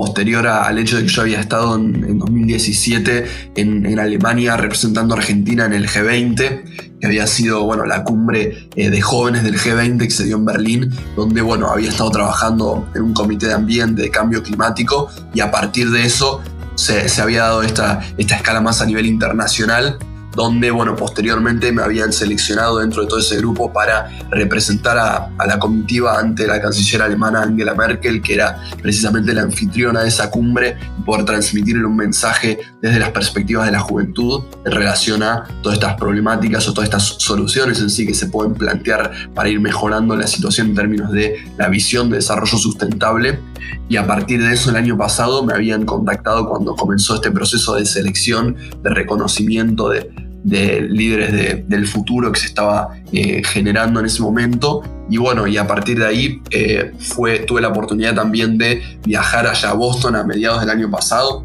posterior 0.00 0.46
al 0.46 0.78
hecho 0.78 0.96
de 0.96 1.02
que 1.02 1.08
yo 1.10 1.20
había 1.20 1.40
estado 1.40 1.76
en, 1.76 2.18
2017 2.18 3.26
en, 3.56 3.98
Alemania 3.98 4.56
representando 4.56 5.14
a 5.14 5.18
Argentina 5.18 5.66
en 5.66 5.74
el 5.74 5.86
G20, 5.88 6.96
que 6.98 7.06
había 7.06 7.26
sido 7.26 7.64
bueno, 7.64 7.84
la 7.84 8.02
cumbre 8.02 8.70
eh, 8.76 8.88
de 8.88 9.00
jóvenes 9.02 9.44
del 9.44 9.58
G20 9.58 9.98
que 9.98 10.10
se 10.10 10.24
dio 10.24 10.36
en 10.36 10.46
Berlín, 10.46 10.90
donde 11.16 11.42
bueno, 11.42 11.66
había 11.68 11.90
estado 11.90 12.10
trabajando 12.12 12.88
en 12.94 13.02
un 13.02 13.12
comité 13.12 13.48
de 13.48 13.52
ambiente, 13.52 14.00
de 14.00 14.10
cambio 14.10 14.42
climático, 14.42 15.10
y 15.34 15.40
a 15.40 15.50
partir 15.50 15.90
de 15.90 16.06
eso 16.06 16.40
se, 16.76 17.20
había 17.20 17.42
dado 17.42 17.62
esta, 17.62 18.00
esta 18.16 18.36
escala 18.36 18.62
más 18.62 18.80
a 18.80 18.86
nivel 18.86 19.04
internacional 19.04 19.98
donde, 20.34 20.70
bueno, 20.70 20.96
posteriormente 20.96 21.72
me 21.72 21.82
habían 21.82 22.12
seleccionado 22.12 22.78
dentro 22.78 23.02
de 23.02 23.08
todo 23.08 23.18
ese 23.18 23.36
grupo 23.38 23.72
para 23.72 24.08
representar 24.30 24.98
a, 24.98 25.30
la 25.46 25.58
comitiva 25.58 26.18
ante 26.18 26.46
la 26.46 26.60
canciller 26.60 27.02
alemana 27.02 27.42
Angela 27.42 27.74
Merkel, 27.74 28.22
que 28.22 28.34
era 28.34 28.62
precisamente 28.80 29.34
la 29.34 29.42
anfitriona 29.42 30.02
de 30.02 30.08
esa 30.08 30.30
cumbre, 30.30 30.76
y 30.98 31.02
poder 31.02 31.24
transmitirle 31.24 31.84
un 31.84 31.96
mensaje 31.96 32.58
desde 32.80 32.98
las 32.98 33.10
perspectivas 33.10 33.66
de 33.66 33.72
la 33.72 33.80
juventud 33.80 34.44
en 34.64 34.72
relación 34.72 35.22
a 35.22 35.44
todas 35.62 35.78
estas 35.78 35.94
problemáticas 35.94 36.68
o 36.68 36.72
todas 36.72 36.88
estas 36.88 37.04
soluciones 37.18 37.80
en 37.80 37.90
sí 37.90 38.06
que 38.06 38.14
se 38.14 38.26
pueden 38.26 38.54
plantear 38.54 39.10
para 39.34 39.48
ir 39.48 39.60
mejorando 39.60 40.14
la 40.14 40.26
situación 40.26 40.68
en 40.68 40.74
términos 40.74 41.10
de 41.10 41.44
la 41.58 41.68
visión 41.68 42.10
de 42.10 42.16
desarrollo 42.16 42.58
sustentable. 42.58 43.40
Y 43.88 43.96
a 43.96 44.06
partir 44.06 44.42
de 44.42 44.52
eso, 44.52 44.70
el 44.70 44.76
año 44.76 44.96
pasado 44.96 45.44
me 45.44 45.52
habían 45.52 45.84
contactado 45.84 46.48
cuando 46.48 46.74
comenzó 46.76 47.16
este 47.16 47.30
proceso 47.30 47.74
de 47.74 47.84
selección, 47.84 48.56
de 48.82 48.90
reconocimiento 48.90 49.88
de 49.88 50.10
de 50.42 50.80
líderes 50.82 51.68
del 51.68 51.86
futuro 51.86 52.32
que 52.32 52.40
se 52.40 52.46
estaba 52.46 52.96
eh, 53.12 53.42
generando 53.44 54.00
en 54.00 54.06
ese 54.06 54.22
momento. 54.22 54.82
Y 55.08 55.16
bueno, 55.16 55.46
y 55.46 55.56
a 55.56 55.66
partir 55.66 55.98
de 55.98 56.06
ahí 56.06 56.42
eh, 56.50 56.92
fue, 56.98 57.40
tuve 57.40 57.60
la 57.60 57.68
oportunidad 57.68 58.14
también 58.14 58.56
de 58.58 58.82
viajar 59.04 59.46
allá 59.46 59.70
a 59.70 59.74
Boston 59.74 60.16
a 60.16 60.24
mediados 60.24 60.60
del 60.60 60.70
año 60.70 60.90
pasado, 60.90 61.44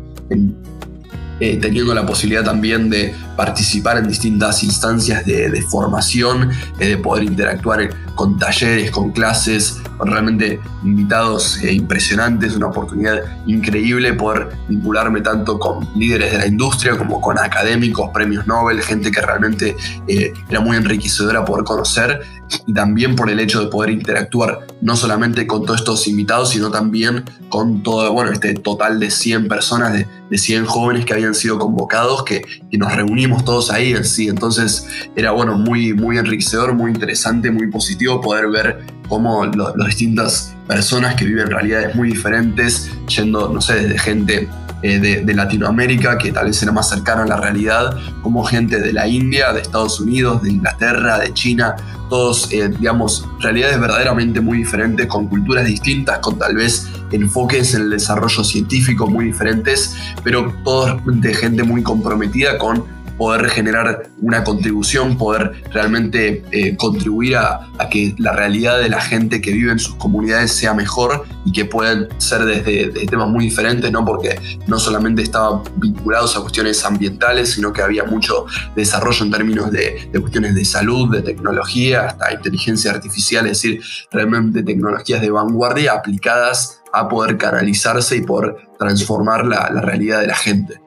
eh, 1.40 1.58
teniendo 1.62 1.94
la 1.94 2.06
posibilidad 2.06 2.44
también 2.44 2.90
de 2.90 3.14
participar 3.36 3.98
en 3.98 4.08
distintas 4.08 4.64
instancias 4.64 5.26
de, 5.26 5.62
formación, 5.70 6.52
de 6.78 6.98
poder 6.98 7.26
interactuar 7.26 7.90
con 8.16 8.40
talleres, 8.40 8.92
con 8.92 9.12
clases, 9.12 9.82
con 9.98 10.10
realmente 10.10 10.60
invitados 10.84 11.62
eh, 11.62 11.74
impresionantes, 11.74 12.56
una 12.56 12.68
oportunidad 12.68 13.22
increíble 13.46 14.14
poder 14.14 14.50
vincularme 14.70 15.22
tanto 15.22 15.60
con 15.60 15.88
líderes 15.96 16.32
de 16.32 16.38
la 16.38 16.48
industria 16.48 16.98
como 16.98 17.20
con 17.20 17.38
académicos, 17.38 18.10
premios 18.14 18.48
Nobel, 18.48 18.82
gente 18.82 19.12
que 19.12 19.22
realmente 19.22 19.76
eh, 20.08 20.34
era 20.50 20.62
muy 20.62 20.78
enriquecedora 20.78 21.44
poder 21.44 21.66
conocer 21.66 22.22
y 22.68 22.74
también 22.74 23.16
por 23.16 23.30
el 23.30 23.40
hecho 23.40 23.62
de 23.62 23.68
poder 23.68 23.92
interactuar 23.92 24.68
no 24.82 24.96
solamente 24.96 25.48
con 25.48 25.66
todos 25.66 25.80
estos 25.80 26.08
invitados, 26.08 26.50
sino 26.50 26.70
también 26.72 27.24
con 27.50 27.84
todo, 27.84 28.12
bueno, 28.12 28.32
este 28.32 28.54
total 28.54 29.00
de 29.00 29.10
100 29.10 29.48
personas, 29.48 29.94
de, 29.94 30.08
de 30.30 30.38
100 30.38 30.66
jóvenes 30.66 31.06
que 31.06 31.14
habían 31.14 31.34
sido 31.34 31.58
convocados, 31.58 32.24
que, 32.24 32.44
nos 32.78 32.94
reunimos 32.94 33.46
todos 33.46 33.72
ahí 33.72 33.94
en 33.94 34.04
sí. 34.04 34.28
Entonces 34.28 34.88
era, 35.16 35.32
bueno, 35.32 35.58
muy, 35.58 35.94
muy 35.94 36.18
enriquecedor, 36.18 36.74
muy 36.74 36.92
interesante, 36.92 37.50
muy 37.50 37.68
positivo 37.68 38.20
poder 38.20 38.50
ver 38.50 38.86
cómo 39.08 39.46
las 39.46 39.88
distintas 39.88 40.54
personas 40.68 41.16
que 41.16 41.24
viven 41.24 41.48
realidades 41.48 41.96
muy 41.96 42.10
diferentes, 42.10 42.92
yendo, 43.08 43.48
no 43.48 43.62
sé, 43.62 43.76
desde 43.76 43.98
gente 43.98 44.50
eh, 44.88 45.00
de, 45.00 45.34
Latinoamérica, 45.34 46.16
que 46.16 46.32
tal 46.32 46.46
vez 46.46 46.62
era 46.62 46.72
más 46.72 46.88
cercana 46.88 47.24
a 47.24 47.26
la 47.26 47.38
realidad, 47.38 47.98
como 48.22 48.44
gente 48.44 48.80
de 48.80 48.94
la 48.94 49.08
India, 49.08 49.52
de 49.52 49.62
Estados 49.62 50.00
Unidos, 50.00 50.44
de 50.44 50.52
Inglaterra, 50.52 51.18
de 51.18 51.34
China, 51.34 51.76
todos, 52.08 52.54
eh, 52.54 52.70
digamos, 52.70 53.26
realidades 53.40 53.80
verdaderamente 53.80 54.42
muy 54.42 54.60
diferentes, 54.60 55.08
con 55.08 55.28
culturas 55.28 55.66
distintas, 55.66 56.20
con 56.20 56.38
tal 56.38 56.56
vez 56.56 56.88
enfoques 57.10 57.74
en 57.74 57.82
el 57.82 57.90
desarrollo 57.90 58.44
científico 58.44 59.08
muy 59.08 59.26
diferentes, 59.26 59.96
pero 60.24 60.54
todos 60.64 61.02
de 61.04 61.34
gente 61.34 61.64
muy 61.64 61.82
comprometida 61.82 62.60
con 62.60 62.84
poder 63.18 63.50
generar 63.50 64.10
una 64.22 64.44
contribución, 64.44 65.18
poder 65.18 65.64
realmente 65.72 66.44
eh, 66.52 66.76
contribuir 66.76 67.38
a, 67.38 67.70
que 67.90 68.16
la 68.18 68.34
realidad 68.34 68.80
de 68.80 68.90
la 68.90 69.00
gente 69.00 69.42
que 69.42 69.52
vive 69.52 69.72
en 69.72 69.80
sus 69.80 69.96
comunidades 69.96 70.52
sea 70.52 70.74
mejor 70.74 71.26
y 71.46 71.52
que 71.52 71.66
puedan 71.66 72.08
ser 72.18 72.44
desde, 72.46 72.88
temas 73.06 73.30
muy 73.30 73.46
diferentes, 73.46 73.92
¿no? 73.92 74.04
porque 74.04 74.40
no 74.68 74.80
solamente 74.80 75.22
estaban 75.22 75.62
vinculados 75.78 76.36
a 76.36 76.42
cuestiones 76.42 76.84
ambientales, 76.84 77.54
sino 77.54 77.72
que 77.72 77.82
había 77.82 78.04
mucho 78.04 78.46
desarrollo 78.76 79.26
en 79.26 79.32
términos 79.32 79.72
de, 79.72 80.10
cuestiones 80.20 80.56
de 80.56 80.66
salud, 80.66 81.12
de 81.12 81.22
tecnología, 81.22 82.06
hasta 82.08 82.34
inteligencia 82.34 82.92
artificial, 82.92 83.46
es 83.46 83.62
decir, 83.62 83.82
realmente 84.12 84.64
tecnologías 84.64 85.22
de 85.22 85.30
vanguardia 85.30 85.94
aplicadas 85.94 86.82
a 86.92 87.08
poder 87.08 87.38
canalizarse 87.38 88.16
y 88.16 88.22
poder 88.22 88.56
transformar 88.80 89.46
la 89.46 89.82
realidad 89.82 90.22
de 90.22 90.28
la 90.28 90.36
gente. 90.36 90.85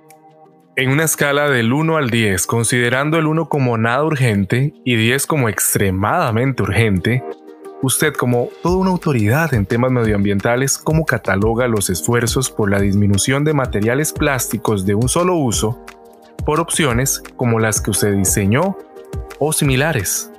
En 0.79 0.91
una 0.91 1.03
escala 1.03 1.51
del 1.51 1.73
1 1.73 1.97
al 1.97 2.09
10, 2.09 2.47
considerando 2.47 3.19
el 3.19 3.27
1 3.27 3.49
como 3.49 3.77
nada 3.77 4.05
urgente 4.05 4.75
y 4.85 4.95
10 4.95 5.27
como 5.27 5.49
extremadamente 5.49 6.63
urgente, 6.63 7.25
usted 7.83 8.15
como 8.15 8.49
toda 8.63 8.77
una 8.77 8.91
autoridad 8.91 9.55
en 9.55 9.67
temas 9.67 9.91
medioambientales, 9.91 10.79
¿cómo 10.79 11.05
cataloga 11.05 11.67
los 11.67 11.91
esfuerzos 11.91 12.53
por 12.53 12.71
la 12.71 12.79
disminución 12.79 13.43
de 13.43 13.55
materiales 13.55 14.13
plásticos 14.13 14.87
de 14.87 14.95
un 14.95 15.09
solo 15.09 15.35
uso 15.35 15.85
por 16.47 16.61
opciones 16.61 17.25
como 17.35 17.59
las 17.59 17.81
que 17.81 17.91
usted 17.91 18.15
diseñó 18.15 18.79
o 19.41 19.53
similares? 19.53 20.31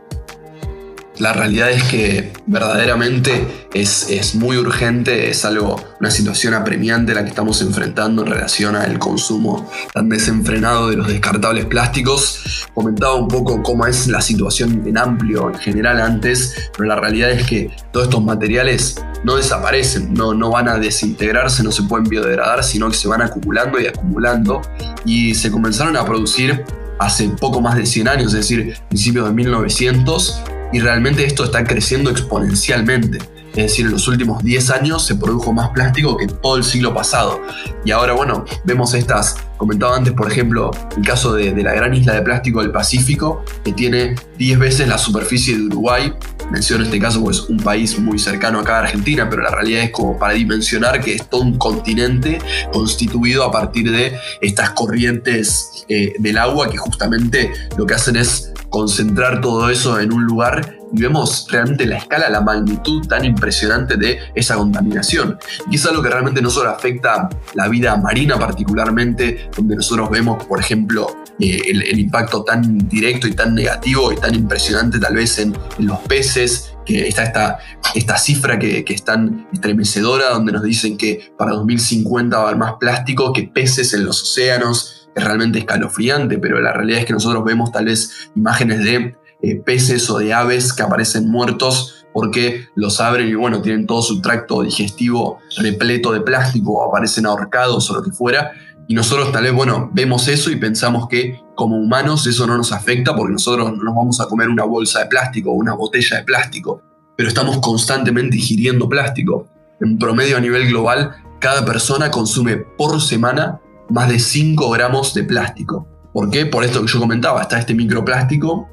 La 1.19 1.33
realidad 1.33 1.69
es 1.69 1.83
que 1.83 2.31
verdaderamente 2.45 3.67
es, 3.73 4.09
es, 4.09 4.35
muy 4.35 4.57
urgente, 4.57 5.29
es 5.29 5.43
algo, 5.43 5.81
una 5.99 6.09
situación 6.09 6.53
apremiante 6.53 7.13
la 7.13 7.23
que 7.23 7.29
estamos 7.29 7.61
enfrentando 7.61 8.23
en 8.23 8.31
relación 8.31 8.77
al 8.77 8.97
consumo 8.99 9.69
tan 9.93 10.07
desenfrenado 10.07 10.89
de 10.89 10.95
los 10.95 11.07
descartables 11.07 11.65
plásticos. 11.65 12.67
Comentaba 12.73 13.15
un 13.15 13.27
poco 13.27 13.61
cómo 13.61 13.85
es 13.85 14.07
la 14.07 14.21
situación 14.21 14.81
en 14.85 14.97
amplio, 14.97 15.49
en 15.49 15.59
general 15.59 15.99
antes, 15.99 16.71
pero 16.75 16.87
la 16.87 16.95
realidad 16.95 17.31
es 17.31 17.45
que 17.45 17.69
todos 17.91 18.07
estos 18.07 18.23
materiales 18.23 18.95
no 19.25 19.35
desaparecen, 19.35 20.13
no, 20.13 20.33
no 20.33 20.49
van 20.51 20.69
a 20.69 20.77
desintegrarse, 20.77 21.63
no 21.63 21.73
se 21.73 21.83
pueden 21.83 22.07
biodegradar, 22.07 22.63
sino 22.63 22.89
que 22.89 22.95
se 22.95 23.09
van 23.09 23.21
acumulando 23.21 23.79
y 23.79 23.87
acumulando 23.87 24.61
y 25.03 25.35
se 25.35 25.51
comenzaron 25.51 25.97
a 25.97 26.05
producir 26.05 26.63
hace 26.99 27.29
poco 27.29 27.61
más 27.61 27.75
de 27.75 27.85
100 27.85 28.07
años, 28.07 28.27
es 28.27 28.33
decir, 28.33 28.77
principios 28.89 29.25
de 29.25 29.33
1900, 29.33 30.43
y 30.71 30.79
realmente 30.79 31.25
esto 31.25 31.43
está 31.43 31.63
creciendo 31.63 32.09
exponencialmente. 32.09 33.19
Es 33.51 33.71
decir, 33.71 33.87
en 33.87 33.93
los 33.93 34.07
últimos 34.07 34.43
10 34.43 34.69
años 34.69 35.05
se 35.05 35.15
produjo 35.15 35.51
más 35.51 35.69
plástico 35.69 36.17
que 36.17 36.27
todo 36.27 36.57
el 36.57 36.63
siglo 36.63 36.93
pasado. 36.93 37.41
Y 37.83 37.91
ahora, 37.91 38.13
bueno, 38.13 38.45
vemos 38.63 38.93
estas, 38.93 39.37
comentaba 39.59 39.97
antes, 39.97 40.13
por 40.13 40.31
ejemplo, 40.31 40.71
el 40.95 41.05
caso 41.05 41.33
de, 41.33 41.51
la 41.61 41.73
gran 41.73 41.93
isla 41.93 42.13
de 42.13 42.21
plástico 42.21 42.61
del 42.61 42.71
Pacífico, 42.71 43.43
que 43.63 43.73
tiene 43.73 44.15
10 44.37 44.57
veces 44.57 44.87
la 44.87 44.97
superficie 44.97 45.55
de 45.55 45.63
Uruguay. 45.65 46.13
Menciono 46.49 46.85
este 46.85 46.97
caso 46.97 47.21
porque 47.21 47.37
es 47.37 47.49
un 47.49 47.57
país 47.57 47.99
muy 47.99 48.17
cercano 48.17 48.59
acá 48.59 48.77
a 48.77 48.79
Argentina, 48.79 49.29
pero 49.29 49.43
la 49.43 49.51
realidad 49.51 49.83
es 49.83 49.91
como 49.91 50.17
para 50.17 50.33
dimensionar 50.33 51.01
que 51.01 51.15
es 51.15 51.29
todo 51.29 51.41
un 51.41 51.57
continente 51.57 52.39
constituido 52.71 53.43
a 53.43 53.51
partir 53.51 53.91
de 53.91 54.17
estas 54.41 54.71
corrientes 54.71 55.85
eh, 55.89 56.13
del 56.17 56.37
agua 56.37 56.69
que 56.69 56.77
justamente 56.77 57.51
lo 57.77 57.85
que 57.85 57.95
hacen 57.95 58.15
es 58.15 58.53
concentrar 58.69 59.41
todo 59.41 59.69
eso 59.69 59.99
en 59.99 60.13
un 60.13 60.23
lugar 60.23 60.78
y 60.91 61.01
vemos 61.01 61.47
realmente 61.49 61.85
la 61.85 61.97
escala, 61.97 62.29
la 62.29 62.41
magnitud 62.41 63.05
tan 63.07 63.25
impresionante 63.25 63.97
de 63.97 64.19
esa 64.35 64.55
contaminación. 64.55 65.37
Y 65.69 65.75
es 65.75 65.85
algo 65.85 66.01
que 66.01 66.09
realmente 66.09 66.41
no 66.41 66.49
solo 66.49 66.69
afecta 66.69 67.29
la 67.53 67.67
vida 67.67 67.95
marina 67.97 68.37
particularmente, 68.37 69.49
donde 69.55 69.75
nosotros 69.75 70.09
vemos, 70.09 70.43
por 70.45 70.59
ejemplo, 70.59 71.15
eh, 71.39 71.61
el, 71.67 71.99
impacto 71.99 72.43
tan 72.43 72.77
directo 72.89 73.27
y 73.27 73.33
tan 73.33 73.55
negativo 73.55 74.11
y 74.11 74.17
tan 74.17 74.35
impresionante 74.35 74.99
tal 74.99 75.15
vez 75.15 75.39
en, 75.39 75.55
los 75.77 75.99
peces, 75.99 76.73
que 76.85 77.07
está 77.07 77.23
esta, 77.23 77.59
esta 77.95 78.17
cifra 78.17 78.57
que, 78.57 78.83
que, 78.83 78.93
es 78.93 79.03
tan 79.03 79.47
estremecedora, 79.53 80.31
donde 80.31 80.51
nos 80.51 80.63
dicen 80.63 80.97
que 80.97 81.31
para 81.37 81.51
2050 81.51 82.35
va 82.35 82.43
a 82.43 82.47
haber 82.47 82.57
más 82.57 82.73
plástico 82.79 83.31
que 83.31 83.43
peces 83.43 83.93
en 83.93 84.05
los 84.05 84.21
océanos, 84.21 85.09
es 85.15 85.23
realmente 85.23 85.59
escalofriante, 85.59 86.37
pero 86.37 86.59
la 86.61 86.73
realidad 86.73 86.99
es 87.01 87.05
que 87.05 87.13
nosotros 87.13 87.43
vemos 87.43 87.71
tal 87.71 87.85
vez 87.85 88.29
imágenes 88.35 88.83
de 88.83 89.15
eh, 89.41 89.55
peces 89.55 90.09
o 90.09 90.17
de 90.17 90.33
aves 90.33 90.73
que 90.73 90.83
aparecen 90.83 91.29
muertos 91.29 91.99
porque 92.13 92.67
los 92.75 92.99
abren 92.99 93.27
y 93.27 93.35
bueno, 93.35 93.61
tienen 93.61 93.85
todo 93.85 94.01
su 94.01 94.21
tracto 94.21 94.63
digestivo 94.63 95.39
repleto 95.57 96.11
de 96.11 96.21
plástico, 96.21 96.73
o 96.73 96.89
aparecen 96.89 97.25
ahorcados 97.25 97.89
o 97.89 97.95
lo 97.95 98.03
que 98.03 98.11
fuera. 98.11 98.51
Y 98.87 98.95
nosotros 98.95 99.31
tal 99.31 99.43
vez, 99.43 99.53
bueno, 99.53 99.89
vemos 99.93 100.27
eso 100.27 100.49
y 100.49 100.55
pensamos 100.55 101.07
que 101.07 101.39
como 101.55 101.77
humanos 101.77 102.25
eso 102.25 102.47
no 102.47 102.57
nos 102.57 102.71
afecta 102.71 103.15
porque 103.15 103.33
nosotros 103.33 103.71
no 103.71 103.83
nos 103.83 103.95
vamos 103.95 104.19
a 104.19 104.25
comer 104.25 104.49
una 104.49 104.63
bolsa 104.63 105.01
de 105.01 105.05
plástico 105.05 105.51
o 105.51 105.53
una 105.53 105.73
botella 105.73 106.17
de 106.17 106.23
plástico, 106.23 106.81
pero 107.15 107.29
estamos 107.29 107.59
constantemente 107.59 108.37
ingiriendo 108.37 108.89
plástico. 108.89 109.47
En 109.79 109.97
promedio 109.97 110.37
a 110.37 110.41
nivel 110.41 110.67
global, 110.67 111.15
cada 111.39 111.63
persona 111.63 112.09
consume 112.09 112.57
por 112.57 112.99
semana 112.99 113.61
más 113.89 114.09
de 114.09 114.19
5 114.19 114.69
gramos 114.71 115.13
de 115.13 115.23
plástico. 115.23 115.87
¿Por 116.11 116.29
qué? 116.31 116.47
Por 116.47 116.63
esto 116.63 116.81
que 116.81 116.87
yo 116.87 116.99
comentaba, 116.99 117.43
está 117.43 117.59
este 117.59 117.75
microplástico 117.75 118.67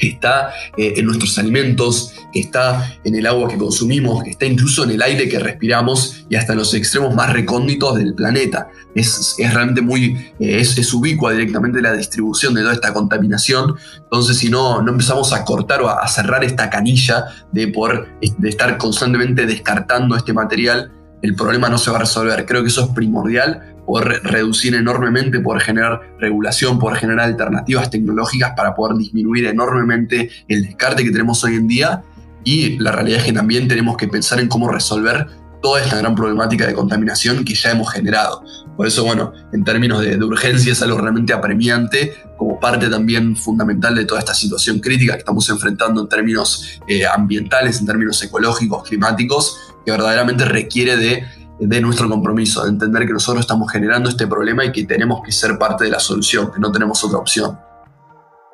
que 0.00 0.08
está 0.08 0.50
eh, 0.76 0.94
en 0.96 1.04
nuestros 1.04 1.38
alimentos, 1.38 2.14
que 2.32 2.40
está 2.40 2.98
en 3.04 3.14
el 3.14 3.26
agua 3.26 3.48
que 3.48 3.58
consumimos, 3.58 4.24
que 4.24 4.30
está 4.30 4.46
incluso 4.46 4.84
en 4.84 4.92
el 4.92 5.02
aire 5.02 5.28
que 5.28 5.38
respiramos 5.38 6.24
y 6.28 6.36
hasta 6.36 6.52
en 6.52 6.58
los 6.58 6.72
extremos 6.74 7.14
más 7.14 7.32
recónditos 7.32 7.96
del 7.98 8.14
planeta. 8.14 8.68
Es, 8.94 9.36
realmente 9.38 9.82
muy, 9.82 10.16
eh, 10.40 10.60
es, 10.60 10.92
ubicua 10.92 11.32
directamente 11.32 11.80
la 11.80 11.92
distribución 11.92 12.54
de 12.54 12.62
toda 12.62 12.72
esta 12.72 12.92
contaminación. 12.92 13.76
Entonces, 13.96 14.38
si 14.38 14.48
no, 14.48 14.82
no 14.82 14.90
empezamos 14.90 15.32
a 15.32 15.44
cortar 15.44 15.82
o 15.82 15.88
a, 15.88 16.08
cerrar 16.08 16.42
esta 16.42 16.70
canilla 16.70 17.26
de, 17.52 17.68
poder, 17.68 18.08
de 18.38 18.48
estar 18.48 18.76
constantemente 18.78 19.46
descartando 19.46 20.16
este 20.16 20.32
material, 20.32 20.92
el 21.22 21.34
problema 21.34 21.68
no 21.68 21.76
se 21.76 21.90
va 21.90 21.98
a 21.98 22.00
resolver. 22.00 22.46
Creo 22.46 22.62
que 22.62 22.68
eso 22.68 22.84
es 22.84 22.88
primordial 22.94 23.76
poder 23.90 24.22
reducir 24.22 24.76
enormemente, 24.76 25.40
poder 25.40 25.62
generar 25.62 26.14
regulación, 26.20 26.78
poder 26.78 26.98
generar 27.00 27.26
alternativas 27.26 27.90
tecnológicas 27.90 28.52
para 28.56 28.72
poder 28.72 28.96
disminuir 28.96 29.46
enormemente 29.46 30.30
el 30.46 30.62
descarte 30.62 31.02
que 31.02 31.10
tenemos 31.10 31.42
hoy 31.42 31.56
en 31.56 31.66
día. 31.66 32.04
Y 32.44 32.78
la 32.78 32.92
realidad 32.92 33.18
es 33.18 33.24
que 33.24 33.32
también 33.32 33.66
tenemos 33.66 33.96
que 33.96 34.06
pensar 34.06 34.38
en 34.38 34.46
cómo 34.46 34.70
resolver 34.70 35.26
toda 35.60 35.82
esta 35.82 35.98
gran 35.98 36.14
problemática 36.14 36.68
de 36.68 36.72
contaminación 36.72 37.44
que 37.44 37.52
ya 37.52 37.72
hemos 37.72 37.90
generado. 37.90 38.44
Por 38.76 38.86
eso, 38.86 39.04
bueno, 39.04 39.32
en 39.52 39.64
términos 39.64 40.00
de, 40.02 40.16
urgencia 40.22 40.70
es 40.72 40.80
algo 40.82 40.98
realmente 40.98 41.32
apremiante, 41.32 42.14
como 42.38 42.60
parte 42.60 42.88
también 42.88 43.34
fundamental 43.36 43.96
de 43.96 44.04
toda 44.04 44.20
esta 44.20 44.34
situación 44.34 44.78
crítica 44.78 45.14
que 45.14 45.18
estamos 45.18 45.48
enfrentando 45.50 46.02
en 46.02 46.08
términos 46.08 46.78
eh, 46.86 47.04
ambientales, 47.04 47.80
en 47.80 47.86
términos 47.86 48.22
ecológicos, 48.22 48.88
climáticos, 48.88 49.74
que 49.84 49.90
verdaderamente 49.90 50.44
requiere 50.44 50.96
de 50.96 51.24
de 51.60 51.80
nuestro 51.80 52.08
compromiso, 52.08 52.64
de 52.64 52.70
entender 52.70 53.06
que 53.06 53.12
nosotros 53.12 53.40
estamos 53.40 53.70
generando 53.70 54.08
este 54.08 54.26
problema 54.26 54.64
y 54.64 54.72
que 54.72 54.84
tenemos 54.84 55.22
que 55.22 55.30
ser 55.30 55.58
parte 55.58 55.84
de 55.84 55.90
la 55.90 56.00
solución, 56.00 56.50
que 56.50 56.58
no 56.58 56.72
tenemos 56.72 57.04
otra 57.04 57.18
opción. 57.18 57.58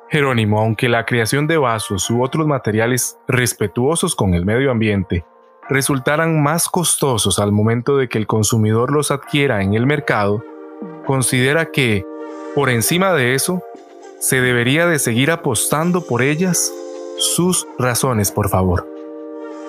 Jerónimo, 0.09 0.59
aunque 0.59 0.87
la 0.87 1.05
creación 1.05 1.47
de 1.47 1.57
vasos 1.57 2.09
u 2.09 2.23
otros 2.23 2.47
materiales 2.47 3.17
respetuosos 3.27 4.15
con 4.15 4.33
el 4.33 4.45
medio 4.45 4.71
ambiente 4.71 5.25
resultaran 5.69 6.41
más 6.41 6.69
costosos 6.69 7.39
al 7.39 7.51
momento 7.51 7.97
de 7.97 8.07
que 8.07 8.17
el 8.17 8.27
consumidor 8.27 8.91
los 8.91 9.11
adquiera 9.11 9.61
en 9.63 9.73
el 9.73 9.85
mercado, 9.85 10.43
considera 11.05 11.71
que, 11.71 12.05
por 12.55 12.69
encima 12.69 13.13
de 13.13 13.35
eso, 13.35 13.61
se 14.19 14.41
debería 14.41 14.87
de 14.87 14.99
seguir 14.99 15.29
apostando 15.31 16.05
por 16.05 16.21
ellas. 16.21 16.71
Sus 17.17 17.67
razones, 17.77 18.31
por 18.31 18.49
favor. 18.49 18.96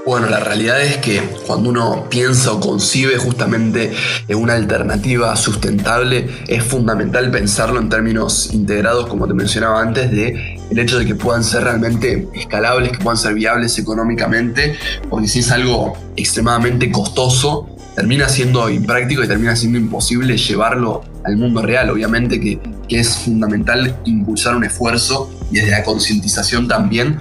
Bueno, 0.09 0.27
la 0.31 0.41
realidad 0.41 0.81
es 0.81 0.97
que 0.97 1.21
cuando 1.47 1.69
uno 1.69 2.07
piensa 2.09 2.53
o 2.53 2.61
concibe 2.61 3.19
justamente 3.19 3.93
en 4.27 4.39
una 4.39 4.55
alternativa 4.55 5.37
sustentable, 5.37 6.31
es 6.49 6.65
fundamental 6.65 7.31
pensarlo 7.31 7.79
en 7.79 7.91
términos 7.91 8.55
integrados, 8.55 9.07
como 9.07 9.29
te 9.29 9.35
mencionaba 9.35 9.83
antes, 9.83 10.11
de 10.11 10.59
el 10.71 10.79
hecho 10.79 10.99
de 10.99 11.05
que 11.05 11.15
puedan 11.15 11.45
ser 11.45 11.65
realmente 11.65 12.27
escalables, 12.33 12.93
que 12.93 13.05
puedan 13.05 13.19
ser 13.19 13.35
viables 13.35 13.79
económicamente, 13.79 14.77
porque 15.11 15.29
si 15.29 15.41
es 15.41 15.51
algo 15.51 15.93
extremadamente 16.17 16.91
costoso, 16.91 17.69
termina 17.95 18.31
siendo 18.31 18.71
impráctico 18.71 19.23
y 19.23 19.29
termina 19.29 19.57
siendo 19.57 19.77
imposible 19.77 20.39
llevarlo 20.39 21.03
al 21.27 21.37
mundo 21.37 21.61
real. 21.61 21.91
Obviamente 21.91 22.41
que 22.41 22.59
es 22.89 23.15
fundamental 23.15 23.95
impulsar 24.07 24.57
un 24.57 24.65
esfuerzo 24.65 25.31
y 25.51 25.57
desde 25.57 25.73
la 25.73 25.85
concientización 25.85 26.67
también 26.67 27.19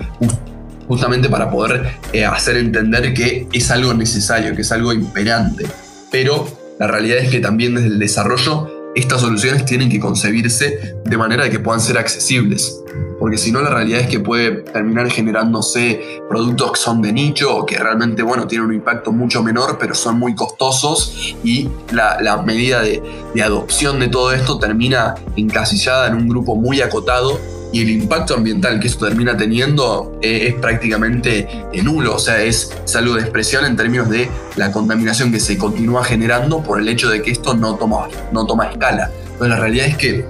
justamente 0.88 1.30
para 1.30 1.50
poder 1.50 2.00
eh, 2.14 2.26
hacer 2.26 2.58
entender 2.58 3.14
que 3.14 3.48
es 3.52 3.72
algo 3.72 3.94
necesario, 3.94 4.56
que 4.56 4.62
es 4.62 4.72
algo 4.72 4.94
imperante. 4.94 5.66
Pero 6.12 6.48
la 6.80 6.88
realidad 6.88 7.18
es 7.18 7.30
que 7.30 7.40
también 7.40 7.76
desde 7.76 7.88
el 7.88 8.00
desarrollo 8.00 8.74
estas 8.96 9.22
soluciones 9.22 9.64
tienen 9.66 9.90
que 9.90 10.00
concebirse 10.00 10.96
de 11.06 11.18
manera 11.18 11.44
de 11.44 11.52
que 11.52 11.60
puedan 11.60 11.80
ser 11.80 12.00
accesibles. 12.00 12.84
Porque 13.20 13.38
si 13.38 13.52
no, 13.52 13.62
la 13.62 13.70
realidad 13.70 14.02
es 14.02 14.08
que 14.08 14.20
puede 14.20 14.64
terminar 14.64 15.10
generándose 15.12 16.22
productos 16.28 16.72
que 16.72 16.80
son 16.80 17.02
de 17.04 17.14
nicho 17.14 17.58
o 17.58 17.66
que 17.66 17.78
realmente, 17.78 18.24
bueno, 18.24 18.48
tienen 18.48 18.68
un 18.70 18.74
impacto 18.74 19.12
mucho 19.12 19.44
menor, 19.44 19.78
pero 19.80 19.94
son 19.94 20.18
muy 20.18 20.34
costosos 20.34 21.36
y 21.44 21.70
la, 21.92 22.42
medida 22.44 22.82
de, 22.82 23.04
de 23.36 23.44
adopción 23.44 24.00
de 24.00 24.08
todo 24.08 24.32
esto 24.32 24.58
termina 24.58 25.14
encasillada 25.36 26.08
en 26.08 26.16
un 26.16 26.28
grupo 26.28 26.56
muy 26.56 26.82
acotado 26.82 27.40
y 27.72 27.82
el 27.82 27.90
impacto 27.90 28.36
ambiental 28.36 28.80
que 28.80 28.88
esto 28.88 29.08
termina 29.08 29.36
teniendo 29.36 30.18
eh, 30.22 30.48
es, 30.48 30.56
prácticamente 30.56 31.48
nulo, 31.84 32.16
o 32.16 32.20
sea, 32.20 32.42
es, 32.42 32.72
algo 32.96 33.16
de 33.16 33.22
expresión 33.22 33.66
en 33.66 33.76
términos 33.76 34.10
de 34.10 34.30
la 34.56 34.72
contaminación 34.72 35.32
que 35.32 35.40
se 35.40 35.58
continúa 35.58 36.04
generando 36.04 36.64
por 36.64 36.80
el 36.80 36.88
hecho 36.88 37.10
de 37.10 37.22
que 37.22 37.32
esto 37.32 37.54
no 37.54 37.76
toma, 37.76 38.08
no 38.32 38.46
toma 38.46 38.68
escala. 38.72 39.12
Pero 39.38 39.50
la 39.50 39.60
realidad 39.60 39.88
es 39.88 39.98
que 39.98 40.26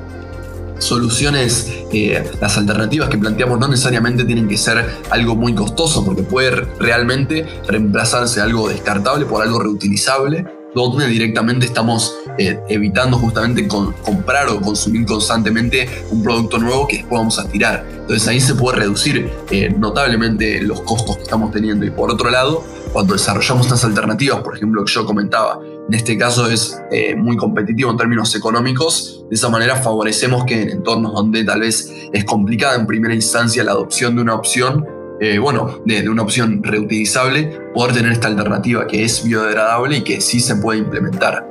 soluciones, 0.79 1.71
eh, 1.91 2.23
las 2.41 2.57
alternativas 2.57 3.09
que 3.09 3.17
planteamos 3.17 3.59
no 3.59 3.67
necesariamente 3.67 4.25
tienen 4.25 4.47
que 4.47 4.57
ser 4.57 4.85
algo 5.09 5.35
muy 5.35 5.53
costoso, 5.53 6.03
porque 6.03 6.23
puede 6.23 6.51
realmente 6.79 7.45
reemplazarse 7.67 8.41
algo 8.41 8.67
descartable 8.67 9.25
por 9.25 9.41
algo 9.41 9.59
reutilizable 9.59 10.45
donde 10.77 11.07
directamente 11.07 11.65
estamos 11.65 12.15
eh, 12.37 12.59
evitando 12.69 13.17
justamente 13.17 13.67
comprar 13.67 14.47
o 14.49 14.61
consumir 14.61 15.05
constantemente 15.05 15.89
un 16.11 16.21
producto 16.21 16.59
nuevo 16.59 16.87
que 16.87 16.97
después 16.97 17.19
vamos 17.19 17.39
a 17.39 17.47
tirar. 17.47 17.85
Entonces 17.89 18.27
ahí 18.27 18.39
se 18.39 18.55
puede 18.55 18.77
reducir 18.77 19.29
eh, 19.49 19.73
notablemente 19.77 20.61
los 20.61 20.81
costos 20.81 21.17
que 21.17 21.23
estamos 21.23 21.51
teniendo. 21.51 21.85
Y 21.85 21.89
por 21.89 22.11
otro 22.11 22.29
lado, 22.29 22.63
cuando 22.93 23.13
desarrollamos 23.13 23.65
estas 23.65 23.83
alternativas, 23.85 24.41
por 24.41 24.55
ejemplo, 24.55 24.85
que 24.85 24.91
yo 24.91 25.05
comentaba, 25.05 25.59
en 25.87 25.93
este 25.93 26.17
caso 26.17 26.49
es 26.49 26.79
eh, 26.91 27.15
muy 27.15 27.37
competitivo 27.37 27.89
en 27.91 27.97
términos 27.97 28.35
económicos, 28.35 29.23
de 29.29 29.35
esa 29.35 29.49
manera 29.49 29.77
favorecemos 29.77 30.45
que 30.45 30.61
en 30.61 30.69
entornos 30.69 31.13
donde 31.13 31.43
tal 31.43 31.61
vez 31.61 31.91
es 32.11 32.23
complicada 32.25 32.75
en 32.75 32.85
primera 32.85 33.13
instancia 33.15 33.63
la 33.63 33.71
adopción 33.71 34.15
de 34.15 34.21
una 34.21 34.35
opción, 34.35 34.85
eh, 35.19 35.39
bueno, 35.39 35.81
de, 35.85 36.07
una 36.09 36.21
opción 36.21 36.61
reutilizable, 36.63 37.59
poder 37.73 37.95
tener 37.95 38.11
esta 38.11 38.27
alternativa 38.27 38.85
que 38.87 39.03
es 39.03 39.23
biodegradable 39.23 39.97
y 39.97 40.01
que 40.01 40.21
sí 40.21 40.39
se 40.39 40.55
puede 40.57 40.79
implementar. 40.79 41.45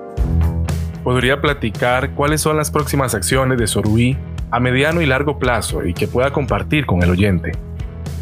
¿Podría 1.03 1.41
platicar 1.41 2.11
cuáles 2.15 2.41
son 2.41 2.57
las 2.57 2.71
próximas 2.71 3.15
acciones 3.15 3.59
de 3.59 3.67
Sorui 3.67 4.17
a 4.51 4.61
mediano 4.61 5.01
y 5.03 5.07
largo 5.07 5.39
plazo 5.39 5.85
y 5.85 5.95
que 5.95 6.09
pueda 6.09 6.33
compartir 6.33 6.87
con 6.87 7.03
el 7.03 7.11
oyente? 7.11 7.53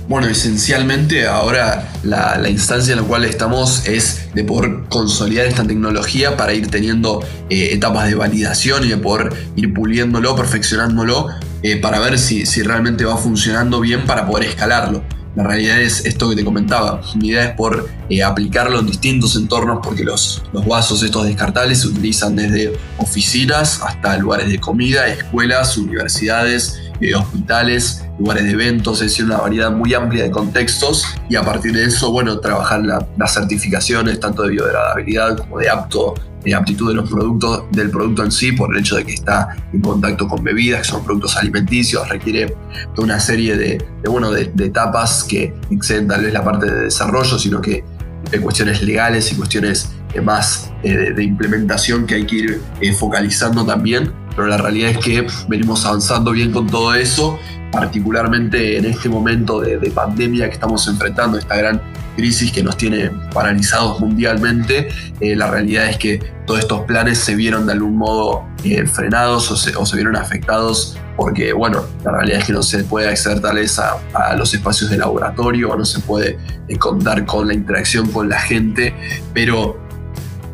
Bueno, 0.07 0.29
esencialmente 0.29 1.27
ahora 1.27 1.91
la, 2.03 2.39
instancia 2.51 2.93
en 2.93 3.01
la 3.01 3.07
cual 3.07 3.25
estamos 3.25 3.87
es 3.87 4.29
de 4.35 4.45
poder 4.45 4.81
consolidar 4.91 5.47
esta 5.47 5.65
tecnología 5.65 6.37
para 6.37 6.53
ir 6.53 6.69
teniendo 6.69 7.25
eh, 7.49 7.71
etapas 7.73 8.09
de 8.09 8.15
validación 8.15 8.85
y 8.85 8.89
de 8.89 8.99
poder 8.99 9.33
ir 9.57 9.73
puliéndolo, 9.73 10.37
perfeccionándolo, 10.37 11.29
eh, 11.63 11.81
para 11.81 12.01
ver 12.01 12.19
si, 12.19 12.45
si 12.45 12.63
realmente 12.63 13.07
va 13.07 13.17
funcionando 13.17 13.81
bien 13.81 14.05
para 14.05 14.27
poder 14.27 14.51
escalarlo. 14.51 15.03
La 15.37 15.43
realidad 15.43 15.81
es 15.81 16.05
esto 16.07 16.31
que 16.31 16.37
te 16.37 16.45
comentaba. 16.45 17.01
Mi 17.17 17.29
idea 17.29 17.45
es 17.45 17.57
por 17.57 17.89
eh, 18.09 18.23
aplicarlo 18.23 18.79
en 18.79 18.87
distintos 18.87 19.35
entornos 19.37 19.81
porque 19.83 20.05
los, 20.05 20.43
los 20.53 20.67
vasos 20.67 21.03
estos 21.03 21.27
descartables 21.27 21.81
se 21.81 21.89
utilizan 21.89 22.37
desde 22.37 22.73
oficinas 22.99 23.83
hasta 23.83 24.17
lugares 24.19 24.49
de 24.49 24.61
comida, 24.61 25.09
escuelas, 25.09 25.77
universidades, 25.77 26.81
eh, 27.01 27.15
hospitales, 27.15 28.05
lugares 28.19 28.45
de 28.45 28.51
eventos, 28.53 29.01
es 29.01 29.11
decir, 29.11 29.25
una 29.25 29.39
variedad 29.39 29.73
muy 29.73 29.93
amplia 29.95 30.23
de 30.23 30.31
contextos 30.31 31.05
y 31.29 31.35
a 31.35 31.43
partir 31.43 31.73
de 31.73 31.85
eso, 31.85 32.13
bueno, 32.13 32.39
trabajar 32.39 32.83
las 33.17 33.35
certificaciones 33.35 34.21
tanto 34.21 34.43
de 34.45 34.51
biodegradabilidad 34.51 35.37
como 35.39 35.59
de 35.59 35.69
apto 35.69 36.15
de 36.45 36.55
aptitud 36.55 36.89
de 36.89 36.95
los 36.95 37.11
productos, 37.11 37.65
del 37.73 37.91
producto 37.91 38.23
en 38.25 38.31
sí, 38.31 38.53
por 38.53 38.75
el 38.75 38.81
hecho 38.81 38.97
de 38.97 39.05
que 39.05 39.15
está 39.15 39.57
en 39.73 39.81
contacto 39.81 40.29
con 40.29 40.43
bebidas, 40.43 40.83
que 40.83 40.89
son 40.89 41.05
productos 41.05 41.37
alimenticios, 41.37 42.09
requiere 42.09 42.55
toda 42.95 43.07
una 43.07 43.21
serie 43.21 43.57
de, 43.57 43.85
bueno, 44.09 44.31
de, 44.31 44.53
etapas 44.65 45.25
que 45.25 45.55
exceden 45.71 46.09
tal 46.09 46.23
vez 46.23 46.33
la 46.33 46.45
parte 46.45 46.67
de 46.67 46.81
desarrollo, 46.83 47.39
sino 47.39 47.61
que 47.61 47.85
hay 48.33 48.39
cuestiones 48.39 48.83
legales 48.83 49.31
y 49.33 49.37
cuestiones 49.37 49.91
eh, 50.15 50.21
más 50.21 50.73
eh, 50.83 51.13
de, 51.15 51.25
implementación 51.25 52.07
que 52.07 52.15
hay 52.15 52.27
que 52.27 52.37
ir 52.37 52.63
eh, 52.81 52.93
focalizando 52.93 53.65
también, 53.65 54.13
pero 54.35 54.49
la 54.49 54.57
realidad 54.57 54.91
es 54.91 54.99
que 54.99 55.27
venimos 55.49 55.85
avanzando 55.85 56.33
bien 56.33 56.51
con 56.51 56.67
todo 56.67 56.95
eso, 56.95 57.39
particularmente 57.75 58.79
en 58.79 58.85
este 58.85 59.09
momento 59.09 59.61
de, 59.61 59.79
de 59.79 59.91
pandemia 59.91 60.47
que 60.49 60.55
estamos 60.55 60.87
enfrentando, 60.87 61.39
esta 61.39 61.57
gran 61.57 61.81
crisis 62.17 62.53
que 62.53 62.63
nos 62.63 62.77
tiene 62.77 63.11
paralizados 63.33 64.01
mundialmente, 64.01 64.89
eh, 65.21 65.37
la 65.37 65.51
realidad 65.51 65.89
es 65.89 65.99
que 65.99 66.21
todos 66.47 66.61
estos 66.61 66.83
planes 66.83 67.19
se 67.19 67.35
vieron 67.35 67.67
de 67.67 67.73
algún 67.73 67.97
modo 67.97 68.45
eh, 68.65 68.87
frenados 68.87 69.51
o 69.51 69.57
se, 69.87 69.97
vieron 69.97 70.17
afectados 70.17 70.97
porque, 71.17 71.53
bueno, 71.53 71.85
la 72.05 72.13
realidad 72.13 72.41
es 72.41 72.47
que 72.47 72.53
no 72.53 72.63
se 72.63 72.83
puede 72.85 73.09
acceder 73.09 73.41
tal 73.41 73.57
vez 73.57 73.79
a, 73.79 73.97
los 74.37 74.53
espacios 74.53 74.91
de 74.91 74.99
laboratorio 74.99 75.77
no 75.77 75.85
se 75.85 76.01
puede 76.01 76.39
eh, 76.69 76.77
contar 76.77 77.25
con 77.25 77.49
la 77.49 77.55
interacción 77.55 78.11
con 78.11 78.29
la 78.29 78.41
gente, 78.41 78.95
pero 79.33 79.84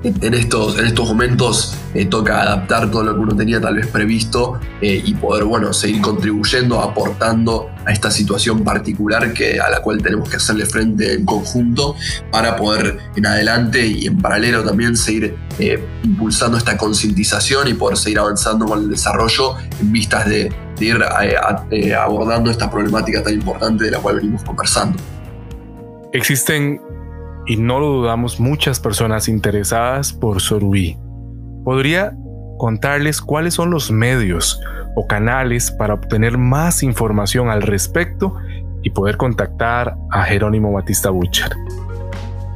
en 0.03 0.35
estos, 0.35 0.79
en 0.79 0.87
estos 0.87 1.09
momentos 1.09 1.77
eh, 1.95 2.07
toca 2.07 2.41
adaptar 2.41 2.91
todo 2.91 3.03
lo 3.03 3.15
que 3.15 3.21
uno 3.21 3.37
tenía 3.37 3.61
tal 3.61 3.77
vez 3.77 3.87
previsto 3.87 4.59
eh, 4.81 5.03
y 5.05 5.15
poder 5.15 5.45
bueno, 5.45 5.73
seguir 5.73 6.01
contribuyendo, 6.01 6.81
aportando 6.81 7.71
a 7.85 7.93
esta 7.93 8.11
situación 8.11 8.65
particular 8.65 9.33
que, 9.33 9.61
a 9.61 9.69
la 9.69 9.83
cual 9.83 10.03
tenemos 10.03 10.29
que 10.31 10.37
hacerle 10.37 10.65
frente 10.67 11.15
en 11.15 11.25
conjunto 11.25 11.97
para 12.31 12.57
poder 12.57 12.99
en 13.15 13.27
adelante 13.27 13.87
y 13.87 14.07
en 14.07 14.19
paralelo 14.19 14.65
también 14.65 14.97
seguir 14.97 15.37
eh, 15.59 15.85
impulsando 16.05 16.57
esta 16.57 16.77
concientización 16.79 17.69
y 17.69 17.75
poder 17.75 17.99
seguir 17.99 18.21
avanzando 18.21 18.67
con 18.67 18.81
el 18.81 18.91
desarrollo 18.91 19.57
en 19.81 19.93
vistas 19.93 20.27
de, 20.27 20.53
de 20.79 20.87
ir 20.87 21.95
abordando 21.95 22.51
esta 22.51 22.71
problemática 22.71 23.23
tan 23.23 23.35
importante 23.35 23.85
de 23.85 23.91
la 23.91 23.99
cual 23.99 24.17
venimos 24.17 24.43
conversando. 24.45 24.99
Existen 26.13 26.81
y 27.47 27.57
no 27.57 27.81
lo 27.81 27.87
dudamos 27.87 28.41
muchas 28.41 28.81
personas 28.81 29.29
interesadas 29.29 30.13
por 30.13 30.41
Sorui. 30.41 30.97
¿Podría 31.65 32.17
contarles 32.59 33.21
cuáles 33.21 33.55
son 33.55 33.71
los 33.71 33.91
medios 33.91 34.61
o 34.97 35.07
canales 35.07 35.71
para 35.71 35.95
obtener 35.95 36.39
más 36.39 36.83
información 36.83 37.49
al 37.49 37.63
respecto 37.63 38.35
y 38.83 38.91
poder 38.91 39.17
contactar 39.17 39.97
a 40.11 40.23
Jerónimo 40.25 40.73
Batista 40.73 41.11
Butcher? 41.11 41.51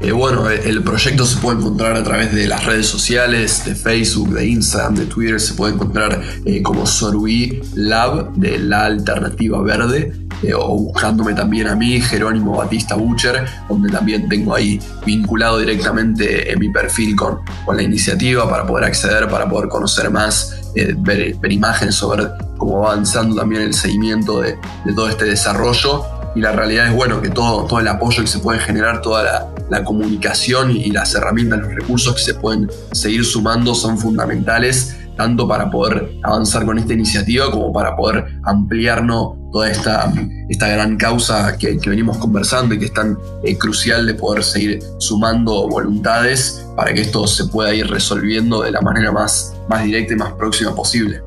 Eh, 0.00 0.12
bueno, 0.12 0.50
el 0.50 0.82
proyecto 0.82 1.24
se 1.24 1.38
puede 1.38 1.58
encontrar 1.58 1.96
a 1.96 2.02
través 2.02 2.34
de 2.34 2.46
las 2.46 2.66
redes 2.66 2.86
sociales, 2.86 3.64
de 3.64 3.74
Facebook, 3.74 4.34
de 4.34 4.46
Instagram, 4.46 4.96
de 4.96 5.06
Twitter, 5.06 5.40
se 5.40 5.54
puede 5.54 5.74
encontrar 5.74 6.20
eh, 6.44 6.62
como 6.62 6.84
Sorui 6.84 7.62
Lab 7.74 8.34
de 8.34 8.58
la 8.58 8.84
Alternativa 8.84 9.62
Verde 9.62 10.12
eh, 10.42 10.52
o 10.54 10.76
buscándome 10.76 11.34
también 11.34 11.68
a 11.68 11.74
mí, 11.74 12.00
Jerónimo 12.00 12.56
Batista 12.56 12.94
Butcher, 12.96 13.46
donde 13.68 13.90
también 13.90 14.28
tengo 14.28 14.54
ahí 14.54 14.80
vinculado 15.06 15.58
directamente 15.58 16.52
en 16.52 16.58
mi 16.58 16.68
perfil 16.70 17.16
con, 17.16 17.40
con 17.64 17.76
la 17.76 17.82
iniciativa 17.82 18.48
para 18.48 18.66
poder 18.66 18.84
acceder, 18.84 19.28
para 19.28 19.48
poder 19.48 19.68
conocer 19.68 20.10
más, 20.10 20.70
eh, 20.74 20.94
ver, 20.96 21.36
imágenes 21.50 21.94
sobre 21.94 22.24
cómo 22.56 22.80
va 22.80 22.92
avanzando 22.92 23.36
también 23.36 23.62
el 23.62 23.74
seguimiento 23.74 24.40
de, 24.40 24.58
todo 24.94 25.08
este 25.08 25.24
desarrollo. 25.24 26.04
Y 26.36 26.40
la 26.40 26.50
realidad 26.50 26.88
es 26.88 26.94
bueno 26.94 27.22
que 27.22 27.30
todo, 27.30 27.64
todo 27.66 27.78
el 27.78 27.86
apoyo 27.86 28.20
que 28.20 28.26
se 28.26 28.40
puede 28.40 28.58
generar, 28.58 29.00
toda 29.00 29.52
la, 29.70 29.84
comunicación 29.84 30.72
y, 30.72 30.84
y 30.84 30.90
las 30.90 31.14
herramientas, 31.14 31.60
los 31.60 31.74
recursos 31.74 32.14
que 32.14 32.22
se 32.22 32.34
pueden 32.34 32.68
seguir 32.92 33.24
sumando 33.24 33.74
son 33.74 33.98
fundamentales 33.98 34.96
tanto 35.16 35.46
para 35.46 35.70
poder 35.70 36.10
avanzar 36.22 36.64
con 36.64 36.78
esta 36.78 36.92
iniciativa 36.92 37.50
como 37.50 37.72
para 37.72 37.96
poder 37.96 38.24
ampliarnos 38.44 39.34
toda 39.52 39.70
esta, 39.70 40.12
esta 40.48 40.68
gran 40.68 40.96
causa 40.96 41.56
que, 41.56 41.78
venimos 41.86 42.18
conversando 42.18 42.74
y 42.74 42.78
que 42.78 42.86
es 42.86 42.92
tan 42.92 43.16
eh, 43.44 43.56
crucial 43.56 44.06
de 44.06 44.14
poder 44.14 44.42
seguir 44.42 44.80
sumando 44.98 45.68
voluntades 45.68 46.66
para 46.76 46.92
que 46.92 47.02
esto 47.02 47.26
se 47.26 47.46
pueda 47.46 47.72
ir 47.72 47.88
resolviendo 47.88 48.62
de 48.62 48.72
la 48.72 48.80
manera 48.80 49.12
más, 49.12 49.56
más 49.68 49.84
directa 49.84 50.14
y 50.14 50.16
más 50.16 50.32
próxima 50.32 50.74
posible. 50.74 51.22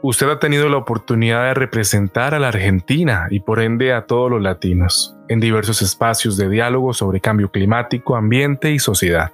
Usted 0.00 0.28
ha 0.28 0.38
tenido 0.38 0.68
la 0.68 0.76
oportunidad 0.76 1.44
de 1.44 1.54
representar 1.54 2.34
a 2.34 2.38
la 2.38 2.48
Argentina 2.48 3.26
y 3.30 3.40
por 3.40 3.60
ende 3.60 3.92
a 3.92 4.06
todos 4.06 4.30
los 4.30 4.42
latinos 4.42 5.16
en 5.28 5.40
diversos 5.40 5.82
espacios 5.82 6.36
de 6.36 6.48
diálogo 6.48 6.92
sobre 6.92 7.20
cambio 7.20 7.50
climático, 7.50 8.14
ambiente 8.14 8.70
y 8.70 8.78
sociedad. 8.78 9.32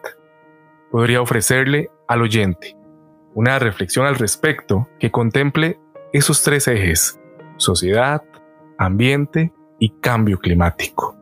Podría 0.91 1.21
ofrecerle 1.21 1.91
al 2.07 2.23
oyente 2.23 2.80
una 3.35 3.59
reflexión 3.59 4.07
al 4.07 4.17
respecto 4.17 4.89
que 4.99 5.11
contemple 5.11 5.79
esos 6.13 6.43
tres 6.43 6.69
ejes, 6.69 7.19
sociedad, 7.57 8.23
ambiente 8.79 9.53
y 9.79 9.91
cambio 10.01 10.39
climático. 10.39 11.17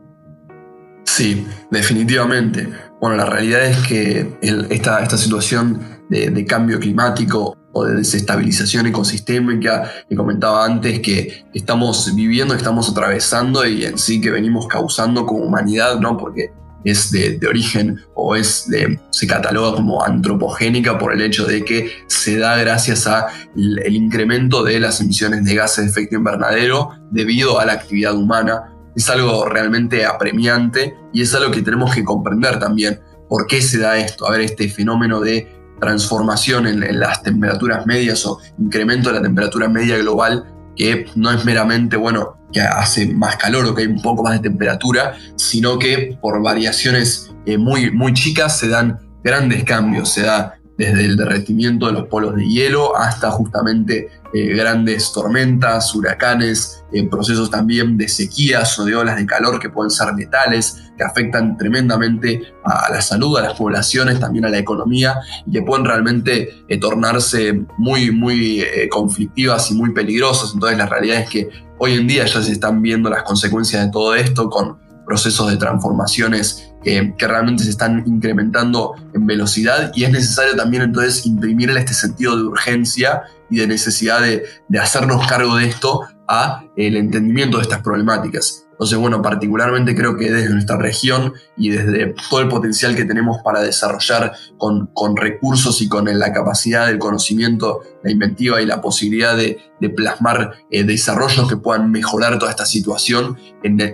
Sí, 1.05 1.47
definitivamente. 1.71 2.69
Bueno, 3.01 3.17
la 3.17 3.27
realidad 3.27 3.65
es 3.65 3.79
que 3.87 4.39
esta, 4.71 5.01
esta, 5.03 5.17
situación 5.17 5.81
de, 6.09 6.45
cambio 6.45 6.79
climático 6.79 7.57
o 7.73 7.85
de 7.85 7.97
desestabilización 7.97 8.87
ecosistémica 8.87 9.91
que 10.09 10.15
comentaba 10.15 10.65
antes 10.65 11.01
que 11.01 11.45
estamos 11.55 12.15
viviendo, 12.15 12.55
estamos 12.55 12.89
atravesando 12.91 13.67
y 13.67 13.85
en 13.85 13.99
sí 13.99 14.21
que 14.21 14.31
venimos 14.31 14.69
causando 14.69 15.27
como 15.27 15.45
humanidad, 15.45 15.99
¿no? 15.99 16.17
Porque 16.17 16.53
es 16.85 17.11
de, 17.11 17.39
origen 17.49 18.01
o 18.15 18.37
es 18.37 18.69
se 19.11 19.27
cataloga 19.27 19.77
como 19.77 20.05
antropogénica 20.05 20.99
por 20.99 21.13
el 21.13 21.23
hecho 21.23 21.45
de 21.45 21.65
que 21.65 21.91
se 22.07 22.39
da 22.39 22.57
gracias 22.57 23.07
al 23.07 23.27
el 23.57 23.95
incremento 23.95 24.63
de 24.63 24.81
las 24.81 25.01
emisiones 25.01 25.45
de 25.45 25.55
gases 25.55 25.85
de 25.85 25.91
efecto 25.91 26.17
invernadero 26.17 26.91
debido 27.11 27.59
a 27.59 27.67
la 27.67 27.75
actividad 27.75 28.15
humana. 28.15 28.75
Es 28.95 29.09
algo 29.11 29.45
realmente 29.47 30.05
apremiante 30.05 30.95
y 31.13 31.23
es 31.23 31.35
algo 31.35 31.51
que 31.51 31.63
tenemos 31.63 31.95
que 31.95 32.05
comprender 32.05 32.59
también. 32.59 33.01
¿Por 33.29 33.47
qué 33.47 33.61
se 33.61 33.79
da 33.79 33.99
esto? 33.99 34.27
A 34.27 34.33
ver, 34.33 34.41
este 34.41 34.69
fenómeno 34.69 35.21
de 35.21 35.55
transformación 35.81 36.67
en 36.67 36.99
las 36.99 37.23
temperaturas 37.23 37.87
medias 37.87 38.27
o 38.27 38.41
incremento 38.59 39.11
de 39.11 39.17
la 39.17 39.23
temperatura 39.23 39.69
media 39.69 39.97
global 39.99 40.58
que 40.79 41.07
no 41.17 41.31
es 41.31 41.45
meramente, 41.45 41.97
bueno, 41.97 42.39
que 42.53 42.61
hace 42.61 43.13
más 43.13 43.37
calor 43.37 43.67
o 43.67 43.75
que 43.75 43.83
hay 43.83 43.89
un 43.89 44.01
poco 44.01 44.23
más 44.23 44.35
de 44.35 44.49
temperatura, 44.49 45.15
sino 45.37 45.79
que 45.79 46.17
por 46.23 46.41
variaciones 46.41 47.31
eh, 47.45 47.59
muy, 47.59 47.91
muy 47.91 48.15
chicas 48.15 48.59
se 48.59 48.69
dan 48.69 48.99
grandes 49.23 49.65
cambios, 49.65 50.11
se 50.11 50.23
da 50.23 50.58
desde 50.79 51.05
el 51.05 51.17
derretimiento 51.17 51.87
de 51.87 51.93
los 51.93 52.07
polos 52.07 52.35
de 52.37 52.49
hielo 52.49 52.97
hasta 52.97 53.31
justamente 53.31 54.09
eh, 54.33 54.55
grandes 54.55 55.13
tormentas, 55.13 55.95
huracanes, 55.95 56.85
eh, 56.93 57.07
procesos 57.07 57.51
también 57.51 57.99
de 57.99 58.09
sequías 58.09 58.79
o 58.79 58.87
de 58.87 58.97
olas 58.97 59.17
de 59.17 59.27
calor 59.27 59.59
que 59.59 59.69
pueden 59.69 59.91
ser 59.91 60.15
letales, 60.15 60.91
que 60.97 61.05
afectan 61.05 61.59
tremendamente 61.59 62.43
a, 62.65 62.91
la 62.91 63.03
salud, 63.03 63.37
a 63.37 63.43
las 63.43 63.55
poblaciones, 63.55 64.19
también 64.19 64.47
a 64.47 64.49
la 64.49 64.59
economía 64.59 65.17
y 65.47 65.53
que 65.53 65.63
pueden 65.63 65.85
realmente 65.85 66.65
tornarse 66.81 67.67
muy, 67.77 68.11
muy 68.11 68.65
conflictivas 68.91 69.71
y 69.71 69.75
muy 69.75 69.93
peligrosas. 69.93 70.53
Entonces 70.55 70.79
la 70.79 70.87
realidad 70.87 71.19
es 71.19 71.29
que 71.29 71.69
Hoy 71.81 71.93
en 71.93 72.09
día 72.09 72.27
ya 72.27 72.43
se 72.43 72.51
están 72.51 72.83
viendo 72.83 73.09
las 73.09 73.23
consecuencias 73.23 73.85
de 73.85 73.93
todo 73.93 74.17
esto 74.17 74.51
con 74.51 74.79
procesos 75.07 75.49
de 75.49 75.57
transformaciones 75.57 76.68
que, 76.83 77.15
realmente 77.19 77.65
se 77.65 77.71
están 77.71 78.05
incrementando 78.07 78.95
en 79.15 79.27
velocidad 79.27 79.93
y 79.95 80.05
es 80.05 80.11
necesario 80.11 80.57
también 80.57 80.83
entonces 80.83 81.27
imprimirle 81.27 81.81
este 81.81 81.95
sentido 81.95 82.37
de 82.37 82.45
urgencia 82.45 83.23
y 83.51 83.59
de 83.59 83.67
necesidad 83.67 84.21
de, 84.21 84.45
hacernos 84.79 85.27
cargo 85.27 85.57
de 85.57 85.67
esto 85.67 86.03
a 86.27 86.65
el 86.77 86.97
entendimiento 86.97 87.57
de 87.57 87.63
estas 87.65 87.83
problemáticas. 87.83 88.65
Entonces, 88.73 88.99
bueno, 88.99 89.21
particularmente 89.21 89.97
creo 89.97 90.17
que 90.17 90.31
desde 90.31 90.51
nuestra 90.51 90.77
región 90.77 91.33
y 91.57 91.71
desde 91.71 92.15
todo 92.31 92.43
el 92.43 92.49
potencial 92.49 92.95
que 92.95 93.05
tenemos 93.05 93.39
para 93.43 93.61
desarrollar 93.61 94.35
con, 94.57 94.87
con 94.95 95.17
recursos 95.17 95.83
y 95.83 95.89
con 95.89 96.05
la 96.17 96.33
capacidad 96.33 96.87
del 96.87 96.99
conocimiento, 96.99 97.81
la 98.05 98.13
inventiva 98.13 98.63
y 98.63 98.67
la 98.67 98.81
posibilidad 98.81 99.37
de, 99.37 99.59
plasmar 99.97 100.53
eh, 100.71 100.85
desarrollos 100.85 101.49
que 101.49 101.57
puedan 101.57 101.91
mejorar 101.91 102.39
toda 102.39 102.53
esta 102.53 102.67
situación, 102.67 103.37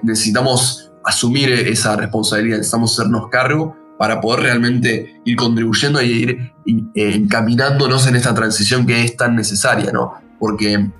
necesitamos 0.02 0.92
asumir 1.04 1.50
esa 1.50 1.96
responsabilidad, 1.96 2.58
necesitamos 2.58 2.92
hacernos 2.92 3.28
cargo 3.28 3.76
para 3.98 4.20
poder 4.20 4.40
realmente 4.40 5.20
ir 5.24 5.36
contribuyendo 5.36 6.00
e 6.00 6.06
ir 6.06 6.52
eh, 6.66 7.14
encaminándonos 7.14 8.06
en 8.06 8.16
esta 8.16 8.34
transición 8.34 8.86
que 8.86 9.04
es 9.04 9.16
tan 9.16 9.36
necesaria, 9.36 9.92
¿no? 9.92 10.14
Porque 10.38 10.90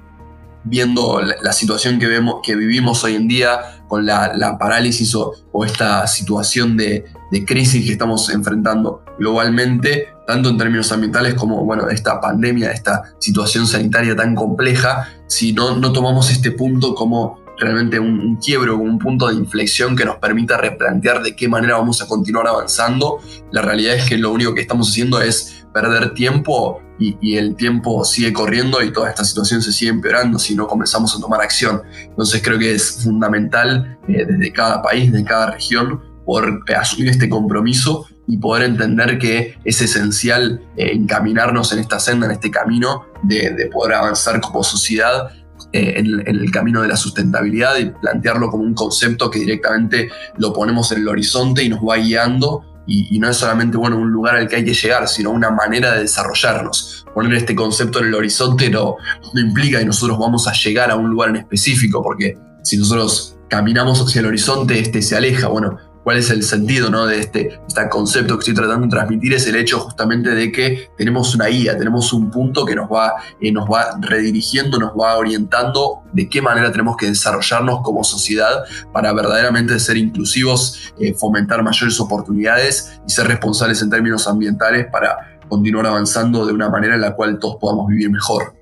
viendo 0.64 1.20
la, 1.20 1.52
situación 1.52 1.98
que, 1.98 2.06
vemos, 2.06 2.36
que 2.42 2.56
vivimos 2.56 3.04
hoy 3.04 3.14
en 3.14 3.28
día, 3.28 3.82
con 3.86 4.06
la, 4.06 4.56
parálisis 4.58 5.14
o, 5.14 5.34
esta 5.64 6.06
situación 6.06 6.76
de, 6.76 7.04
crisis 7.46 7.84
que 7.84 7.92
estamos 7.92 8.30
enfrentando 8.30 9.02
globalmente, 9.18 10.08
tanto 10.26 10.48
en 10.48 10.56
términos 10.56 10.90
ambientales 10.92 11.34
como 11.34 11.64
bueno, 11.64 11.88
esta 11.90 12.20
pandemia, 12.20 12.70
esta 12.70 13.02
situación 13.18 13.66
sanitaria 13.66 14.14
tan 14.14 14.34
compleja, 14.34 15.08
si 15.26 15.52
no, 15.52 15.76
no 15.76 15.92
tomamos 15.92 16.30
este 16.30 16.52
punto 16.52 16.94
como 16.94 17.43
realmente 17.58 17.98
un, 17.98 18.36
quiebro, 18.36 18.76
un 18.76 18.98
punto 18.98 19.28
de 19.28 19.34
inflexión 19.34 19.96
que 19.96 20.04
nos 20.04 20.16
permita 20.16 20.56
replantear 20.56 21.22
de 21.22 21.36
qué 21.36 21.48
manera 21.48 21.76
vamos 21.76 22.02
a 22.02 22.06
continuar 22.06 22.46
avanzando, 22.48 23.20
la 23.52 23.62
realidad 23.62 23.94
es 23.94 24.08
que 24.08 24.18
lo 24.18 24.32
único 24.32 24.54
que 24.54 24.60
estamos 24.60 24.90
haciendo 24.90 25.20
es 25.20 25.66
perder 25.72 26.14
tiempo 26.14 26.80
y, 26.98 27.36
el 27.36 27.56
tiempo 27.56 28.04
sigue 28.04 28.32
corriendo 28.32 28.82
y 28.82 28.92
toda 28.92 29.10
esta 29.10 29.24
situación 29.24 29.60
se 29.60 29.72
sigue 29.72 29.90
empeorando 29.90 30.38
si 30.38 30.54
no 30.54 30.66
comenzamos 30.66 31.14
a 31.16 31.20
tomar 31.20 31.40
acción. 31.40 31.82
Entonces 32.02 32.40
creo 32.42 32.58
que 32.58 32.72
es 32.72 33.02
fundamental 33.02 33.98
eh, 34.08 34.24
desde 34.24 34.52
cada 34.52 34.80
país, 34.80 35.12
de 35.12 35.24
cada 35.24 35.50
región, 35.50 36.00
poder 36.24 36.60
eh, 36.68 36.74
asumir 36.74 37.10
este 37.10 37.28
compromiso 37.28 38.06
y 38.26 38.38
poder 38.38 38.62
entender 38.64 39.18
que 39.18 39.56
es 39.64 39.82
esencial 39.82 40.62
eh, 40.76 40.92
encaminarnos 40.92 41.72
en 41.72 41.80
esta 41.80 41.98
senda, 41.98 42.26
en 42.26 42.32
este 42.32 42.50
camino 42.50 43.06
de, 43.22 43.68
poder 43.72 43.94
avanzar 43.94 44.40
como 44.40 44.62
sociedad 44.62 45.30
en, 45.74 46.22
el 46.26 46.50
camino 46.50 46.82
de 46.82 46.88
la 46.88 46.96
sustentabilidad 46.96 47.76
y 47.78 47.86
plantearlo 47.90 48.48
como 48.48 48.62
un 48.62 48.74
concepto 48.74 49.30
que 49.30 49.40
directamente 49.40 50.08
lo 50.38 50.52
ponemos 50.52 50.90
en 50.92 50.98
el 50.98 51.08
horizonte 51.08 51.64
y 51.64 51.68
nos 51.68 51.80
va 51.80 51.96
guiando 51.96 52.62
y, 52.86 53.18
no 53.18 53.28
es 53.28 53.36
solamente 53.36 53.76
bueno, 53.76 53.96
un 53.96 54.10
lugar 54.10 54.36
al 54.36 54.46
que 54.46 54.56
hay 54.56 54.64
que 54.64 54.74
llegar, 54.74 55.08
sino 55.08 55.30
una 55.30 55.50
manera 55.50 55.94
de 55.94 56.00
desarrollarnos. 56.00 57.06
Poner 57.14 57.32
este 57.34 57.54
concepto 57.54 58.00
en 58.00 58.06
el 58.06 58.14
horizonte 58.14 58.68
no, 58.68 58.96
no 59.32 59.40
implica 59.40 59.78
que 59.78 59.86
nosotros 59.86 60.18
vamos 60.18 60.46
a 60.46 60.52
llegar 60.52 60.90
a 60.90 60.96
un 60.96 61.08
lugar 61.08 61.30
en 61.30 61.36
específico, 61.36 62.02
porque 62.02 62.36
si 62.62 62.76
nosotros 62.76 63.38
caminamos 63.48 64.00
hacia 64.00 64.20
el 64.20 64.26
horizonte, 64.26 64.78
este 64.78 65.00
se 65.00 65.16
aleja. 65.16 65.48
Bueno, 65.48 65.78
cuál 66.04 66.18
es 66.18 66.30
el 66.30 66.42
sentido 66.42 66.90
¿no? 66.90 67.06
de 67.06 67.18
este, 67.18 67.58
este, 67.66 67.88
concepto 67.88 68.34
que 68.34 68.40
estoy 68.40 68.54
tratando 68.54 68.86
de 68.86 68.90
transmitir, 68.90 69.32
es 69.32 69.46
el 69.46 69.56
hecho 69.56 69.80
justamente 69.80 70.30
de 70.30 70.52
que 70.52 70.90
tenemos 70.96 71.34
una 71.34 71.46
guía, 71.46 71.76
tenemos 71.76 72.12
un 72.12 72.30
punto 72.30 72.64
que 72.64 72.76
nos 72.76 72.88
va, 72.88 73.14
eh, 73.40 73.50
nos 73.50 73.68
va 73.68 73.96
redirigiendo, 74.00 74.78
nos 74.78 74.92
va 74.92 75.16
orientando 75.16 76.02
de 76.12 76.28
qué 76.28 76.42
manera 76.42 76.70
tenemos 76.70 76.96
que 76.96 77.06
desarrollarnos 77.06 77.80
como 77.82 78.04
sociedad 78.04 78.64
para 78.92 79.12
verdaderamente 79.12 79.78
ser 79.80 79.96
inclusivos, 79.96 80.92
eh, 81.00 81.14
fomentar 81.14 81.62
mayores 81.62 81.98
oportunidades 81.98 83.00
y 83.08 83.10
ser 83.10 83.26
responsables 83.26 83.80
en 83.82 83.90
términos 83.90 84.28
ambientales 84.28 84.86
para 84.92 85.38
continuar 85.48 85.86
avanzando 85.86 86.46
de 86.46 86.52
una 86.52 86.68
manera 86.68 86.94
en 86.94 87.00
la 87.00 87.14
cual 87.14 87.38
todos 87.38 87.56
podamos 87.56 87.88
vivir 87.88 88.10
mejor. 88.10 88.54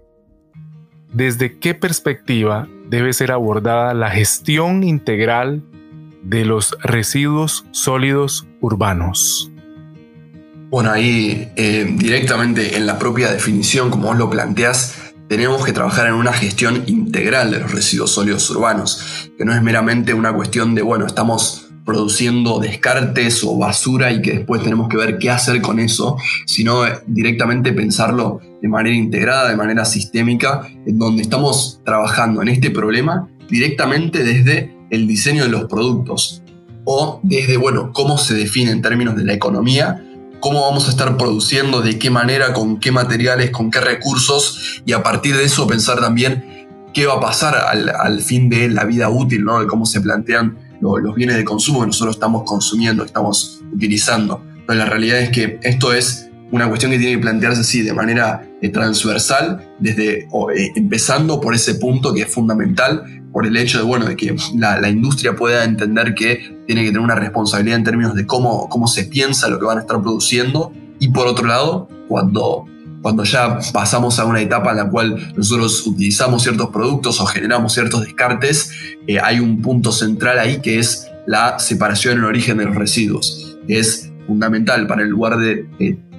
¿Desde 1.13 1.59
qué 1.59 1.75
perspectiva 1.75 2.69
debe 2.89 3.13
ser 3.13 3.33
abordada 3.33 3.93
la 3.95 4.11
gestión 4.11 4.83
integral 4.83 5.63
de 6.23 6.45
los 6.45 6.77
residuos 6.83 7.65
sólidos 7.73 8.47
urbanos? 8.61 9.51
Bueno, 10.71 10.91
ahí 10.91 11.51
eh, 11.57 11.95
directamente 11.99 12.77
en 12.77 12.87
la 12.87 12.99
propia 12.99 13.31
definición, 13.31 13.91
como 13.91 14.07
vos 14.07 14.17
lo 14.17 14.31
planteás, 14.31 15.13
tenemos 15.29 15.65
que 15.65 15.73
trabajar 15.73 16.07
en 16.07 16.15
una 16.15 16.33
gestión 16.33 16.85
integral 16.87 17.51
de 17.51 17.61
los 17.61 17.73
residuos 17.73 18.11
sólidos 18.11 18.49
urbanos, 18.51 19.31
que 19.37 19.45
no 19.45 19.55
es 19.55 19.63
meramente 19.63 20.15
una 20.15 20.33
cuestión 20.33 20.75
de, 20.75 20.83
bueno, 20.83 21.07
estamos 21.07 21.69
produciendo 21.85 22.59
descartes 22.59 23.43
o 23.45 23.59
basura 23.59 24.13
y 24.13 24.23
que 24.23 24.33
después 24.33 24.63
tenemos 24.63 24.89
que 24.89 24.97
ver 24.97 25.19
qué 25.19 25.31
hacer 25.31 25.61
con 25.61 25.79
eso, 25.79 26.17
sino 26.47 26.83
directamente 27.07 27.73
pensarlo 27.73 28.41
de 28.61 28.69
manera 28.69 28.95
integrada, 28.95 29.49
de 29.49 29.57
manera 29.57 29.85
sistémica, 29.85 30.69
en 30.87 30.99
donde 30.99 31.23
estamos 31.23 31.81
trabajando 31.85 32.43
en 32.43 32.49
este 32.49 32.71
problema 32.71 33.29
directamente 33.49 34.25
desde 34.25 34.72
el 34.93 35.09
diseño 35.09 35.43
de 35.43 35.49
los 35.49 35.65
productos 35.65 36.43
o 36.85 37.21
desde, 37.23 37.57
bueno, 37.57 37.93
cómo 37.93 38.19
se 38.19 38.35
define 38.35 38.71
en 38.71 38.83
términos 38.83 39.17
de 39.17 39.25
la 39.25 39.33
economía, 39.33 40.05
cómo 40.41 40.61
vamos 40.63 40.87
a 40.87 40.91
estar 40.91 41.17
produciendo, 41.17 41.81
de 41.81 41.99
qué 41.99 42.11
manera, 42.11 42.53
con 42.53 42.79
qué 42.79 42.93
materiales, 42.93 43.51
con 43.51 43.71
qué 43.71 43.81
recursos 43.81 44.83
y 44.85 44.93
a 44.93 45.03
partir 45.03 45.37
de 45.37 45.45
eso 45.45 45.67
pensar 45.67 46.01
también 46.01 46.69
qué 46.93 47.07
va 47.07 47.15
a 47.15 47.21
pasar 47.21 47.57
al, 47.57 48.21
fin 48.21 48.51
de 48.51 48.69
la 48.69 48.85
vida 48.85 49.09
útil, 49.09 49.45
¿no? 49.45 49.61
de 49.61 49.67
cómo 49.67 49.87
se 49.87 50.01
plantean 50.01 50.59
los 50.81 51.15
bienes 51.15 51.37
de 51.37 51.45
consumo 51.45 51.81
que 51.81 51.87
nosotros 51.87 52.17
estamos 52.17 52.43
consumiendo, 52.45 53.05
estamos 53.05 53.63
utilizando. 53.73 54.43
Pero 54.67 54.79
la 54.79 54.87
realidad 54.87 55.21
es 55.21 55.31
que 55.31 55.59
esto 55.63 55.93
es 55.93 56.29
una 56.51 56.69
cuestión 56.69 56.93
que 56.93 56.99
tiene 56.99 57.15
que 57.15 57.23
plantearse 57.23 57.61
así 57.63 57.83
de 57.83 57.95
manera 57.95 58.47
eh, 58.61 58.69
transversal, 58.69 59.75
desde 59.79 60.25
eh, 60.25 60.73
empezando 60.77 61.41
por 61.41 61.55
ese 61.55 61.77
punto 61.77 62.13
que 62.13 62.23
es 62.23 62.29
fundamental, 62.29 63.22
por 63.33 63.47
el 63.47 63.57
hecho 63.57 63.79
de, 63.79 63.85
bueno, 63.85 64.07
de 64.07 64.17
que 64.17 64.37
la, 64.55 64.89
industria 64.89 65.35
pueda 65.35 65.65
entender 65.65 66.15
que 66.15 66.63
tiene 66.67 66.83
que 66.83 66.89
tener 66.89 67.01
una 67.01 67.15
responsabilidad 67.15 67.79
en 67.79 67.85
términos 67.85 68.15
de 68.15 68.27
cómo, 68.27 68.69
cómo 68.69 68.87
se 68.87 69.05
piensa 69.05 69.49
lo 69.49 69.59
que 69.59 69.65
van 69.65 69.79
a 69.79 69.81
estar 69.81 70.01
produciendo. 70.03 70.73
Y 70.99 71.09
por 71.09 71.27
otro 71.27 71.47
lado, 71.47 71.89
cuando, 72.09 72.67
cuando 73.01 73.25
ya 73.25 73.59
pasamos 73.73 74.19
a 74.19 74.27
una 74.27 74.41
etapa 74.41 74.71
en 74.71 74.77
la 74.77 74.91
cual 74.91 75.33
nosotros 75.37 75.87
utilizamos 75.87 76.43
ciertos 76.43 76.69
productos 76.71 77.21
o 77.21 77.27
generamos 77.27 77.73
ciertos 77.73 78.03
descartes, 78.03 78.71
eh, 79.07 79.19
hay 79.19 79.41
un 79.41 79.63
punto 79.63 79.93
central 79.93 80.39
ahí 80.39 80.61
que 80.61 80.79
es 80.79 81.09
la 81.27 81.59
separación 81.59 82.19
en 82.19 82.25
origen 82.25 82.59
de 82.59 82.67
los 82.67 82.77
residuos. 82.77 83.57
Es 83.67 84.13
fundamental 84.27 84.87
para 84.87 85.03
el 85.03 85.09
lugar 85.09 85.39
de 85.39 85.67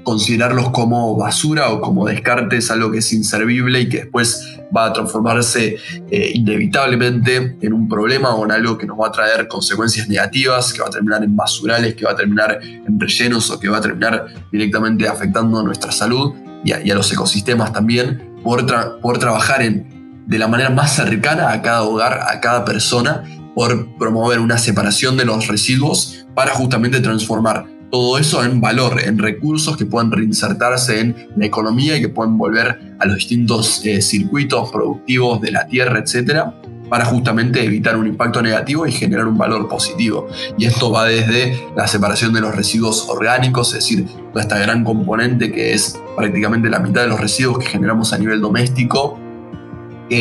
considerarlos 0.03 0.69
como 0.69 1.15
basura 1.15 1.71
o 1.71 1.81
como 1.81 2.05
descartes, 2.05 2.69
algo 2.71 2.91
que 2.91 2.99
es 2.99 3.13
inservible 3.13 3.81
y 3.81 3.89
que 3.89 3.97
después 3.99 4.52
va 4.75 4.85
a 4.85 4.93
transformarse 4.93 5.77
eh, 6.09 6.31
inevitablemente 6.33 7.57
en 7.61 7.73
un 7.73 7.87
problema 7.87 8.35
o 8.35 8.45
en 8.45 8.51
algo 8.51 8.77
que 8.77 8.85
nos 8.85 8.99
va 8.99 9.07
a 9.07 9.11
traer 9.11 9.47
consecuencias 9.47 10.07
negativas, 10.07 10.73
que 10.73 10.81
va 10.81 10.87
a 10.87 10.91
terminar 10.91 11.23
en 11.23 11.35
basurales, 11.35 11.95
que 11.95 12.05
va 12.05 12.11
a 12.11 12.15
terminar 12.15 12.59
en 12.63 12.99
rellenos 12.99 13.49
o 13.49 13.59
que 13.59 13.69
va 13.69 13.77
a 13.77 13.81
terminar 13.81 14.27
directamente 14.51 15.07
afectando 15.07 15.59
a 15.59 15.63
nuestra 15.63 15.91
salud 15.91 16.33
y 16.63 16.71
a, 16.71 16.95
los 16.95 17.11
ecosistemas 17.11 17.73
también, 17.73 18.39
poder 18.43 19.19
trabajar 19.19 19.61
en, 19.61 20.23
de 20.25 20.37
la 20.37 20.47
manera 20.47 20.69
más 20.69 20.95
cercana 20.95 21.51
a 21.51 21.61
cada 21.61 21.83
hogar, 21.83 22.19
a 22.29 22.39
cada 22.39 22.63
persona, 22.63 23.23
por 23.55 23.97
promover 23.97 24.39
una 24.39 24.57
separación 24.57 25.17
de 25.17 25.25
los 25.25 25.47
residuos 25.47 26.25
para 26.33 26.53
justamente 26.53 26.99
transformar 27.01 27.67
todo 27.93 28.17
eso 28.17 28.43
en 28.43 28.59
valor, 28.59 28.99
en 29.05 29.19
recursos 29.19 29.77
que 29.77 29.85
puedan 29.85 30.11
reinsertarse 30.11 30.99
en 30.99 31.29
la 31.35 31.45
economía 31.45 31.95
y 31.95 32.01
que 32.01 32.09
puedan 32.09 32.39
volver 32.39 32.95
a 32.97 33.05
los 33.05 33.17
distintos 33.17 33.85
eh, 33.85 34.01
circuitos 34.01 34.71
productivos 34.71 35.39
de 35.41 35.51
la 35.51 35.67
tierra, 35.67 35.99
etcétera, 35.99 36.55
para 36.89 37.05
justamente 37.05 37.63
evitar 37.63 37.95
un 37.95 38.07
impacto 38.07 38.41
negativo 38.41 38.87
y 38.87 38.91
generar 38.91 39.27
un 39.27 39.37
valor 39.37 39.69
positivo. 39.69 40.27
Y 40.57 40.65
esto 40.65 40.89
va 40.89 41.05
desde 41.05 41.55
la 41.75 41.85
separación 41.85 42.33
de 42.33 42.41
los 42.41 42.55
residuos 42.55 43.07
orgánicos, 43.09 43.67
es 43.67 43.75
decir, 43.75 44.07
toda 44.31 44.41
esta 44.41 44.57
gran 44.57 44.83
componente 44.83 45.51
que 45.51 45.73
es 45.73 46.01
prácticamente 46.17 46.71
la 46.71 46.79
mitad 46.79 47.01
de 47.01 47.09
los 47.09 47.19
residuos 47.19 47.59
que 47.59 47.67
generamos 47.67 48.11
a 48.11 48.17
nivel 48.17 48.41
doméstico, 48.41 49.19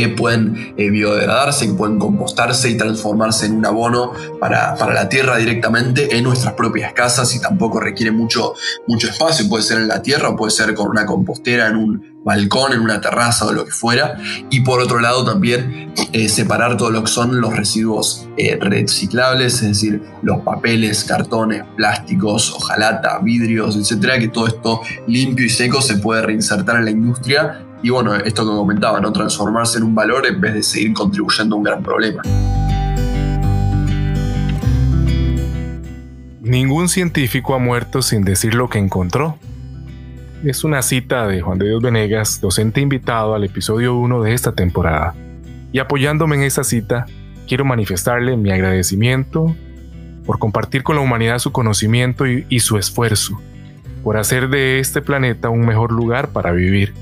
que 0.00 0.08
pueden 0.08 0.74
eh, 0.76 0.90
biodegradarse, 0.90 1.66
que 1.66 1.74
pueden 1.74 1.98
compostarse 1.98 2.70
y 2.70 2.76
transformarse 2.76 3.46
en 3.46 3.56
un 3.56 3.66
abono 3.66 4.12
para, 4.40 4.76
la 4.92 5.08
tierra 5.08 5.36
directamente 5.36 6.16
en 6.16 6.24
nuestras 6.24 6.54
propias 6.54 6.92
casas 6.92 7.34
y 7.34 7.40
tampoco 7.40 7.80
requiere 7.80 8.10
mucho, 8.10 8.54
mucho 8.86 9.08
espacio, 9.08 9.48
puede 9.48 9.62
ser 9.62 9.78
en 9.78 9.88
la 9.88 10.02
tierra 10.02 10.30
o 10.30 10.36
puede 10.36 10.50
ser 10.50 10.74
con 10.74 10.88
una 10.88 11.06
compostera 11.06 11.68
en 11.68 11.76
un 11.76 12.12
balcón, 12.24 12.72
en 12.72 12.80
una 12.80 13.00
terraza 13.00 13.46
o 13.46 13.52
lo 13.52 13.64
que 13.64 13.70
fuera. 13.70 14.16
Y 14.50 14.60
por 14.60 14.80
otro 14.80 15.00
lado 15.00 15.24
también 15.24 15.92
eh, 16.12 16.28
separar 16.28 16.76
todo 16.76 16.90
lo 16.90 17.02
que 17.02 17.10
son 17.10 17.40
los 17.40 17.56
residuos 17.56 18.28
eh, 18.36 18.58
reciclables, 18.60 19.54
es 19.54 19.68
decir, 19.68 20.02
los 20.22 20.40
papeles, 20.42 21.04
cartones, 21.04 21.64
plásticos, 21.76 22.52
hojalata, 22.52 23.18
vidrios, 23.18 23.76
etcétera, 23.76 24.18
que 24.18 24.28
todo 24.28 24.46
esto 24.46 24.80
limpio 25.06 25.46
y 25.46 25.50
seco 25.50 25.80
se 25.82 25.96
puede 25.96 26.22
reinsertar 26.22 26.76
en 26.76 26.84
la 26.84 26.90
industria 26.90 27.66
y 27.82 27.90
bueno, 27.90 28.14
esto 28.14 28.42
que 28.42 28.56
comentaba, 28.56 29.00
¿no? 29.00 29.12
Transformarse 29.12 29.78
en 29.78 29.84
un 29.84 29.94
valor 29.94 30.26
en 30.26 30.40
vez 30.40 30.54
de 30.54 30.62
seguir 30.62 30.92
contribuyendo 30.92 31.56
a 31.56 31.58
un 31.58 31.64
gran 31.64 31.82
problema. 31.82 32.22
Ningún 36.40 36.88
científico 36.88 37.54
ha 37.54 37.58
muerto 37.58 38.02
sin 38.02 38.24
decir 38.24 38.54
lo 38.54 38.68
que 38.68 38.78
encontró. 38.78 39.36
Es 40.44 40.64
una 40.64 40.82
cita 40.82 41.26
de 41.26 41.40
Juan 41.40 41.58
de 41.58 41.66
Dios 41.66 41.82
Venegas, 41.82 42.40
docente 42.40 42.80
invitado 42.80 43.34
al 43.34 43.44
episodio 43.44 43.96
1 43.96 44.22
de 44.22 44.34
esta 44.34 44.52
temporada. 44.52 45.14
Y 45.72 45.78
apoyándome 45.78 46.36
en 46.36 46.42
esa 46.42 46.64
cita, 46.64 47.06
quiero 47.48 47.64
manifestarle 47.64 48.36
mi 48.36 48.50
agradecimiento 48.50 49.56
por 50.26 50.38
compartir 50.38 50.82
con 50.82 50.96
la 50.96 51.02
humanidad 51.02 51.38
su 51.38 51.52
conocimiento 51.52 52.26
y 52.26 52.60
su 52.60 52.76
esfuerzo, 52.76 53.40
por 54.04 54.16
hacer 54.16 54.50
de 54.50 54.78
este 54.78 55.00
planeta 55.00 55.48
un 55.48 55.64
mejor 55.64 55.90
lugar 55.90 56.28
para 56.28 56.52
vivir, 56.52 56.92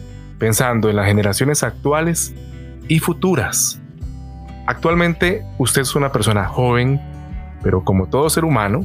pensando 0.41 0.89
en 0.89 0.97
las 0.97 1.07
generaciones 1.07 1.63
actuales 1.63 2.35
y 2.89 2.99
futuras. 2.99 3.79
Actualmente 4.67 5.45
usted 5.59 5.83
es 5.83 5.95
una 5.95 6.11
persona 6.11 6.47
joven, 6.47 7.01
pero 7.63 7.85
como 7.85 8.09
todo 8.09 8.29
ser 8.31 8.45
humano, 8.45 8.85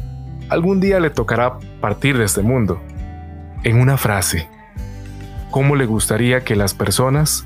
algún 0.49 0.79
día 0.79 0.99
le 0.99 1.09
tocará 1.09 1.57
partir 1.81 2.17
de 2.17 2.25
este 2.25 2.43
mundo. 2.43 2.79
En 3.63 3.79
una 3.79 3.97
frase, 3.97 4.47
¿cómo 5.49 5.75
le 5.75 5.85
gustaría 5.85 6.43
que 6.43 6.55
las 6.55 6.73
personas 6.73 7.45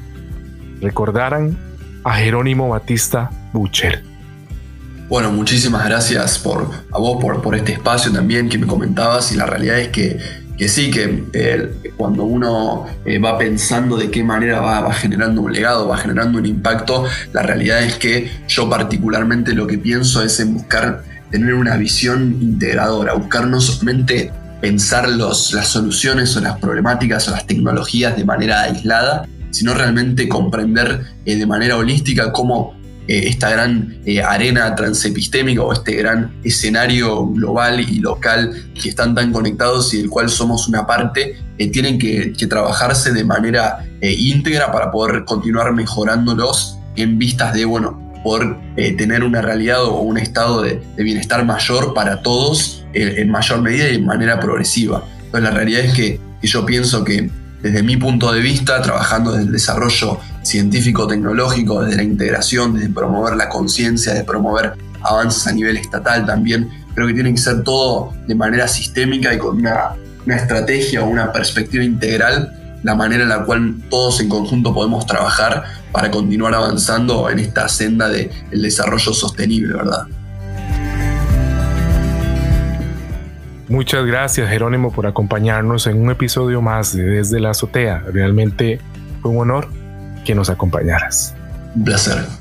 recordaran 0.82 1.58
a 2.04 2.14
Jerónimo 2.16 2.68
Batista 2.70 3.30
Butcher? 3.54 4.04
Bueno, 5.08 5.32
muchísimas 5.32 5.86
gracias 5.86 6.40
por, 6.40 6.70
a 6.92 6.98
vos 6.98 7.22
por, 7.22 7.42
por 7.42 7.56
este 7.56 7.74
espacio 7.74 8.12
también 8.12 8.50
que 8.50 8.58
me 8.58 8.68
comentabas 8.68 9.32
y 9.32 9.38
la 9.38 9.46
realidad 9.46 9.80
es 9.80 9.90
que, 9.90 10.20
que 10.60 10.68
sí, 10.68 10.92
que 10.92 11.24
eh, 11.32 11.94
cuando 11.96 12.26
uno 12.26 12.86
eh, 13.06 13.18
va 13.18 13.38
pensando 13.38 13.96
de 13.96 14.12
qué 14.12 14.26
manera 14.26 14.60
va, 14.60 14.94
generando 14.94 15.42
un 15.42 15.54
legado, 15.54 15.88
va 15.88 15.98
generando 15.98 16.38
un 16.38 16.46
impacto, 16.46 17.06
la 17.32 17.44
realidad 17.44 17.82
es 17.82 17.96
que 17.96 18.30
yo 18.50 18.70
particularmente 18.70 19.54
lo 19.54 19.66
que 19.66 19.78
pienso 19.78 20.22
es 20.22 20.38
en 20.42 20.56
buscar 20.56 21.04
tener 21.32 21.54
una 21.54 21.78
visión 21.78 22.38
integradora, 22.42 23.14
buscar 23.14 23.48
no 23.48 23.62
solamente 23.62 24.34
pensar 24.60 25.08
los, 25.08 25.54
las 25.54 25.70
soluciones 25.70 26.36
o 26.36 26.42
las 26.42 26.60
problemáticas 26.60 27.30
o 27.30 27.32
las 27.32 27.48
tecnologías 27.48 28.18
de 28.18 28.26
manera 28.26 28.64
aislada, 28.64 29.30
sino 29.52 29.74
realmente 29.74 30.28
comprender 30.28 31.06
eh, 31.26 31.38
de 31.38 31.48
manera 31.48 31.78
holística 31.78 32.34
cómo 32.34 32.78
eh, 33.10 33.28
esta 33.28 33.50
gran 33.50 33.98
eh, 34.06 34.22
arena 34.22 34.76
transepistémica 34.76 35.64
o 35.64 35.74
este 35.74 35.94
gran 35.94 36.32
escenario 36.44 37.26
global 37.26 37.80
y 37.80 38.02
local 38.02 38.72
que 38.80 38.90
están 38.90 39.16
tan 39.16 39.32
conectados 39.32 39.92
y 39.96 39.98
del 39.98 40.12
cual 40.12 40.30
somos 40.30 40.68
una 40.68 40.86
parte, 40.86 41.36
eh, 41.58 41.72
tienen 41.72 41.98
que, 41.98 42.36
trabajarse 42.48 43.12
de 43.12 43.24
manera 43.24 43.84
íntegra 44.02 44.72
para 44.72 44.92
poder 44.92 45.26
continuar 45.26 45.74
mejorándolos 45.74 46.78
en 46.98 47.18
vistas 47.18 47.54
de, 47.56 47.66
bueno, 47.66 48.00
poder 48.24 48.56
tener 48.98 49.24
una 49.24 49.42
realidad 49.42 49.84
o 49.84 50.02
un 50.02 50.20
estado 50.20 50.62
de, 50.62 50.80
bienestar 50.98 51.44
mayor 51.46 51.96
para 51.96 52.22
todos 52.22 52.86
en 52.94 53.30
mayor 53.30 53.62
medida 53.62 53.90
y 53.90 53.94
de 53.94 54.00
manera 54.00 54.40
progresiva. 54.40 55.04
Entonces 55.26 55.42
la 55.42 55.52
realidad 55.52 55.82
es 55.82 55.94
que, 55.94 56.20
que 56.42 56.48
yo 56.48 56.66
pienso 56.66 57.04
que 57.04 57.30
desde 57.62 57.84
mi 57.84 57.98
punto 57.98 58.32
de 58.32 58.40
vista, 58.40 58.82
trabajando 58.82 59.32
desde 59.32 59.48
el 59.48 59.52
desarrollo 59.52 60.20
científico-tecnológico, 60.44 61.84
desde 61.84 61.98
la 61.98 62.04
integración, 62.04 62.76
desde 62.76 62.90
promover 62.90 63.36
la 63.36 63.50
conciencia, 63.50 64.14
de 64.14 64.24
promover 64.24 64.74
avances 65.02 65.48
a 65.48 65.52
nivel 65.52 65.78
estatal 65.78 66.26
también. 66.26 66.70
Creo 66.94 67.08
que 67.08 67.14
tiene 67.14 67.32
que 67.32 67.38
ser 67.38 67.64
todo 67.64 68.14
de 68.28 68.36
manera 68.36 68.68
sistémica 68.68 69.34
y 69.34 69.38
con 69.38 69.58
una, 69.58 69.96
estrategia 70.28 71.04
o 71.04 71.08
una 71.08 71.32
perspectiva 71.32 71.84
integral, 71.84 72.54
la 72.84 72.94
manera 72.94 73.24
en 73.24 73.30
la 73.30 73.44
cual 73.46 73.76
todos 73.90 74.20
en 74.22 74.30
conjunto 74.30 74.74
podemos 74.74 75.06
trabajar 75.06 75.64
para 75.92 76.12
continuar 76.12 76.54
avanzando 76.54 77.30
en 77.30 77.40
esta 77.40 77.68
senda 77.68 78.10
del 78.10 78.30
desarrollo 78.52 79.12
sostenible, 79.12 79.74
¿verdad? 79.74 80.08
Muchas 83.70 84.06
gracias 84.06 84.50
Jerónimo 84.50 84.92
por 84.92 85.06
acompañarnos 85.06 85.86
en 85.88 86.02
un 86.02 86.10
episodio 86.10 86.60
más 86.62 86.96
de 86.96 87.04
Desde 87.04 87.40
la 87.40 87.52
Azotea. 87.52 88.04
Realmente 88.12 88.80
fue 89.22 89.32
un 89.32 89.38
honor 89.42 89.79
que 90.24 90.36
nos 90.36 90.50
acompañaras. 90.50 91.34
Un 91.76 91.84
placer. 91.84 92.39